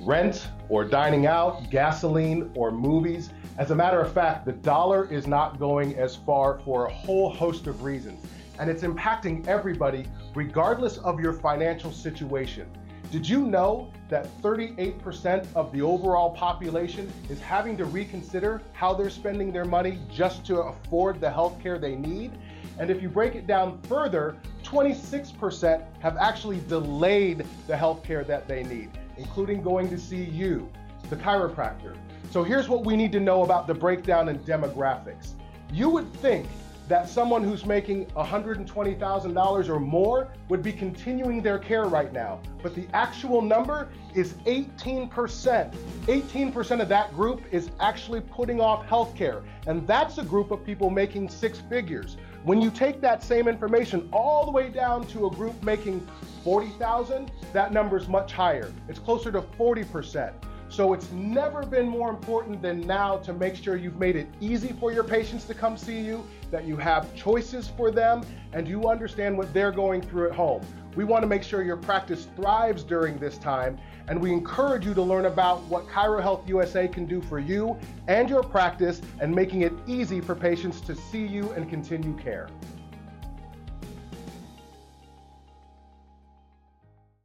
rent 0.00 0.48
or 0.68 0.84
dining 0.84 1.26
out, 1.26 1.70
gasoline 1.70 2.50
or 2.54 2.70
movies. 2.70 3.30
As 3.58 3.70
a 3.70 3.74
matter 3.74 4.00
of 4.00 4.12
fact, 4.12 4.44
the 4.46 4.52
dollar 4.52 5.10
is 5.12 5.26
not 5.26 5.58
going 5.58 5.96
as 5.96 6.14
far 6.14 6.60
for 6.60 6.86
a 6.86 6.92
whole 6.92 7.30
host 7.30 7.66
of 7.66 7.82
reasons, 7.82 8.24
and 8.58 8.70
it's 8.70 8.82
impacting 8.82 9.46
everybody 9.48 10.06
regardless 10.34 10.98
of 10.98 11.18
your 11.20 11.32
financial 11.32 11.90
situation. 11.90 12.68
Did 13.12 13.28
you 13.28 13.42
know 13.46 13.92
that 14.08 14.26
38% 14.42 15.46
of 15.54 15.72
the 15.72 15.80
overall 15.80 16.30
population 16.30 17.12
is 17.28 17.40
having 17.40 17.76
to 17.76 17.84
reconsider 17.84 18.60
how 18.72 18.94
they're 18.94 19.10
spending 19.10 19.52
their 19.52 19.64
money 19.64 20.00
just 20.12 20.44
to 20.46 20.58
afford 20.58 21.20
the 21.20 21.30
health 21.30 21.60
care 21.62 21.78
they 21.78 21.94
need? 21.94 22.32
And 22.78 22.90
if 22.90 23.00
you 23.00 23.08
break 23.08 23.36
it 23.36 23.46
down 23.46 23.80
further, 23.82 24.36
26% 24.64 25.84
have 26.00 26.16
actually 26.16 26.60
delayed 26.68 27.46
the 27.68 27.76
health 27.76 28.02
care 28.02 28.24
that 28.24 28.48
they 28.48 28.64
need, 28.64 28.90
including 29.16 29.62
going 29.62 29.88
to 29.88 29.98
see 29.98 30.24
you, 30.24 30.68
the 31.08 31.16
chiropractor. 31.16 31.96
So 32.32 32.42
here's 32.42 32.68
what 32.68 32.84
we 32.84 32.96
need 32.96 33.12
to 33.12 33.20
know 33.20 33.44
about 33.44 33.68
the 33.68 33.74
breakdown 33.74 34.28
in 34.28 34.40
demographics. 34.40 35.34
You 35.72 35.88
would 35.90 36.12
think 36.14 36.48
that 36.88 37.08
someone 37.08 37.42
who's 37.42 37.66
making 37.66 38.06
$120,000 38.06 39.68
or 39.68 39.80
more 39.80 40.28
would 40.48 40.62
be 40.62 40.72
continuing 40.72 41.42
their 41.42 41.58
care 41.58 41.84
right 41.86 42.12
now. 42.12 42.40
But 42.62 42.74
the 42.74 42.86
actual 42.92 43.42
number 43.42 43.88
is 44.14 44.34
18%. 44.46 45.10
18% 45.10 46.80
of 46.80 46.88
that 46.88 47.14
group 47.14 47.42
is 47.50 47.70
actually 47.80 48.20
putting 48.20 48.60
off 48.60 48.86
healthcare. 48.86 49.42
And 49.66 49.86
that's 49.86 50.18
a 50.18 50.24
group 50.24 50.50
of 50.50 50.64
people 50.64 50.90
making 50.90 51.28
six 51.28 51.58
figures. 51.58 52.16
When 52.44 52.60
you 52.60 52.70
take 52.70 53.00
that 53.00 53.22
same 53.24 53.48
information 53.48 54.08
all 54.12 54.44
the 54.44 54.52
way 54.52 54.68
down 54.68 55.06
to 55.08 55.26
a 55.26 55.30
group 55.30 55.60
making 55.64 56.06
40,000, 56.44 57.32
that 57.52 57.72
number 57.72 57.96
is 57.96 58.06
much 58.06 58.32
higher. 58.32 58.72
It's 58.88 59.00
closer 59.00 59.32
to 59.32 59.40
40%. 59.42 60.32
So 60.68 60.92
it's 60.92 61.10
never 61.12 61.64
been 61.64 61.88
more 61.88 62.10
important 62.10 62.60
than 62.60 62.80
now 62.80 63.18
to 63.18 63.32
make 63.32 63.54
sure 63.54 63.76
you've 63.76 63.98
made 63.98 64.16
it 64.16 64.26
easy 64.40 64.74
for 64.80 64.92
your 64.92 65.04
patients 65.04 65.44
to 65.44 65.54
come 65.54 65.76
see 65.76 66.00
you, 66.00 66.26
that 66.50 66.64
you 66.64 66.76
have 66.76 67.14
choices 67.14 67.68
for 67.76 67.90
them, 67.90 68.24
and 68.52 68.66
you 68.66 68.88
understand 68.88 69.36
what 69.36 69.52
they're 69.52 69.72
going 69.72 70.02
through 70.02 70.28
at 70.28 70.34
home. 70.34 70.64
We 70.96 71.04
want 71.04 71.22
to 71.22 71.26
make 71.26 71.42
sure 71.42 71.62
your 71.62 71.76
practice 71.76 72.26
thrives 72.36 72.82
during 72.82 73.18
this 73.18 73.36
time, 73.36 73.78
and 74.08 74.20
we 74.20 74.32
encourage 74.32 74.86
you 74.86 74.94
to 74.94 75.02
learn 75.02 75.26
about 75.26 75.62
what 75.64 75.86
ChiroHealth 75.88 76.48
USA 76.48 76.88
can 76.88 77.04
do 77.04 77.20
for 77.20 77.38
you 77.38 77.78
and 78.08 78.30
your 78.30 78.42
practice 78.42 79.02
and 79.20 79.34
making 79.34 79.62
it 79.62 79.72
easy 79.86 80.20
for 80.20 80.34
patients 80.34 80.80
to 80.82 80.94
see 80.94 81.26
you 81.26 81.52
and 81.52 81.68
continue 81.68 82.16
care. 82.16 82.48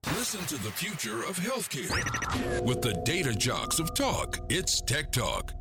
Listen 0.07 0.41
to 0.57 0.63
the 0.63 0.71
future 0.71 1.23
of 1.23 1.37
healthcare 1.37 2.61
with 2.63 2.81
the 2.81 2.93
data 3.05 3.33
jocks 3.33 3.79
of 3.79 3.93
talk. 3.93 4.39
It's 4.49 4.81
Tech 4.81 5.11
Talk. 5.11 5.53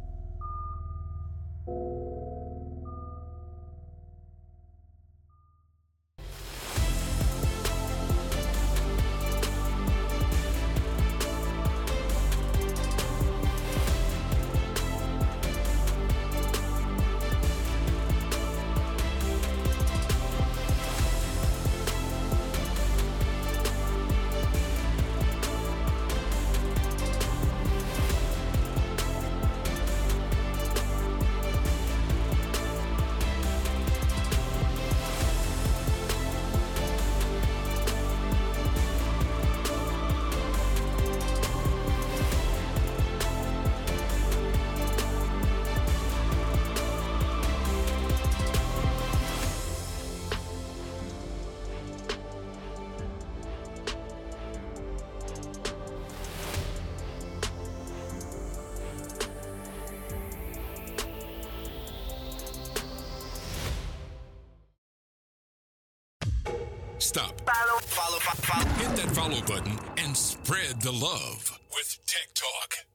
Button 69.51 69.77
and 69.97 70.17
spread 70.17 70.81
the 70.81 70.93
love 70.93 71.59
with 71.75 71.99
Tech 72.07 72.29
Talk. 72.35 72.87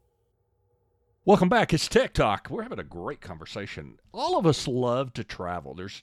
Welcome 1.25 1.49
back. 1.49 1.73
It's 1.73 1.89
Tech 1.89 2.13
Talk. 2.13 2.47
We're 2.49 2.63
having 2.63 2.79
a 2.79 2.83
great 2.83 3.19
conversation. 3.19 3.99
All 4.13 4.39
of 4.39 4.45
us 4.45 4.65
love 4.65 5.11
to 5.15 5.25
travel. 5.25 5.73
There's, 5.73 6.01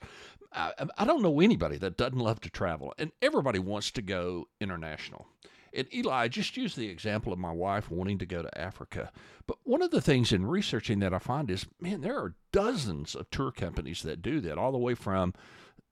I, 0.52 0.72
I 0.98 1.06
don't 1.06 1.22
know 1.22 1.40
anybody 1.40 1.78
that 1.78 1.96
doesn't 1.96 2.18
love 2.18 2.40
to 2.42 2.50
travel, 2.50 2.92
and 2.98 3.12
everybody 3.22 3.60
wants 3.60 3.90
to 3.92 4.02
go 4.02 4.46
international. 4.60 5.26
And 5.72 5.88
Eli, 5.94 6.24
I 6.24 6.28
just 6.28 6.54
used 6.58 6.76
the 6.76 6.90
example 6.90 7.32
of 7.32 7.38
my 7.38 7.52
wife 7.52 7.90
wanting 7.90 8.18
to 8.18 8.26
go 8.26 8.42
to 8.42 8.58
Africa. 8.58 9.10
But 9.46 9.56
one 9.64 9.80
of 9.80 9.90
the 9.90 10.02
things 10.02 10.32
in 10.32 10.44
researching 10.44 10.98
that 10.98 11.14
I 11.14 11.18
find 11.18 11.50
is, 11.50 11.64
man, 11.80 12.02
there 12.02 12.18
are 12.18 12.34
dozens 12.52 13.14
of 13.14 13.30
tour 13.30 13.52
companies 13.52 14.02
that 14.02 14.20
do 14.20 14.38
that, 14.42 14.58
all 14.58 14.72
the 14.72 14.76
way 14.76 14.94
from 14.94 15.32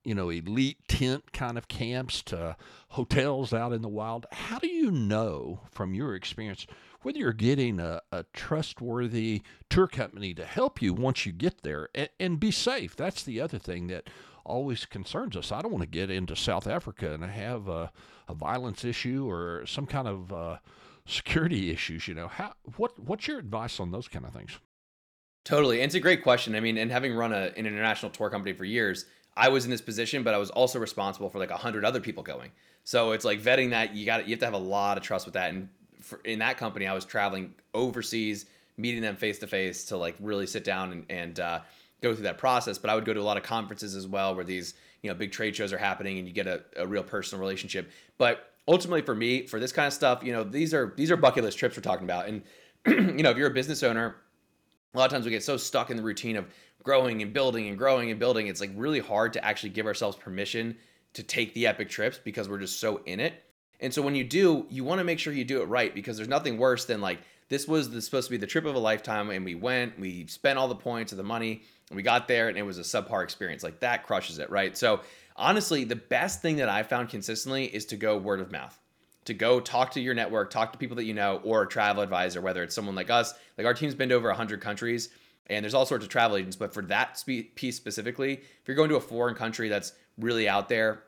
you 0.03 0.15
know, 0.15 0.29
elite 0.29 0.77
tent 0.87 1.31
kind 1.31 1.57
of 1.57 1.67
camps 1.67 2.21
to 2.23 2.55
hotels 2.89 3.53
out 3.53 3.73
in 3.73 3.81
the 3.81 3.87
wild. 3.87 4.25
How 4.31 4.59
do 4.59 4.67
you 4.67 4.91
know 4.91 5.61
from 5.69 5.93
your 5.93 6.15
experience 6.15 6.65
whether 7.01 7.19
you're 7.19 7.33
getting 7.33 7.79
a, 7.79 8.01
a 8.11 8.25
trustworthy 8.33 9.41
tour 9.69 9.87
company 9.87 10.33
to 10.33 10.45
help 10.45 10.81
you 10.81 10.93
once 10.93 11.25
you 11.25 11.31
get 11.31 11.61
there 11.61 11.89
and, 11.93 12.09
and, 12.19 12.39
be 12.39 12.51
safe? 12.51 12.95
That's 12.95 13.23
the 13.23 13.39
other 13.39 13.59
thing 13.59 13.87
that 13.87 14.09
always 14.43 14.85
concerns 14.85 15.37
us. 15.37 15.51
I 15.51 15.61
don't 15.61 15.71
want 15.71 15.83
to 15.83 15.89
get 15.89 16.09
into 16.09 16.35
South 16.35 16.67
Africa 16.67 17.13
and 17.13 17.23
have 17.23 17.67
a, 17.67 17.91
a 18.27 18.33
violence 18.33 18.83
issue 18.83 19.29
or 19.29 19.65
some 19.67 19.85
kind 19.85 20.07
of 20.07 20.33
uh, 20.33 20.57
security 21.05 21.69
issues. 21.69 22.07
You 22.07 22.15
know, 22.15 22.27
how 22.27 22.53
what 22.77 22.97
what's 22.99 23.27
your 23.27 23.39
advice 23.39 23.79
on 23.79 23.91
those 23.91 24.07
kind 24.07 24.25
of 24.25 24.33
things? 24.33 24.59
Totally, 25.43 25.77
and 25.77 25.85
it's 25.85 25.95
a 25.95 25.99
great 25.99 26.23
question. 26.23 26.55
I 26.55 26.59
mean, 26.59 26.77
and 26.77 26.91
having 26.91 27.15
run 27.15 27.33
a, 27.33 27.51
an 27.57 27.65
international 27.65 28.11
tour 28.11 28.29
company 28.29 28.53
for 28.53 28.65
years 28.65 29.05
I 29.35 29.49
was 29.49 29.65
in 29.65 29.71
this 29.71 29.81
position, 29.81 30.23
but 30.23 30.33
I 30.33 30.37
was 30.37 30.49
also 30.49 30.79
responsible 30.79 31.29
for 31.29 31.39
like 31.39 31.51
a 31.51 31.57
hundred 31.57 31.85
other 31.85 31.99
people 31.99 32.23
going. 32.23 32.51
So 32.83 33.11
it's 33.11 33.25
like 33.25 33.41
vetting 33.41 33.69
that 33.71 33.95
you 33.95 34.05
got 34.05 34.27
you 34.27 34.31
have 34.31 34.39
to 34.39 34.45
have 34.45 34.53
a 34.53 34.57
lot 34.57 34.97
of 34.97 35.03
trust 35.03 35.25
with 35.25 35.33
that. 35.33 35.53
And 35.53 35.69
for, 36.01 36.19
in 36.25 36.39
that 36.39 36.57
company, 36.57 36.87
I 36.87 36.93
was 36.93 37.05
traveling 37.05 37.53
overseas, 37.73 38.45
meeting 38.77 39.01
them 39.01 39.15
face 39.15 39.39
to 39.39 39.47
face 39.47 39.85
to 39.85 39.97
like 39.97 40.15
really 40.19 40.47
sit 40.47 40.63
down 40.63 40.91
and, 40.91 41.05
and 41.09 41.39
uh, 41.39 41.59
go 42.01 42.13
through 42.13 42.23
that 42.23 42.37
process. 42.37 42.77
But 42.77 42.89
I 42.89 42.95
would 42.95 43.05
go 43.05 43.13
to 43.13 43.21
a 43.21 43.23
lot 43.23 43.37
of 43.37 43.43
conferences 43.43 43.95
as 43.95 44.07
well, 44.07 44.35
where 44.35 44.43
these 44.43 44.73
you 45.01 45.09
know 45.09 45.15
big 45.15 45.31
trade 45.31 45.55
shows 45.55 45.71
are 45.71 45.77
happening, 45.77 46.17
and 46.17 46.27
you 46.27 46.33
get 46.33 46.47
a, 46.47 46.63
a 46.75 46.85
real 46.85 47.03
personal 47.03 47.39
relationship. 47.39 47.91
But 48.17 48.51
ultimately, 48.67 49.01
for 49.01 49.15
me, 49.15 49.47
for 49.47 49.59
this 49.59 49.71
kind 49.71 49.87
of 49.87 49.93
stuff, 49.93 50.23
you 50.23 50.33
know, 50.33 50.43
these 50.43 50.73
are 50.73 50.93
these 50.95 51.11
are 51.11 51.17
bucket 51.17 51.43
list 51.43 51.57
trips 51.57 51.77
we're 51.77 51.83
talking 51.83 52.05
about. 52.05 52.27
And 52.27 52.43
you 52.87 53.23
know, 53.23 53.29
if 53.29 53.37
you're 53.37 53.49
a 53.49 53.53
business 53.53 53.83
owner, 53.83 54.15
a 54.93 54.97
lot 54.97 55.05
of 55.05 55.11
times 55.11 55.25
we 55.25 55.31
get 55.31 55.43
so 55.43 55.57
stuck 55.57 55.89
in 55.89 55.97
the 55.97 56.03
routine 56.03 56.35
of 56.35 56.45
growing 56.83 57.21
and 57.21 57.33
building 57.33 57.67
and 57.67 57.77
growing 57.77 58.11
and 58.11 58.19
building, 58.19 58.47
it's 58.47 58.61
like 58.61 58.71
really 58.75 58.99
hard 58.99 59.33
to 59.33 59.45
actually 59.45 59.69
give 59.69 59.85
ourselves 59.85 60.17
permission 60.17 60.75
to 61.13 61.23
take 61.23 61.53
the 61.53 61.67
epic 61.67 61.89
trips 61.89 62.19
because 62.23 62.49
we're 62.49 62.59
just 62.59 62.79
so 62.79 63.01
in 63.05 63.19
it. 63.19 63.33
And 63.79 63.93
so 63.93 64.01
when 64.01 64.15
you 64.15 64.23
do, 64.23 64.65
you 64.69 64.83
want 64.83 64.99
to 64.99 65.03
make 65.03 65.19
sure 65.19 65.33
you 65.33 65.43
do 65.43 65.61
it 65.61 65.65
right 65.65 65.93
because 65.93 66.17
there's 66.17 66.29
nothing 66.29 66.57
worse 66.57 66.85
than 66.85 67.01
like 67.01 67.19
this 67.49 67.67
was 67.67 67.89
the, 67.89 68.01
supposed 68.01 68.27
to 68.27 68.31
be 68.31 68.37
the 68.37 68.47
trip 68.47 68.65
of 68.65 68.75
a 68.75 68.79
lifetime 68.79 69.29
and 69.29 69.43
we 69.43 69.55
went, 69.55 69.99
we 69.99 70.27
spent 70.27 70.57
all 70.57 70.67
the 70.67 70.75
points 70.75 71.11
of 71.11 71.17
the 71.17 71.23
money, 71.23 71.63
and 71.89 71.97
we 71.97 72.03
got 72.03 72.27
there 72.27 72.47
and 72.47 72.57
it 72.57 72.63
was 72.63 72.77
a 72.77 72.81
subpar 72.81 73.23
experience. 73.23 73.63
Like 73.63 73.81
that 73.81 74.05
crushes 74.05 74.39
it, 74.39 74.49
right? 74.49 74.77
So 74.77 75.01
honestly, 75.35 75.83
the 75.83 75.95
best 75.95 76.41
thing 76.41 76.57
that 76.57 76.69
I 76.69 76.83
found 76.83 77.09
consistently 77.09 77.65
is 77.65 77.85
to 77.87 77.97
go 77.97 78.17
word 78.17 78.39
of 78.39 78.51
mouth. 78.51 78.77
To 79.25 79.33
go 79.35 79.59
talk 79.59 79.91
to 79.91 80.01
your 80.01 80.15
network, 80.15 80.49
talk 80.49 80.71
to 80.71 80.79
people 80.79 80.95
that 80.95 81.03
you 81.03 81.13
know, 81.13 81.41
or 81.43 81.61
a 81.61 81.67
travel 81.67 82.01
advisor, 82.01 82.41
whether 82.41 82.63
it's 82.63 82.73
someone 82.73 82.95
like 82.95 83.11
us. 83.11 83.33
Like 83.57 83.67
our 83.67 83.73
team's 83.73 83.93
been 83.93 84.09
to 84.09 84.15
over 84.15 84.29
100 84.29 84.61
countries 84.61 85.09
and 85.51 85.63
there's 85.63 85.73
all 85.73 85.85
sorts 85.85 86.03
of 86.03 86.09
travel 86.09 86.37
agents 86.37 86.55
but 86.55 86.73
for 86.73 86.81
that 86.83 87.23
piece 87.55 87.75
specifically 87.75 88.33
if 88.33 88.67
you're 88.67 88.75
going 88.75 88.89
to 88.89 88.95
a 88.95 89.01
foreign 89.01 89.35
country 89.35 89.69
that's 89.69 89.93
really 90.17 90.47
out 90.47 90.69
there 90.69 91.03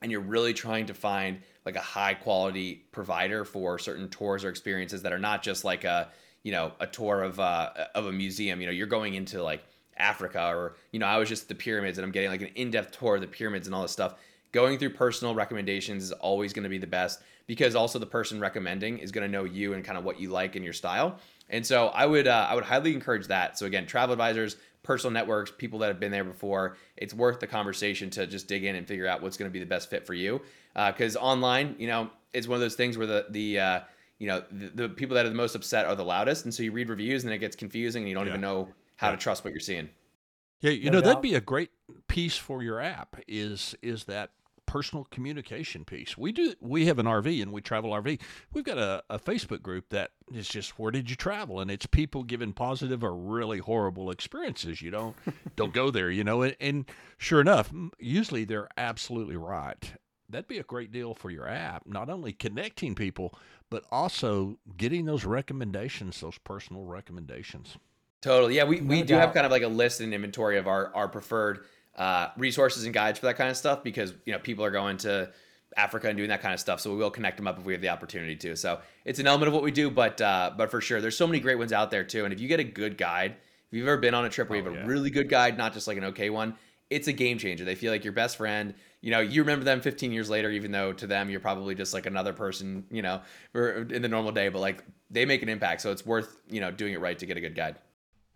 and 0.00 0.10
you're 0.10 0.20
really 0.20 0.54
trying 0.54 0.86
to 0.86 0.94
find 0.94 1.40
like 1.64 1.76
a 1.76 1.80
high 1.80 2.14
quality 2.14 2.84
provider 2.92 3.44
for 3.44 3.78
certain 3.78 4.08
tours 4.08 4.44
or 4.44 4.50
experiences 4.50 5.02
that 5.02 5.12
are 5.12 5.18
not 5.18 5.42
just 5.42 5.64
like 5.64 5.84
a 5.84 6.08
you 6.42 6.52
know 6.52 6.72
a 6.80 6.86
tour 6.86 7.22
of 7.22 7.40
uh, 7.40 7.70
of 7.94 8.06
a 8.06 8.12
museum 8.12 8.60
you 8.60 8.66
know 8.66 8.72
you're 8.72 8.86
going 8.86 9.14
into 9.14 9.42
like 9.42 9.64
africa 9.96 10.48
or 10.48 10.76
you 10.92 10.98
know 10.98 11.06
i 11.06 11.16
was 11.16 11.28
just 11.28 11.48
the 11.48 11.54
pyramids 11.54 11.98
and 11.98 12.04
i'm 12.04 12.12
getting 12.12 12.30
like 12.30 12.42
an 12.42 12.50
in-depth 12.54 12.96
tour 12.98 13.16
of 13.16 13.20
the 13.20 13.26
pyramids 13.26 13.66
and 13.66 13.74
all 13.74 13.82
this 13.82 13.92
stuff 13.92 14.16
going 14.54 14.78
through 14.78 14.90
personal 14.90 15.34
recommendations 15.34 16.04
is 16.04 16.12
always 16.12 16.52
going 16.52 16.62
to 16.62 16.68
be 16.68 16.78
the 16.78 16.86
best 16.86 17.20
because 17.46 17.74
also 17.74 17.98
the 17.98 18.06
person 18.06 18.38
recommending 18.38 18.98
is 18.98 19.10
going 19.10 19.26
to 19.26 19.30
know 19.30 19.42
you 19.42 19.74
and 19.74 19.84
kind 19.84 19.98
of 19.98 20.04
what 20.04 20.20
you 20.20 20.30
like 20.30 20.54
in 20.54 20.62
your 20.62 20.72
style. 20.72 21.18
And 21.50 21.66
so 21.66 21.88
I 21.88 22.06
would 22.06 22.28
uh, 22.28 22.46
I 22.48 22.54
would 22.54 22.64
highly 22.64 22.94
encourage 22.94 23.26
that. 23.26 23.58
So 23.58 23.66
again, 23.66 23.84
travel 23.84 24.12
advisors, 24.12 24.56
personal 24.84 25.12
networks, 25.12 25.50
people 25.50 25.80
that 25.80 25.88
have 25.88 25.98
been 25.98 26.12
there 26.12 26.24
before. 26.24 26.76
It's 26.96 27.12
worth 27.12 27.40
the 27.40 27.48
conversation 27.48 28.08
to 28.10 28.26
just 28.28 28.46
dig 28.46 28.64
in 28.64 28.76
and 28.76 28.86
figure 28.86 29.08
out 29.08 29.20
what's 29.20 29.36
going 29.36 29.50
to 29.50 29.52
be 29.52 29.58
the 29.58 29.66
best 29.66 29.90
fit 29.90 30.06
for 30.06 30.14
you. 30.14 30.40
Because 30.74 31.16
uh, 31.16 31.20
online, 31.20 31.74
you 31.78 31.88
know, 31.88 32.08
it's 32.32 32.46
one 32.46 32.54
of 32.54 32.60
those 32.60 32.76
things 32.76 32.96
where 32.96 33.08
the 33.08 33.26
the 33.30 33.58
uh, 33.58 33.80
you 34.18 34.28
know 34.28 34.44
the, 34.52 34.68
the, 34.68 34.88
people 34.88 35.16
that 35.16 35.26
are 35.26 35.30
the 35.30 35.34
most 35.34 35.56
upset 35.56 35.84
are 35.84 35.96
the 35.96 36.04
loudest, 36.04 36.44
and 36.44 36.54
so 36.54 36.62
you 36.62 36.70
read 36.70 36.88
reviews 36.88 37.24
and 37.24 37.32
it 37.32 37.38
gets 37.38 37.56
confusing, 37.56 38.04
and 38.04 38.08
you 38.08 38.14
don't 38.14 38.26
yeah. 38.26 38.32
even 38.32 38.40
know 38.40 38.68
how 38.96 39.08
yeah. 39.08 39.16
to 39.16 39.20
trust 39.20 39.44
what 39.44 39.52
you're 39.52 39.60
seeing. 39.60 39.88
Yeah, 40.60 40.70
you 40.70 40.86
no 40.86 40.92
know 40.92 41.00
doubt. 41.00 41.08
that'd 41.08 41.22
be 41.22 41.34
a 41.34 41.40
great 41.40 41.70
piece 42.06 42.36
for 42.36 42.62
your 42.62 42.80
app. 42.80 43.16
Is 43.28 43.74
is 43.82 44.04
that 44.04 44.30
personal 44.66 45.04
communication 45.04 45.84
piece. 45.84 46.16
We 46.16 46.32
do 46.32 46.54
we 46.60 46.86
have 46.86 46.98
an 46.98 47.06
RV 47.06 47.42
and 47.42 47.52
we 47.52 47.60
travel 47.60 47.90
RV. 47.90 48.20
We've 48.52 48.64
got 48.64 48.78
a, 48.78 49.02
a 49.10 49.18
Facebook 49.18 49.62
group 49.62 49.90
that 49.90 50.10
is 50.32 50.48
just 50.48 50.78
where 50.78 50.90
did 50.90 51.10
you 51.10 51.16
travel? 51.16 51.60
And 51.60 51.70
it's 51.70 51.86
people 51.86 52.22
giving 52.22 52.52
positive 52.52 53.04
or 53.04 53.14
really 53.14 53.58
horrible 53.58 54.10
experiences. 54.10 54.82
You 54.82 54.90
don't 54.90 55.16
don't 55.56 55.72
go 55.72 55.90
there, 55.90 56.10
you 56.10 56.24
know. 56.24 56.42
And, 56.42 56.56
and 56.60 56.84
sure 57.18 57.40
enough, 57.40 57.72
usually 57.98 58.44
they're 58.44 58.68
absolutely 58.76 59.36
right. 59.36 59.92
That'd 60.28 60.48
be 60.48 60.58
a 60.58 60.64
great 60.64 60.90
deal 60.90 61.14
for 61.14 61.30
your 61.30 61.48
app, 61.48 61.86
not 61.86 62.08
only 62.08 62.32
connecting 62.32 62.94
people, 62.94 63.38
but 63.70 63.84
also 63.90 64.58
getting 64.76 65.04
those 65.04 65.24
recommendations, 65.24 66.20
those 66.20 66.38
personal 66.38 66.84
recommendations. 66.84 67.76
Totally. 68.24 68.56
Yeah, 68.56 68.64
we, 68.64 68.80
we 68.80 69.02
do 69.02 69.14
have 69.14 69.34
kind 69.34 69.44
of 69.44 69.52
like 69.52 69.64
a 69.64 69.68
list 69.68 70.00
and 70.00 70.14
inventory 70.14 70.56
of 70.56 70.66
our, 70.66 70.90
our 70.94 71.08
preferred 71.08 71.66
uh, 71.96 72.28
resources 72.36 72.84
and 72.84 72.94
guides 72.94 73.18
for 73.18 73.26
that 73.26 73.36
kind 73.36 73.50
of 73.50 73.56
stuff 73.56 73.82
because 73.82 74.12
you 74.24 74.32
know 74.32 74.38
people 74.38 74.64
are 74.64 74.70
going 74.70 74.96
to 74.98 75.30
Africa 75.76 76.08
and 76.08 76.16
doing 76.16 76.28
that 76.28 76.42
kind 76.42 76.54
of 76.54 76.60
stuff. 76.60 76.80
So 76.80 76.90
we 76.90 76.96
will 76.96 77.10
connect 77.10 77.36
them 77.36 77.46
up 77.46 77.58
if 77.58 77.64
we 77.64 77.72
have 77.72 77.82
the 77.82 77.88
opportunity 77.88 78.36
to. 78.36 78.56
So 78.56 78.80
it's 79.04 79.18
an 79.18 79.26
element 79.26 79.48
of 79.48 79.54
what 79.54 79.62
we 79.62 79.70
do, 79.70 79.90
but 79.90 80.20
uh, 80.20 80.52
but 80.56 80.70
for 80.70 80.80
sure, 80.80 81.00
there's 81.00 81.16
so 81.16 81.26
many 81.26 81.40
great 81.40 81.58
ones 81.58 81.72
out 81.72 81.90
there 81.90 82.04
too. 82.04 82.24
And 82.24 82.32
if 82.32 82.40
you 82.40 82.48
get 82.48 82.60
a 82.60 82.64
good 82.64 82.96
guide, 82.96 83.32
if 83.32 83.78
you've 83.78 83.88
ever 83.88 84.00
been 84.00 84.14
on 84.14 84.24
a 84.24 84.28
trip 84.28 84.48
where 84.48 84.58
you 84.58 84.64
have 84.64 84.72
oh, 84.72 84.76
yeah. 84.76 84.84
a 84.84 84.86
really 84.86 85.10
good 85.10 85.28
guide, 85.28 85.58
not 85.58 85.72
just 85.72 85.86
like 85.86 85.96
an 85.96 86.04
okay 86.04 86.30
one, 86.30 86.54
it's 86.90 87.08
a 87.08 87.12
game 87.12 87.38
changer. 87.38 87.64
They 87.64 87.74
feel 87.74 87.92
like 87.92 88.04
your 88.04 88.12
best 88.12 88.36
friend. 88.36 88.74
You 89.00 89.10
know, 89.10 89.20
you 89.20 89.42
remember 89.42 89.64
them 89.64 89.80
15 89.80 90.12
years 90.12 90.30
later, 90.30 90.50
even 90.50 90.70
though 90.70 90.92
to 90.94 91.06
them 91.06 91.28
you're 91.28 91.40
probably 91.40 91.74
just 91.74 91.92
like 91.92 92.06
another 92.06 92.32
person. 92.32 92.84
You 92.90 93.02
know, 93.02 93.22
in 93.54 94.02
the 94.02 94.08
normal 94.08 94.32
day, 94.32 94.48
but 94.48 94.60
like 94.60 94.84
they 95.10 95.24
make 95.24 95.42
an 95.42 95.48
impact. 95.48 95.80
So 95.80 95.90
it's 95.92 96.06
worth 96.06 96.36
you 96.48 96.60
know 96.60 96.70
doing 96.70 96.92
it 96.92 97.00
right 97.00 97.18
to 97.18 97.26
get 97.26 97.36
a 97.36 97.40
good 97.40 97.54
guide. 97.54 97.76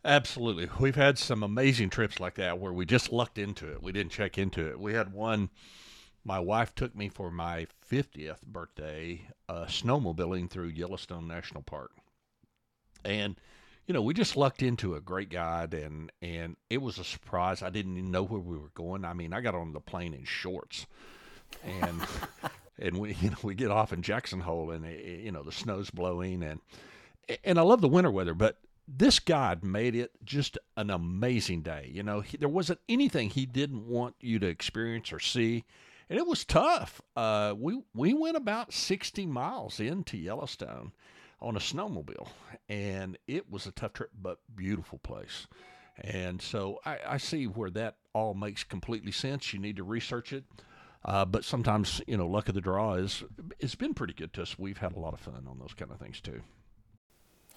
Absolutely. 0.04 0.68
We've 0.78 0.94
had 0.94 1.18
some 1.18 1.42
amazing 1.42 1.90
trips 1.90 2.20
like 2.20 2.34
that 2.36 2.58
where 2.58 2.72
we 2.72 2.86
just 2.86 3.12
lucked 3.12 3.38
into 3.38 3.70
it. 3.70 3.82
We 3.82 3.92
didn't 3.92 4.12
check 4.12 4.38
into 4.38 4.66
it. 4.68 4.78
We 4.78 4.94
had 4.94 5.12
one, 5.12 5.50
my 6.24 6.38
wife 6.38 6.74
took 6.74 6.94
me 6.94 7.08
for 7.08 7.30
my 7.30 7.66
50th 7.90 8.42
birthday 8.46 9.22
uh, 9.48 9.66
snowmobiling 9.66 10.50
through 10.50 10.68
Yellowstone 10.68 11.26
National 11.26 11.62
Park. 11.62 11.90
And, 13.04 13.36
you 13.86 13.92
know, 13.94 14.02
we 14.02 14.14
just 14.14 14.36
lucked 14.36 14.62
into 14.62 14.94
a 14.94 15.00
great 15.00 15.30
guide 15.30 15.74
and, 15.74 16.12
and 16.22 16.56
it 16.70 16.80
was 16.80 16.98
a 16.98 17.04
surprise. 17.04 17.62
I 17.62 17.70
didn't 17.70 17.98
even 17.98 18.10
know 18.10 18.22
where 18.22 18.40
we 18.40 18.56
were 18.56 18.70
going. 18.74 19.04
I 19.04 19.14
mean, 19.14 19.32
I 19.32 19.40
got 19.40 19.54
on 19.54 19.72
the 19.72 19.80
plane 19.80 20.14
in 20.14 20.24
shorts 20.24 20.86
and, 21.64 22.00
and 22.78 22.98
we, 22.98 23.14
you 23.14 23.30
know, 23.30 23.36
we 23.42 23.54
get 23.54 23.70
off 23.70 23.92
in 23.92 24.02
Jackson 24.02 24.40
Hole 24.40 24.70
and, 24.70 24.84
it, 24.86 25.20
you 25.20 25.32
know, 25.32 25.42
the 25.42 25.52
snow's 25.52 25.90
blowing 25.90 26.42
and, 26.44 26.60
and 27.44 27.58
I 27.58 27.62
love 27.62 27.80
the 27.80 27.88
winter 27.88 28.10
weather, 28.10 28.34
but 28.34 28.58
this 28.88 29.20
guide 29.20 29.62
made 29.62 29.94
it 29.94 30.12
just 30.24 30.56
an 30.76 30.90
amazing 30.90 31.62
day. 31.62 31.90
You 31.92 32.02
know, 32.02 32.20
he, 32.20 32.38
there 32.38 32.48
wasn't 32.48 32.80
anything 32.88 33.28
he 33.28 33.44
didn't 33.44 33.86
want 33.86 34.14
you 34.20 34.38
to 34.38 34.46
experience 34.46 35.12
or 35.12 35.20
see, 35.20 35.64
and 36.08 36.18
it 36.18 36.26
was 36.26 36.44
tough. 36.44 37.02
Uh, 37.14 37.54
we 37.56 37.82
we 37.94 38.14
went 38.14 38.36
about 38.36 38.72
sixty 38.72 39.26
miles 39.26 39.78
into 39.78 40.16
Yellowstone 40.16 40.92
on 41.40 41.54
a 41.54 41.60
snowmobile, 41.60 42.28
and 42.68 43.18
it 43.26 43.50
was 43.50 43.66
a 43.66 43.72
tough 43.72 43.92
trip, 43.92 44.10
but 44.20 44.38
beautiful 44.56 44.98
place. 44.98 45.46
And 46.00 46.40
so 46.40 46.80
I, 46.84 46.98
I 47.06 47.16
see 47.18 47.46
where 47.46 47.70
that 47.70 47.96
all 48.12 48.34
makes 48.34 48.64
completely 48.64 49.12
sense. 49.12 49.52
You 49.52 49.58
need 49.58 49.76
to 49.76 49.84
research 49.84 50.32
it. 50.32 50.44
Uh, 51.04 51.24
but 51.24 51.44
sometimes, 51.44 52.00
you 52.06 52.16
know, 52.16 52.26
luck 52.26 52.48
of 52.48 52.54
the 52.54 52.60
draw 52.60 52.94
is 52.94 53.22
it's 53.60 53.76
been 53.76 53.94
pretty 53.94 54.14
good 54.14 54.32
to 54.32 54.42
us. 54.42 54.58
We've 54.58 54.78
had 54.78 54.94
a 54.94 54.98
lot 54.98 55.14
of 55.14 55.20
fun 55.20 55.46
on 55.48 55.58
those 55.58 55.74
kind 55.74 55.92
of 55.92 55.98
things 55.98 56.20
too. 56.20 56.40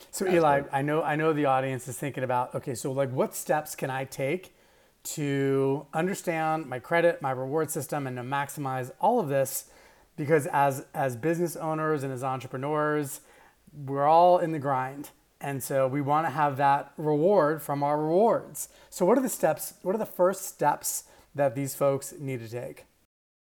So 0.09 0.27
Eli, 0.27 0.63
I 0.71 0.81
know 0.81 1.03
I 1.03 1.15
know 1.15 1.33
the 1.33 1.45
audience 1.45 1.87
is 1.87 1.97
thinking 1.97 2.23
about 2.23 2.55
okay, 2.55 2.75
so 2.75 2.91
like 2.91 3.11
what 3.11 3.35
steps 3.35 3.75
can 3.75 3.89
I 3.89 4.05
take 4.05 4.55
to 5.03 5.85
understand 5.93 6.67
my 6.67 6.79
credit, 6.79 7.21
my 7.21 7.31
reward 7.31 7.69
system, 7.71 8.07
and 8.07 8.17
to 8.17 8.23
maximize 8.23 8.91
all 8.99 9.19
of 9.19 9.29
this? 9.29 9.65
Because 10.17 10.47
as 10.47 10.85
as 10.93 11.15
business 11.15 11.55
owners 11.55 12.03
and 12.03 12.11
as 12.11 12.23
entrepreneurs, 12.23 13.21
we're 13.73 14.07
all 14.07 14.39
in 14.39 14.51
the 14.51 14.59
grind. 14.59 15.09
And 15.39 15.63
so 15.63 15.87
we 15.87 16.01
want 16.01 16.27
to 16.27 16.31
have 16.31 16.57
that 16.57 16.93
reward 16.97 17.63
from 17.63 17.81
our 17.81 17.99
rewards. 17.99 18.69
So 18.89 19.05
what 19.05 19.17
are 19.17 19.21
the 19.21 19.29
steps? 19.29 19.73
What 19.81 19.95
are 19.95 19.97
the 19.97 20.05
first 20.05 20.45
steps 20.45 21.05
that 21.33 21.55
these 21.55 21.73
folks 21.73 22.13
need 22.19 22.39
to 22.41 22.49
take? 22.49 22.85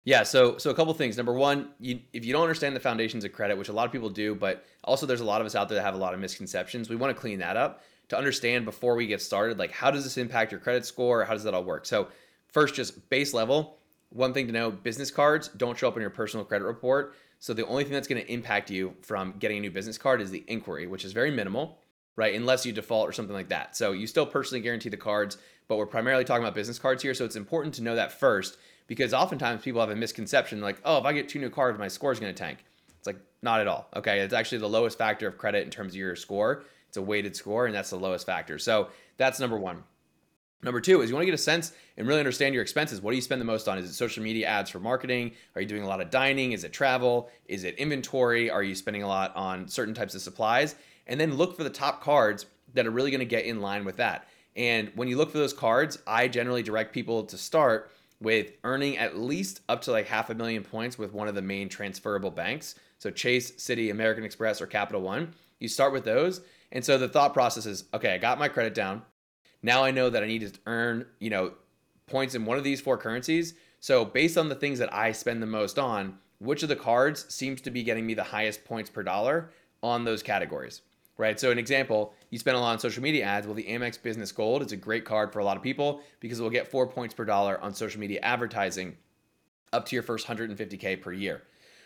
Yeah, 0.06 0.22
so 0.22 0.60
so 0.60 0.70
a 0.70 0.76
couple 0.76 0.94
things. 0.94 1.18
Number 1.18 1.34
one, 1.34 1.70
you, 1.80 2.00
if 2.14 2.24
you 2.26 2.32
don't 2.32 2.44
understand 2.44 2.76
the 2.76 2.80
foundations 2.80 3.26
of 3.26 3.34
credit, 3.34 3.58
which 3.58 3.70
a 3.70 3.74
lot 3.74 3.88
of 3.88 3.92
people 3.92 4.10
do, 4.10 4.36
but 4.36 4.64
also 4.84 5.08
there's 5.08 5.20
a 5.20 5.26
lot 5.26 5.42
of 5.42 5.48
us 5.48 5.56
out 5.56 5.68
there 5.68 5.78
that 5.78 5.84
have 5.84 5.96
a 5.96 5.98
lot 5.98 6.14
of 6.14 6.20
misconceptions. 6.20 6.90
We 6.90 6.96
want 6.96 7.16
to 7.16 7.20
clean 7.20 7.40
that 7.40 7.58
up 7.58 7.82
to 8.10 8.18
understand 8.18 8.66
before 8.66 8.96
we 8.96 9.08
get 9.08 9.20
started, 9.20 9.58
like 9.58 9.72
how 9.72 9.90
does 9.90 10.04
this 10.04 10.18
impact 10.18 10.52
your 10.52 10.62
credit 10.62 10.86
score? 10.86 11.26
How 11.26 11.34
does 11.34 11.44
that 11.44 11.56
all 11.56 11.64
work? 11.64 11.88
So 11.88 12.08
first, 12.50 12.76
just 12.76 13.10
base 13.10 13.34
level. 13.34 13.78
One 14.10 14.32
thing 14.32 14.46
to 14.46 14.54
know: 14.54 14.70
business 14.70 15.10
cards 15.10 15.48
don't 15.58 15.76
show 15.76 15.88
up 15.88 15.96
in 15.96 16.02
your 16.02 16.12
personal 16.12 16.46
credit 16.46 16.66
report. 16.66 17.16
So 17.40 17.56
the 17.56 17.66
only 17.66 17.84
thing 17.84 17.94
that's 17.94 18.08
going 18.08 18.24
to 18.24 18.32
impact 18.32 18.70
you 18.70 18.96
from 19.02 19.34
getting 19.40 19.58
a 19.58 19.62
new 19.62 19.72
business 19.72 19.98
card 19.98 20.22
is 20.22 20.30
the 20.30 20.44
inquiry, 20.48 20.86
which 20.86 21.04
is 21.04 21.14
very 21.14 21.32
minimal, 21.32 21.80
right? 22.16 22.36
Unless 22.36 22.66
you 22.66 22.72
default 22.72 23.10
or 23.10 23.12
something 23.12 23.36
like 23.36 23.50
that. 23.50 23.76
So 23.76 23.92
you 23.92 24.06
still 24.06 24.26
personally 24.26 24.62
guarantee 24.62 24.90
the 24.90 24.98
cards, 24.98 25.38
but 25.68 25.78
we're 25.78 25.86
primarily 25.86 26.24
talking 26.24 26.44
about 26.44 26.56
business 26.56 26.80
cards 26.80 27.02
here. 27.02 27.14
So 27.14 27.26
it's 27.26 27.36
important 27.36 27.76
to 27.76 27.84
know 27.84 27.96
that 27.96 28.12
first 28.12 28.58
because 28.88 29.14
oftentimes 29.14 29.64
people 29.64 29.82
have 29.82 29.90
a 29.90 29.96
misconception 29.96 30.62
like, 30.62 30.78
oh, 30.86 30.98
if 30.98 31.06
I 31.06 31.14
get 31.14 31.30
two 31.30 31.40
new 31.40 31.50
cards, 31.50 31.80
my 31.80 31.88
score 31.88 32.12
is 32.12 32.20
going 32.20 32.34
to 32.34 32.38
tank. 32.38 32.66
It's 32.98 33.08
like 33.08 33.20
not 33.42 33.62
at 33.62 33.68
all. 33.68 33.88
Okay, 33.96 34.20
it's 34.20 34.34
actually 34.34 34.60
the 34.60 34.70
lowest 34.70 34.98
factor 34.98 35.28
of 35.28 35.38
credit 35.38 35.64
in 35.64 35.70
terms 35.70 35.94
of 35.94 35.98
your 35.98 36.16
score. 36.16 36.66
It's 36.88 36.98
a 36.98 37.02
weighted 37.02 37.36
score, 37.36 37.66
and 37.66 37.76
that's 37.76 37.90
the 37.90 37.98
lowest 37.98 38.26
factor. 38.26 38.58
So 38.58 38.90
that's 39.18 39.40
number 39.40 39.58
one. 39.58 39.84
Number 40.64 40.82
two 40.82 41.02
is 41.02 41.10
you 41.10 41.16
want 41.16 41.24
to 41.24 41.28
get 41.28 41.36
a 41.36 41.38
sense 41.38 41.74
and 41.96 42.08
really 42.08 42.20
understand 42.20 42.56
your 42.56 42.64
expenses. 42.64 43.00
What 43.02 43.12
do 43.12 43.18
you 43.18 43.22
spend 43.22 43.40
the 43.40 43.46
most 43.46 43.68
on? 43.68 43.78
Is 43.78 43.88
it 43.88 43.94
social 43.94 44.24
media 44.24 44.48
ads 44.48 44.72
for 44.72 44.80
marketing? 44.80 45.34
Are 45.54 45.62
you 45.62 45.68
doing 45.68 45.84
a 45.84 45.88
lot 45.88 46.02
of 46.02 46.10
dining? 46.10 46.54
Is 46.54 46.64
it 46.64 46.74
travel? 46.74 47.30
Is 47.46 47.66
it 47.66 47.76
inventory? 47.76 48.50
Are 48.50 48.64
you 48.64 48.74
spending 48.74 49.04
a 49.04 49.08
lot 49.08 49.36
on 49.36 49.68
certain 49.68 49.94
types 49.94 50.16
of 50.16 50.22
supplies? 50.22 50.76
And 51.06 51.20
then 51.20 51.36
look 51.36 51.56
for 51.56 51.64
the 51.64 51.70
top 51.70 52.02
cards 52.02 52.48
that 52.74 52.88
are 52.88 52.92
really 52.92 53.12
going 53.12 53.20
to 53.20 53.26
get 53.26 53.46
in 53.46 53.62
line 53.62 53.86
with 53.86 53.98
that. 53.98 54.28
And 54.56 54.92
when 54.96 55.08
you 55.08 55.18
look 55.18 55.32
for 55.32 55.38
those 55.38 55.54
cards, 55.54 56.00
I 56.08 56.28
generally 56.28 56.64
direct 56.64 56.94
people 56.94 57.24
to 57.26 57.38
start 57.38 57.92
with 58.22 58.54
earning 58.64 58.98
at 58.98 59.18
least 59.18 59.62
up 59.68 59.82
to 59.82 59.92
like 59.92 60.08
half 60.08 60.30
a 60.30 60.36
million 60.36 60.64
points 60.64 60.98
with 60.98 61.14
one 61.14 61.28
of 61.28 61.36
the 61.36 61.42
main 61.42 61.68
transferable 61.68 62.32
banks. 62.32 62.76
So 62.98 63.12
Chase, 63.12 63.52
Citi, 63.52 63.92
American 63.92 64.24
Express, 64.24 64.62
or 64.62 64.68
Capital 64.68 65.02
One. 65.02 65.34
You 65.60 65.68
start 65.68 65.92
with 65.92 66.06
those. 66.06 66.42
And 66.72 66.84
so 66.84 66.98
the 66.98 67.10
thought 67.10 67.34
process 67.34 67.66
is 67.66 67.86
okay, 67.94 68.14
I 68.14 68.18
got 68.18 68.40
my 68.40 68.48
credit 68.48 68.74
down. 68.74 69.02
Now 69.62 69.84
I 69.84 69.92
know 69.92 70.10
that 70.10 70.24
I 70.24 70.28
need 70.28 70.42
to 70.42 70.60
earn, 70.66 71.06
you 71.20 71.30
know, 71.30 71.54
points 72.08 72.36
in 72.36 72.46
one 72.46 72.58
of 72.58 72.64
these 72.64 72.82
four 72.82 72.98
currencies. 72.98 73.56
So 73.80 74.06
based 74.06 74.38
on 74.38 74.50
the 74.50 74.56
things 74.56 74.80
that 74.80 74.94
I 74.94 75.12
spend 75.12 75.42
the 75.42 75.48
most 75.48 75.78
on, 75.78 76.18
which 76.40 76.64
of 76.64 76.70
the 76.70 76.76
cards 76.76 77.34
seems 77.34 77.62
to 77.62 77.72
be 77.72 77.84
getting 77.84 78.06
me 78.06 78.14
the 78.14 78.24
highest 78.24 78.64
points 78.64 78.90
per 78.90 79.04
dollar 79.04 79.52
on 79.84 80.06
those 80.06 80.24
categories? 80.24 80.82
right? 81.18 81.40
So, 81.40 81.52
an 81.52 81.60
example, 81.60 82.14
you 82.36 82.40
spend 82.40 82.58
a 82.58 82.60
lot 82.60 82.74
on 82.74 82.80
social 82.80 83.02
media 83.02 83.24
ads. 83.24 83.48
Well, 83.48 83.56
the 83.56 83.64
Amex 83.64 84.02
Business 84.04 84.34
Gold 84.34 84.62
is 84.62 84.74
a 84.74 84.76
great 84.76 85.06
card 85.06 85.32
for 85.32 85.40
a 85.40 85.46
lot 85.46 85.56
of 85.56 85.64
people 85.64 86.02
because 86.20 86.38
it 86.38 86.44
will 86.44 86.50
get 86.50 86.68
four 86.68 86.86
points 86.86 87.14
per 87.14 87.24
dollar 87.24 87.62
on 87.62 87.74
social 87.74 88.02
media 88.02 88.20
advertising 88.22 88.98
up 89.72 89.86
to 89.86 89.96
your 89.96 90.04
first 90.04 90.28
150K 90.28 91.02
per 91.02 91.14
year. 91.14 91.44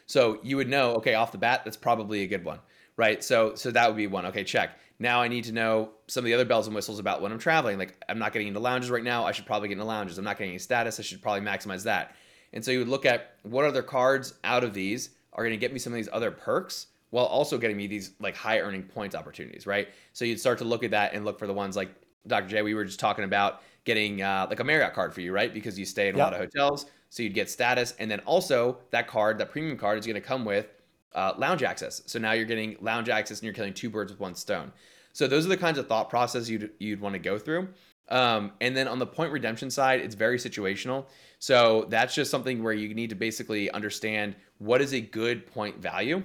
So, 0.07 0.39
you 0.41 0.57
would 0.57 0.67
know, 0.67 0.95
okay, 0.95 1.13
off 1.13 1.31
the 1.31 1.37
bat, 1.37 1.61
that's 1.63 1.77
probably 1.77 2.23
a 2.23 2.27
good 2.27 2.43
one, 2.43 2.57
right? 2.97 3.23
So, 3.23 3.53
so 3.53 3.69
that 3.69 3.87
would 3.89 3.95
be 3.95 4.07
one. 4.07 4.25
Okay, 4.25 4.43
check. 4.43 4.79
Now 4.97 5.21
I 5.21 5.27
need 5.27 5.43
to 5.43 5.51
know 5.51 5.91
some 6.07 6.23
of 6.23 6.25
the 6.25 6.33
other 6.33 6.45
bells 6.45 6.65
and 6.65 6.75
whistles 6.75 6.97
about 6.97 7.21
when 7.21 7.31
I'm 7.31 7.37
traveling. 7.37 7.77
Like, 7.77 8.03
I'm 8.09 8.17
not 8.17 8.33
getting 8.33 8.47
into 8.47 8.59
lounges 8.59 8.89
right 8.89 9.03
now. 9.03 9.25
I 9.25 9.33
should 9.33 9.45
probably 9.45 9.67
get 9.67 9.73
into 9.73 9.85
lounges. 9.85 10.17
I'm 10.17 10.25
not 10.25 10.39
getting 10.39 10.49
any 10.49 10.57
status. 10.57 10.99
I 10.99 11.03
should 11.03 11.21
probably 11.21 11.47
maximize 11.47 11.83
that. 11.83 12.15
And 12.53 12.65
so 12.65 12.71
you 12.71 12.79
would 12.79 12.87
look 12.87 13.05
at 13.05 13.35
what 13.43 13.65
other 13.65 13.83
cards 13.83 14.33
out 14.43 14.63
of 14.63 14.73
these 14.73 15.11
are 15.31 15.43
going 15.43 15.53
to 15.53 15.57
get 15.57 15.73
me 15.73 15.77
some 15.77 15.93
of 15.93 15.97
these 15.97 16.09
other 16.11 16.31
perks 16.31 16.87
while 17.11 17.25
also 17.25 17.57
getting 17.57 17.77
me 17.77 17.87
these 17.87 18.11
like 18.19 18.35
high 18.35 18.59
earning 18.59 18.83
points 18.83 19.15
opportunities, 19.15 19.65
right? 19.65 19.89
So 20.13 20.25
you'd 20.25 20.39
start 20.39 20.57
to 20.59 20.63
look 20.63 20.83
at 20.83 20.91
that 20.91 21.13
and 21.13 21.25
look 21.25 21.39
for 21.39 21.47
the 21.47 21.53
ones 21.53 21.75
like 21.75 21.89
Dr. 22.27 22.47
Jay, 22.47 22.61
we 22.61 22.73
were 22.73 22.85
just 22.85 22.99
talking 22.99 23.23
about 23.23 23.61
getting 23.85 24.21
uh, 24.21 24.45
like 24.49 24.59
a 24.59 24.63
Marriott 24.63 24.93
card 24.93 25.13
for 25.13 25.21
you, 25.21 25.31
right? 25.31 25.53
Because 25.53 25.79
you 25.79 25.85
stay 25.85 26.09
in 26.09 26.15
yep. 26.15 26.21
a 26.21 26.31
lot 26.31 26.33
of 26.33 26.39
hotels, 26.39 26.85
so 27.09 27.23
you'd 27.23 27.33
get 27.33 27.49
status, 27.49 27.93
and 27.99 28.09
then 28.09 28.19
also 28.21 28.77
that 28.91 29.07
card, 29.07 29.37
that 29.39 29.49
premium 29.51 29.77
card, 29.77 29.97
is 29.97 30.05
going 30.05 30.15
to 30.15 30.21
come 30.21 30.45
with 30.45 30.67
uh, 31.15 31.33
lounge 31.37 31.63
access. 31.63 32.03
So 32.05 32.19
now 32.19 32.33
you're 32.33 32.45
getting 32.45 32.77
lounge 32.81 33.09
access, 33.09 33.39
and 33.39 33.45
you're 33.45 33.53
killing 33.53 33.73
two 33.73 33.89
birds 33.89 34.11
with 34.11 34.19
one 34.19 34.35
stone. 34.35 34.71
So 35.13 35.27
those 35.27 35.45
are 35.45 35.49
the 35.49 35.57
kinds 35.57 35.77
of 35.77 35.87
thought 35.87 36.09
process 36.09 36.49
you'd 36.49 36.71
you'd 36.79 37.01
want 37.01 37.13
to 37.13 37.19
go 37.19 37.39
through. 37.39 37.69
Um, 38.09 38.53
and 38.59 38.75
then 38.75 38.87
on 38.87 38.99
the 38.99 39.05
point 39.05 39.31
redemption 39.31 39.69
side, 39.69 39.99
it's 39.99 40.15
very 40.15 40.37
situational. 40.37 41.05
So 41.37 41.85
that's 41.89 42.15
just 42.15 42.31
something 42.31 42.63
where 42.63 42.73
you 42.73 42.93
need 42.93 43.11
to 43.11 43.15
basically 43.15 43.69
understand 43.71 44.35
what 44.57 44.81
is 44.81 44.93
a 44.93 45.01
good 45.01 45.45
point 45.45 45.77
value, 45.77 46.23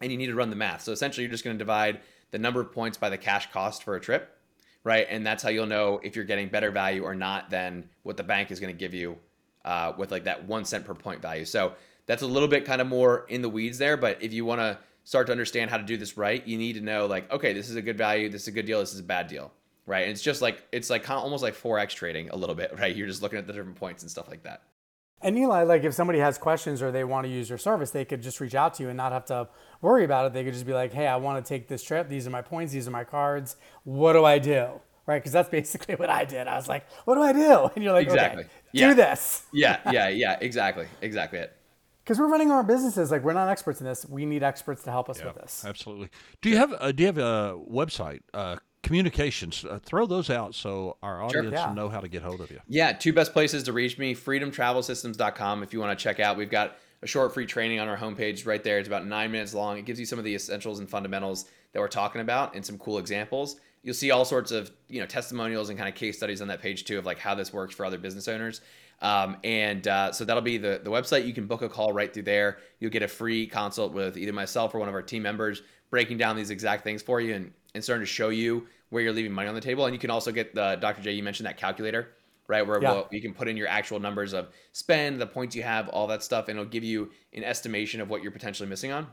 and 0.00 0.10
you 0.12 0.18
need 0.18 0.26
to 0.26 0.34
run 0.34 0.50
the 0.50 0.56
math. 0.56 0.82
So 0.82 0.92
essentially, 0.92 1.24
you're 1.24 1.30
just 1.30 1.44
going 1.44 1.56
to 1.56 1.58
divide 1.58 2.00
the 2.30 2.38
number 2.38 2.60
of 2.60 2.72
points 2.72 2.98
by 2.98 3.10
the 3.10 3.18
cash 3.18 3.50
cost 3.52 3.82
for 3.82 3.96
a 3.96 4.00
trip, 4.00 4.36
right? 4.82 5.06
And 5.08 5.26
that's 5.26 5.42
how 5.42 5.50
you'll 5.50 5.66
know 5.66 6.00
if 6.02 6.16
you're 6.16 6.24
getting 6.24 6.48
better 6.48 6.70
value 6.70 7.02
or 7.02 7.14
not 7.14 7.50
than 7.50 7.88
what 8.02 8.16
the 8.16 8.22
bank 8.22 8.50
is 8.50 8.60
going 8.60 8.74
to 8.74 8.78
give 8.78 8.94
you 8.94 9.18
uh, 9.64 9.92
with 9.96 10.10
like 10.10 10.24
that 10.24 10.46
one 10.46 10.64
cent 10.64 10.84
per 10.84 10.94
point 10.94 11.22
value. 11.22 11.44
So 11.44 11.74
that's 12.06 12.22
a 12.22 12.26
little 12.26 12.48
bit 12.48 12.64
kind 12.64 12.80
of 12.80 12.86
more 12.86 13.24
in 13.28 13.40
the 13.40 13.48
weeds 13.48 13.78
there. 13.78 13.96
But 13.96 14.22
if 14.22 14.32
you 14.32 14.44
want 14.44 14.60
to 14.60 14.78
start 15.04 15.26
to 15.26 15.32
understand 15.32 15.70
how 15.70 15.76
to 15.76 15.84
do 15.84 15.96
this 15.96 16.16
right, 16.16 16.46
you 16.46 16.58
need 16.58 16.74
to 16.74 16.80
know 16.80 17.06
like, 17.06 17.30
okay, 17.32 17.52
this 17.52 17.70
is 17.70 17.76
a 17.76 17.82
good 17.82 17.96
value, 17.96 18.28
this 18.28 18.42
is 18.42 18.48
a 18.48 18.52
good 18.52 18.66
deal, 18.66 18.80
this 18.80 18.92
is 18.92 19.00
a 19.00 19.04
bad 19.04 19.28
deal 19.28 19.52
right? 19.86 20.02
And 20.02 20.10
it's 20.10 20.22
just 20.22 20.42
like 20.42 20.66
it's 20.72 20.90
like 20.90 21.02
kind 21.02 21.18
of 21.18 21.24
almost 21.24 21.42
like 21.42 21.54
forex 21.54 21.90
trading 21.90 22.30
a 22.30 22.36
little 22.36 22.54
bit, 22.54 22.72
right? 22.78 22.94
You're 22.94 23.06
just 23.06 23.22
looking 23.22 23.38
at 23.38 23.46
the 23.46 23.52
different 23.52 23.76
points 23.76 24.02
and 24.02 24.10
stuff 24.10 24.28
like 24.28 24.42
that. 24.44 24.62
And 25.24 25.38
Eli, 25.38 25.62
like 25.62 25.84
if 25.84 25.94
somebody 25.94 26.18
has 26.18 26.36
questions 26.36 26.82
or 26.82 26.92
they 26.92 27.02
want 27.02 27.24
to 27.24 27.32
use 27.32 27.48
your 27.48 27.56
service, 27.56 27.90
they 27.90 28.04
could 28.04 28.22
just 28.22 28.40
reach 28.40 28.54
out 28.54 28.74
to 28.74 28.82
you 28.82 28.90
and 28.90 28.96
not 28.96 29.10
have 29.10 29.24
to 29.26 29.48
worry 29.80 30.04
about 30.04 30.26
it. 30.26 30.34
They 30.34 30.44
could 30.44 30.52
just 30.52 30.66
be 30.66 30.74
like, 30.74 30.92
"Hey, 30.92 31.06
I 31.06 31.16
want 31.16 31.42
to 31.42 31.48
take 31.48 31.66
this 31.66 31.82
trip. 31.82 32.10
These 32.10 32.26
are 32.26 32.30
my 32.30 32.42
points. 32.42 32.74
These 32.74 32.86
are 32.86 32.90
my 32.90 33.04
cards. 33.04 33.56
What 33.84 34.12
do 34.12 34.26
I 34.26 34.38
do?" 34.38 34.80
Right? 35.06 35.18
Because 35.18 35.32
that's 35.32 35.48
basically 35.48 35.94
what 36.02 36.10
I 36.10 36.26
did. 36.26 36.46
I 36.46 36.56
was 36.56 36.68
like, 36.68 36.86
"What 37.06 37.14
do 37.14 37.22
I 37.22 37.32
do?" 37.32 37.70
And 37.74 37.82
you're 37.82 37.94
like, 37.94 38.06
"Exactly. 38.06 38.44
Okay, 38.44 38.52
yeah. 38.72 38.88
Do 38.88 38.94
this." 38.94 39.46
yeah, 39.54 39.80
yeah, 39.90 40.08
yeah. 40.10 40.38
Exactly, 40.42 40.86
exactly 41.00 41.38
it. 41.38 41.56
Because 42.04 42.18
we're 42.18 42.28
running 42.28 42.50
our 42.50 42.62
businesses, 42.62 43.10
like 43.10 43.24
we're 43.24 43.32
not 43.32 43.48
experts 43.48 43.80
in 43.80 43.86
this. 43.86 44.04
We 44.06 44.26
need 44.26 44.42
experts 44.42 44.82
to 44.82 44.90
help 44.90 45.08
us 45.08 45.20
yeah, 45.20 45.28
with 45.28 45.36
this. 45.36 45.64
Absolutely. 45.66 46.10
Do 46.42 46.50
you 46.50 46.58
have 46.58 46.74
a, 46.78 46.92
do 46.92 47.02
you 47.02 47.06
have 47.06 47.16
a 47.16 47.58
website? 47.66 48.20
Uh, 48.34 48.56
communications 48.84 49.64
uh, 49.64 49.80
throw 49.82 50.06
those 50.06 50.30
out 50.30 50.54
so 50.54 50.96
our 51.02 51.22
audience 51.22 51.46
sure, 51.46 51.52
yeah. 51.52 51.72
know 51.72 51.88
how 51.88 52.00
to 52.00 52.06
get 52.06 52.22
hold 52.22 52.40
of 52.40 52.50
you. 52.50 52.60
Yeah 52.68 52.92
two 52.92 53.12
best 53.12 53.32
places 53.32 53.64
to 53.64 53.72
reach 53.72 53.98
me 53.98 54.14
freedomtravelsystems.com 54.14 55.62
if 55.62 55.72
you 55.72 55.80
want 55.80 55.98
to 55.98 56.02
check 56.02 56.20
out. 56.20 56.36
We've 56.36 56.50
got 56.50 56.76
a 57.02 57.06
short 57.06 57.34
free 57.34 57.46
training 57.46 57.80
on 57.80 57.88
our 57.88 57.96
homepage 57.96 58.46
right 58.46 58.62
there. 58.62 58.78
It's 58.78 58.86
about 58.86 59.06
nine 59.06 59.32
minutes 59.32 59.54
long. 59.54 59.78
It 59.78 59.84
gives 59.84 59.98
you 59.98 60.06
some 60.06 60.18
of 60.18 60.24
the 60.24 60.34
essentials 60.34 60.78
and 60.78 60.88
fundamentals 60.88 61.46
that 61.72 61.80
we're 61.80 61.88
talking 61.88 62.20
about 62.20 62.54
and 62.54 62.64
some 62.64 62.78
cool 62.78 62.98
examples. 62.98 63.56
You'll 63.82 63.94
see 63.94 64.10
all 64.10 64.24
sorts 64.24 64.52
of 64.52 64.70
you 64.88 65.00
know 65.00 65.06
testimonials 65.06 65.70
and 65.70 65.78
kind 65.78 65.88
of 65.88 65.94
case 65.94 66.16
studies 66.16 66.40
on 66.40 66.48
that 66.48 66.60
page 66.60 66.84
too 66.84 66.98
of 66.98 67.06
like 67.06 67.18
how 67.18 67.34
this 67.34 67.52
works 67.52 67.74
for 67.74 67.84
other 67.84 67.98
business 67.98 68.28
owners. 68.28 68.60
Um, 69.00 69.36
and 69.44 69.86
uh, 69.88 70.12
so 70.12 70.24
that'll 70.24 70.42
be 70.42 70.58
the, 70.58 70.80
the 70.82 70.90
website. 70.90 71.26
You 71.26 71.34
can 71.34 71.46
book 71.46 71.62
a 71.62 71.68
call 71.68 71.92
right 71.92 72.12
through 72.12 72.22
there. 72.22 72.58
You'll 72.80 72.90
get 72.90 73.02
a 73.02 73.08
free 73.08 73.46
consult 73.46 73.92
with 73.92 74.16
either 74.16 74.32
myself 74.32 74.74
or 74.74 74.78
one 74.78 74.88
of 74.88 74.94
our 74.94 75.02
team 75.02 75.22
members 75.22 75.62
breaking 75.90 76.18
down 76.18 76.36
these 76.36 76.50
exact 76.50 76.84
things 76.84 77.02
for 77.02 77.20
you 77.20 77.34
and, 77.34 77.52
and 77.74 77.84
starting 77.84 78.02
to 78.02 78.10
show 78.10 78.30
you 78.30 78.66
where 78.94 79.02
you're 79.02 79.12
leaving 79.12 79.32
money 79.32 79.48
on 79.48 79.56
the 79.56 79.60
table. 79.60 79.86
And 79.86 79.92
you 79.92 79.98
can 79.98 80.10
also 80.10 80.30
get 80.30 80.54
the 80.54 80.78
Dr. 80.80 81.02
Jay, 81.02 81.10
you 81.10 81.22
mentioned 81.24 81.48
that 81.48 81.56
calculator, 81.56 82.10
right? 82.46 82.64
Where 82.64 82.80
yeah. 82.80 82.92
we'll, 82.92 83.08
you 83.10 83.20
can 83.20 83.34
put 83.34 83.48
in 83.48 83.56
your 83.56 83.66
actual 83.66 83.98
numbers 83.98 84.32
of 84.32 84.50
spend, 84.70 85.20
the 85.20 85.26
points 85.26 85.56
you 85.56 85.64
have, 85.64 85.88
all 85.88 86.06
that 86.06 86.22
stuff, 86.22 86.46
and 86.46 86.56
it'll 86.56 86.70
give 86.70 86.84
you 86.84 87.10
an 87.32 87.42
estimation 87.42 88.00
of 88.00 88.08
what 88.08 88.22
you're 88.22 88.30
potentially 88.30 88.68
missing 88.68 88.92
on. 88.92 89.08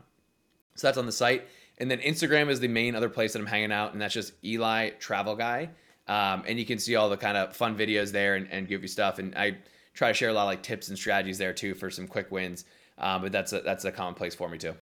So 0.75 0.85
that's 0.85 0.99
on 0.99 1.07
the 1.07 1.11
site. 1.11 1.47
And 1.79 1.89
then 1.89 1.97
Instagram 1.97 2.51
is 2.51 2.59
the 2.59 2.67
main 2.67 2.93
other 2.93 3.09
place 3.09 3.33
that 3.33 3.39
I'm 3.39 3.47
hanging 3.47 3.71
out, 3.71 3.93
and 3.93 3.99
that's 3.99 4.13
just 4.13 4.33
Eli 4.45 4.91
Travel 4.99 5.35
Guy. 5.35 5.71
Um, 6.07 6.43
and 6.45 6.59
you 6.59 6.65
can 6.65 6.77
see 6.77 6.95
all 6.95 7.09
the 7.09 7.17
kind 7.17 7.35
of 7.35 7.55
fun 7.55 7.75
videos 7.75 8.11
there 8.11 8.35
and, 8.35 8.47
and 8.51 8.69
you 8.69 8.87
stuff. 8.87 9.17
And 9.17 9.33
I 9.35 9.57
try 9.95 10.09
to 10.09 10.13
share 10.13 10.29
a 10.29 10.33
lot 10.33 10.43
of 10.43 10.47
like 10.47 10.61
tips 10.61 10.89
and 10.89 10.97
strategies 10.97 11.39
there 11.39 11.53
too 11.53 11.73
for 11.73 11.89
some 11.89 12.07
quick 12.07 12.29
wins. 12.29 12.65
Um, 12.99 13.23
but 13.23 13.31
that's 13.31 13.51
a, 13.51 13.61
that's 13.61 13.83
a 13.85 13.91
common 13.91 14.13
place 14.13 14.35
for 14.35 14.47
me 14.47 14.59
too. 14.59 14.75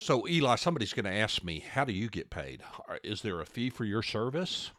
So, 0.00 0.28
Eli, 0.28 0.56
somebody's 0.56 0.92
going 0.92 1.06
to 1.06 1.12
ask 1.12 1.42
me, 1.42 1.60
how 1.60 1.84
do 1.84 1.92
you 1.92 2.08
get 2.08 2.28
paid? 2.30 2.62
Is 3.02 3.22
there 3.22 3.40
a 3.40 3.46
fee 3.46 3.70
for 3.70 3.84
your 3.84 4.02
service? 4.02 4.70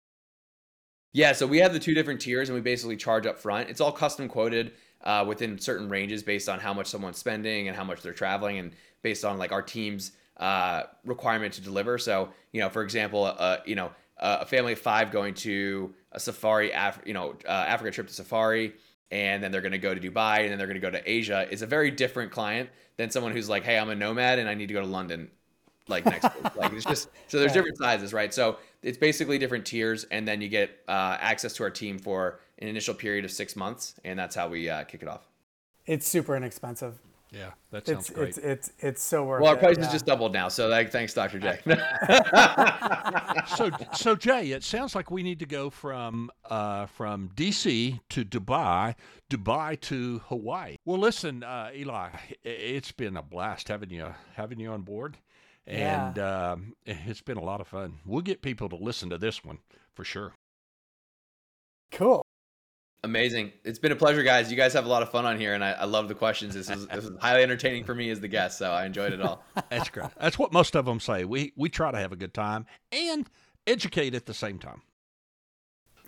Yeah, 1.14 1.34
so 1.34 1.48
we 1.48 1.58
have 1.58 1.74
the 1.74 1.80
two 1.80 1.96
different 1.96 2.22
tiers, 2.22 2.50
and 2.50 2.56
we 2.56 2.62
basically 2.62 2.98
charge 2.98 3.26
up 3.26 3.40
front. 3.40 3.70
It's 3.70 3.82
all 3.82 3.92
custom 3.92 4.28
quoted 4.28 4.74
uh, 5.04 5.26
within 5.28 5.58
certain 5.58 5.90
ranges 5.90 6.22
based 6.22 6.48
on 6.48 6.60
how 6.60 6.74
much 6.74 6.88
someone's 6.88 7.18
spending 7.18 7.68
and 7.68 7.76
how 7.76 7.84
much 7.84 8.02
they're 8.02 8.14
traveling, 8.14 8.60
and 8.60 8.72
based 9.02 9.26
on 9.26 9.40
like 9.40 9.52
our 9.52 9.64
team's 9.64 10.12
uh, 10.38 10.84
requirement 11.04 11.54
to 11.56 11.62
deliver. 11.62 11.98
So, 11.98 12.30
you 12.52 12.62
know, 12.62 12.70
for 12.70 12.84
example, 12.84 13.26
uh, 13.26 13.58
you 13.66 13.76
know, 13.76 13.92
a 14.18 14.46
family 14.46 14.74
of 14.74 14.80
five 14.80 15.12
going 15.12 15.34
to 15.36 15.94
a 16.12 16.20
safari, 16.20 16.72
Af- 16.72 17.02
you 17.06 17.14
know, 17.14 17.36
uh, 17.46 17.66
Africa 17.68 17.92
trip 17.92 18.08
to 18.08 18.14
safari, 18.14 18.74
and 19.12 19.42
then 19.42 19.52
they're 19.52 19.62
going 19.62 19.72
to 19.72 19.78
go 19.78 19.94
to 19.94 20.00
Dubai, 20.02 20.42
and 20.42 20.52
then 20.52 20.58
they're 20.58 20.68
going 20.68 20.80
to 20.80 20.82
go 20.82 20.92
to 20.92 21.10
Asia 21.10 21.48
is 21.50 21.62
a 21.62 21.68
very 21.68 21.92
different 21.92 22.32
client 22.32 22.70
than 22.98 23.10
someone 23.10 23.32
who's 23.32 23.48
like, 23.48 23.64
hey, 23.64 23.78
I'm 23.78 23.90
a 23.90 23.96
nomad 23.96 24.40
and 24.40 24.50
I 24.50 24.54
need 24.54 24.68
to 24.68 24.74
go 24.74 24.82
to 24.82 24.88
London 24.88 25.30
like 25.88 26.06
next 26.06 26.24
week. 26.24 26.44
Like 26.56 26.74
it's 26.74 26.86
just 26.86 27.10
so 27.28 27.40
there's 27.40 27.54
different 27.54 27.78
sizes, 27.78 28.14
right? 28.14 28.34
So 28.34 28.58
it's 28.82 28.98
basically 28.98 29.38
different 29.38 29.66
tiers, 29.66 30.06
and 30.06 30.28
then 30.28 30.42
you 30.42 30.50
get 30.50 30.72
uh, 30.88 31.18
access 31.20 31.54
to 31.54 31.64
our 31.64 31.70
team 31.70 32.00
for 32.00 32.40
an 32.60 32.68
initial 32.68 32.94
period 32.94 33.26
of 33.26 33.32
six 33.32 33.56
months, 33.56 33.96
and 34.04 34.18
that's 34.18 34.36
how 34.36 34.48
we 34.48 34.70
uh, 34.70 34.84
kick 34.86 35.04
it 35.04 35.08
off. 35.08 35.28
It's 35.86 36.08
super 36.08 36.36
inexpensive. 36.36 37.00
Yeah, 37.38 37.52
that 37.72 37.86
sounds 37.86 38.10
it's, 38.10 38.10
great. 38.10 38.30
It's 38.30 38.38
it's 38.40 38.72
it's 38.80 39.04
so 39.04 39.24
worth. 39.24 39.42
Well, 39.42 39.52
our 39.52 39.58
price 39.58 39.78
it, 39.78 39.84
yeah. 39.84 39.92
just 39.92 40.08
doubled 40.08 40.34
now, 40.34 40.48
so 40.48 40.68
like, 40.68 40.92
thanks, 40.92 41.14
Dr. 41.14 41.38
Jay. 41.40 41.60
so 43.56 43.70
so 43.94 44.16
Jay, 44.16 44.52
it 44.52 44.64
sounds 44.64 44.96
like 44.96 45.12
we 45.12 45.22
need 45.22 45.38
to 45.40 45.46
go 45.46 45.70
from 45.70 46.32
uh, 46.50 46.88
from 46.88 47.30
DC 47.36 48.00
to 48.10 48.26
Dubai, 48.26 48.96
Dubai 49.30 49.80
to 49.82 50.20
Hawaii. 50.28 50.78
Well, 50.84 50.98
listen, 50.98 51.44
uh, 51.44 51.70
Eli, 51.76 52.10
it's 52.44 52.92
been 52.92 53.16
a 53.16 53.22
blast 53.22 53.68
having 53.68 53.92
you 53.92 54.16
having 54.34 54.60
you 54.60 54.72
on 54.72 54.82
board, 54.82 55.18
and 55.68 56.18
yeah. 56.18 56.52
um, 56.54 56.74
it's 56.86 57.22
been 57.22 57.38
a 57.38 57.44
lot 57.44 57.62
of 57.62 57.68
fun. 57.68 58.00
We'll 58.04 58.22
get 58.22 58.42
people 58.42 58.68
to 58.70 58.76
listen 58.76 59.12
to 59.12 59.20
this 59.20 59.44
one 59.44 59.60
for 59.94 60.04
sure. 60.04 60.34
Cool. 61.92 62.27
Amazing. 63.04 63.54
It's 63.64 63.80
been 63.80 63.92
a 63.92 63.96
pleasure, 63.96 64.24
guys. 64.24 64.50
You 64.50 64.58
guys 64.58 64.74
have 64.74 64.86
a 64.86 64.90
lot 64.90 65.04
of 65.04 65.12
fun 65.12 65.26
on 65.26 65.40
here, 65.40 65.54
and 65.54 65.64
I, 65.64 65.72
I 65.74 65.86
love 65.86 66.08
the 66.08 66.16
questions. 66.16 66.56
This 66.56 66.70
is 66.70 66.88
this 66.88 67.06
is 67.06 67.12
highly 67.22 67.44
entertaining 67.44 67.84
for 67.84 67.94
me 67.94 68.10
as 68.10 68.20
the 68.20 68.28
guest, 68.28 68.58
so 68.58 68.72
I 68.72 68.86
enjoyed 68.86 69.14
it 69.14 69.22
all. 69.22 69.44
That's 69.70 69.90
great. 69.90 70.10
That's 70.20 70.40
what 70.40 70.52
most 70.52 70.76
of 70.76 70.86
them 70.86 71.00
say. 71.00 71.24
We 71.24 71.54
we 71.56 71.70
try 71.70 71.92
to 71.92 71.98
have 71.98 72.12
a 72.12 72.16
good 72.16 72.34
time 72.34 72.66
and 72.92 73.30
educate 73.68 74.16
at 74.16 74.26
the 74.26 74.34
same 74.34 74.58
time. 74.58 74.82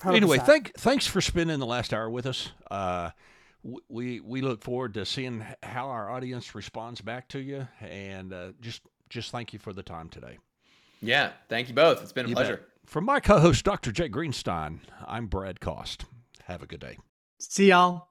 100%. 0.01 0.15
Anyway, 0.15 0.37
thank 0.39 0.73
thanks 0.77 1.05
for 1.05 1.21
spending 1.21 1.59
the 1.59 1.65
last 1.65 1.93
hour 1.93 2.09
with 2.09 2.25
us. 2.25 2.51
Uh, 2.71 3.11
we 3.87 4.19
we 4.19 4.41
look 4.41 4.63
forward 4.63 4.93
to 4.95 5.05
seeing 5.05 5.45
how 5.61 5.89
our 5.89 6.09
audience 6.09 6.55
responds 6.55 7.01
back 7.01 7.27
to 7.29 7.39
you, 7.39 7.67
and 7.81 8.33
uh, 8.33 8.51
just 8.61 8.81
just 9.09 9.31
thank 9.31 9.53
you 9.53 9.59
for 9.59 9.73
the 9.73 9.83
time 9.83 10.09
today. 10.09 10.37
Yeah, 11.01 11.31
thank 11.49 11.67
you 11.67 11.75
both. 11.75 12.01
It's 12.01 12.13
been 12.13 12.25
a 12.25 12.29
you 12.29 12.35
pleasure. 12.35 12.57
Bet. 12.57 12.65
From 12.85 13.05
my 13.05 13.19
co-host 13.19 13.63
Dr. 13.63 13.91
Jay 13.91 14.09
Greenstein, 14.09 14.79
I'm 15.05 15.27
Brad 15.27 15.59
Cost. 15.59 16.05
Have 16.49 16.63
a 16.63 16.65
good 16.65 16.79
day. 16.79 16.97
See 17.39 17.67
y'all. 17.67 18.08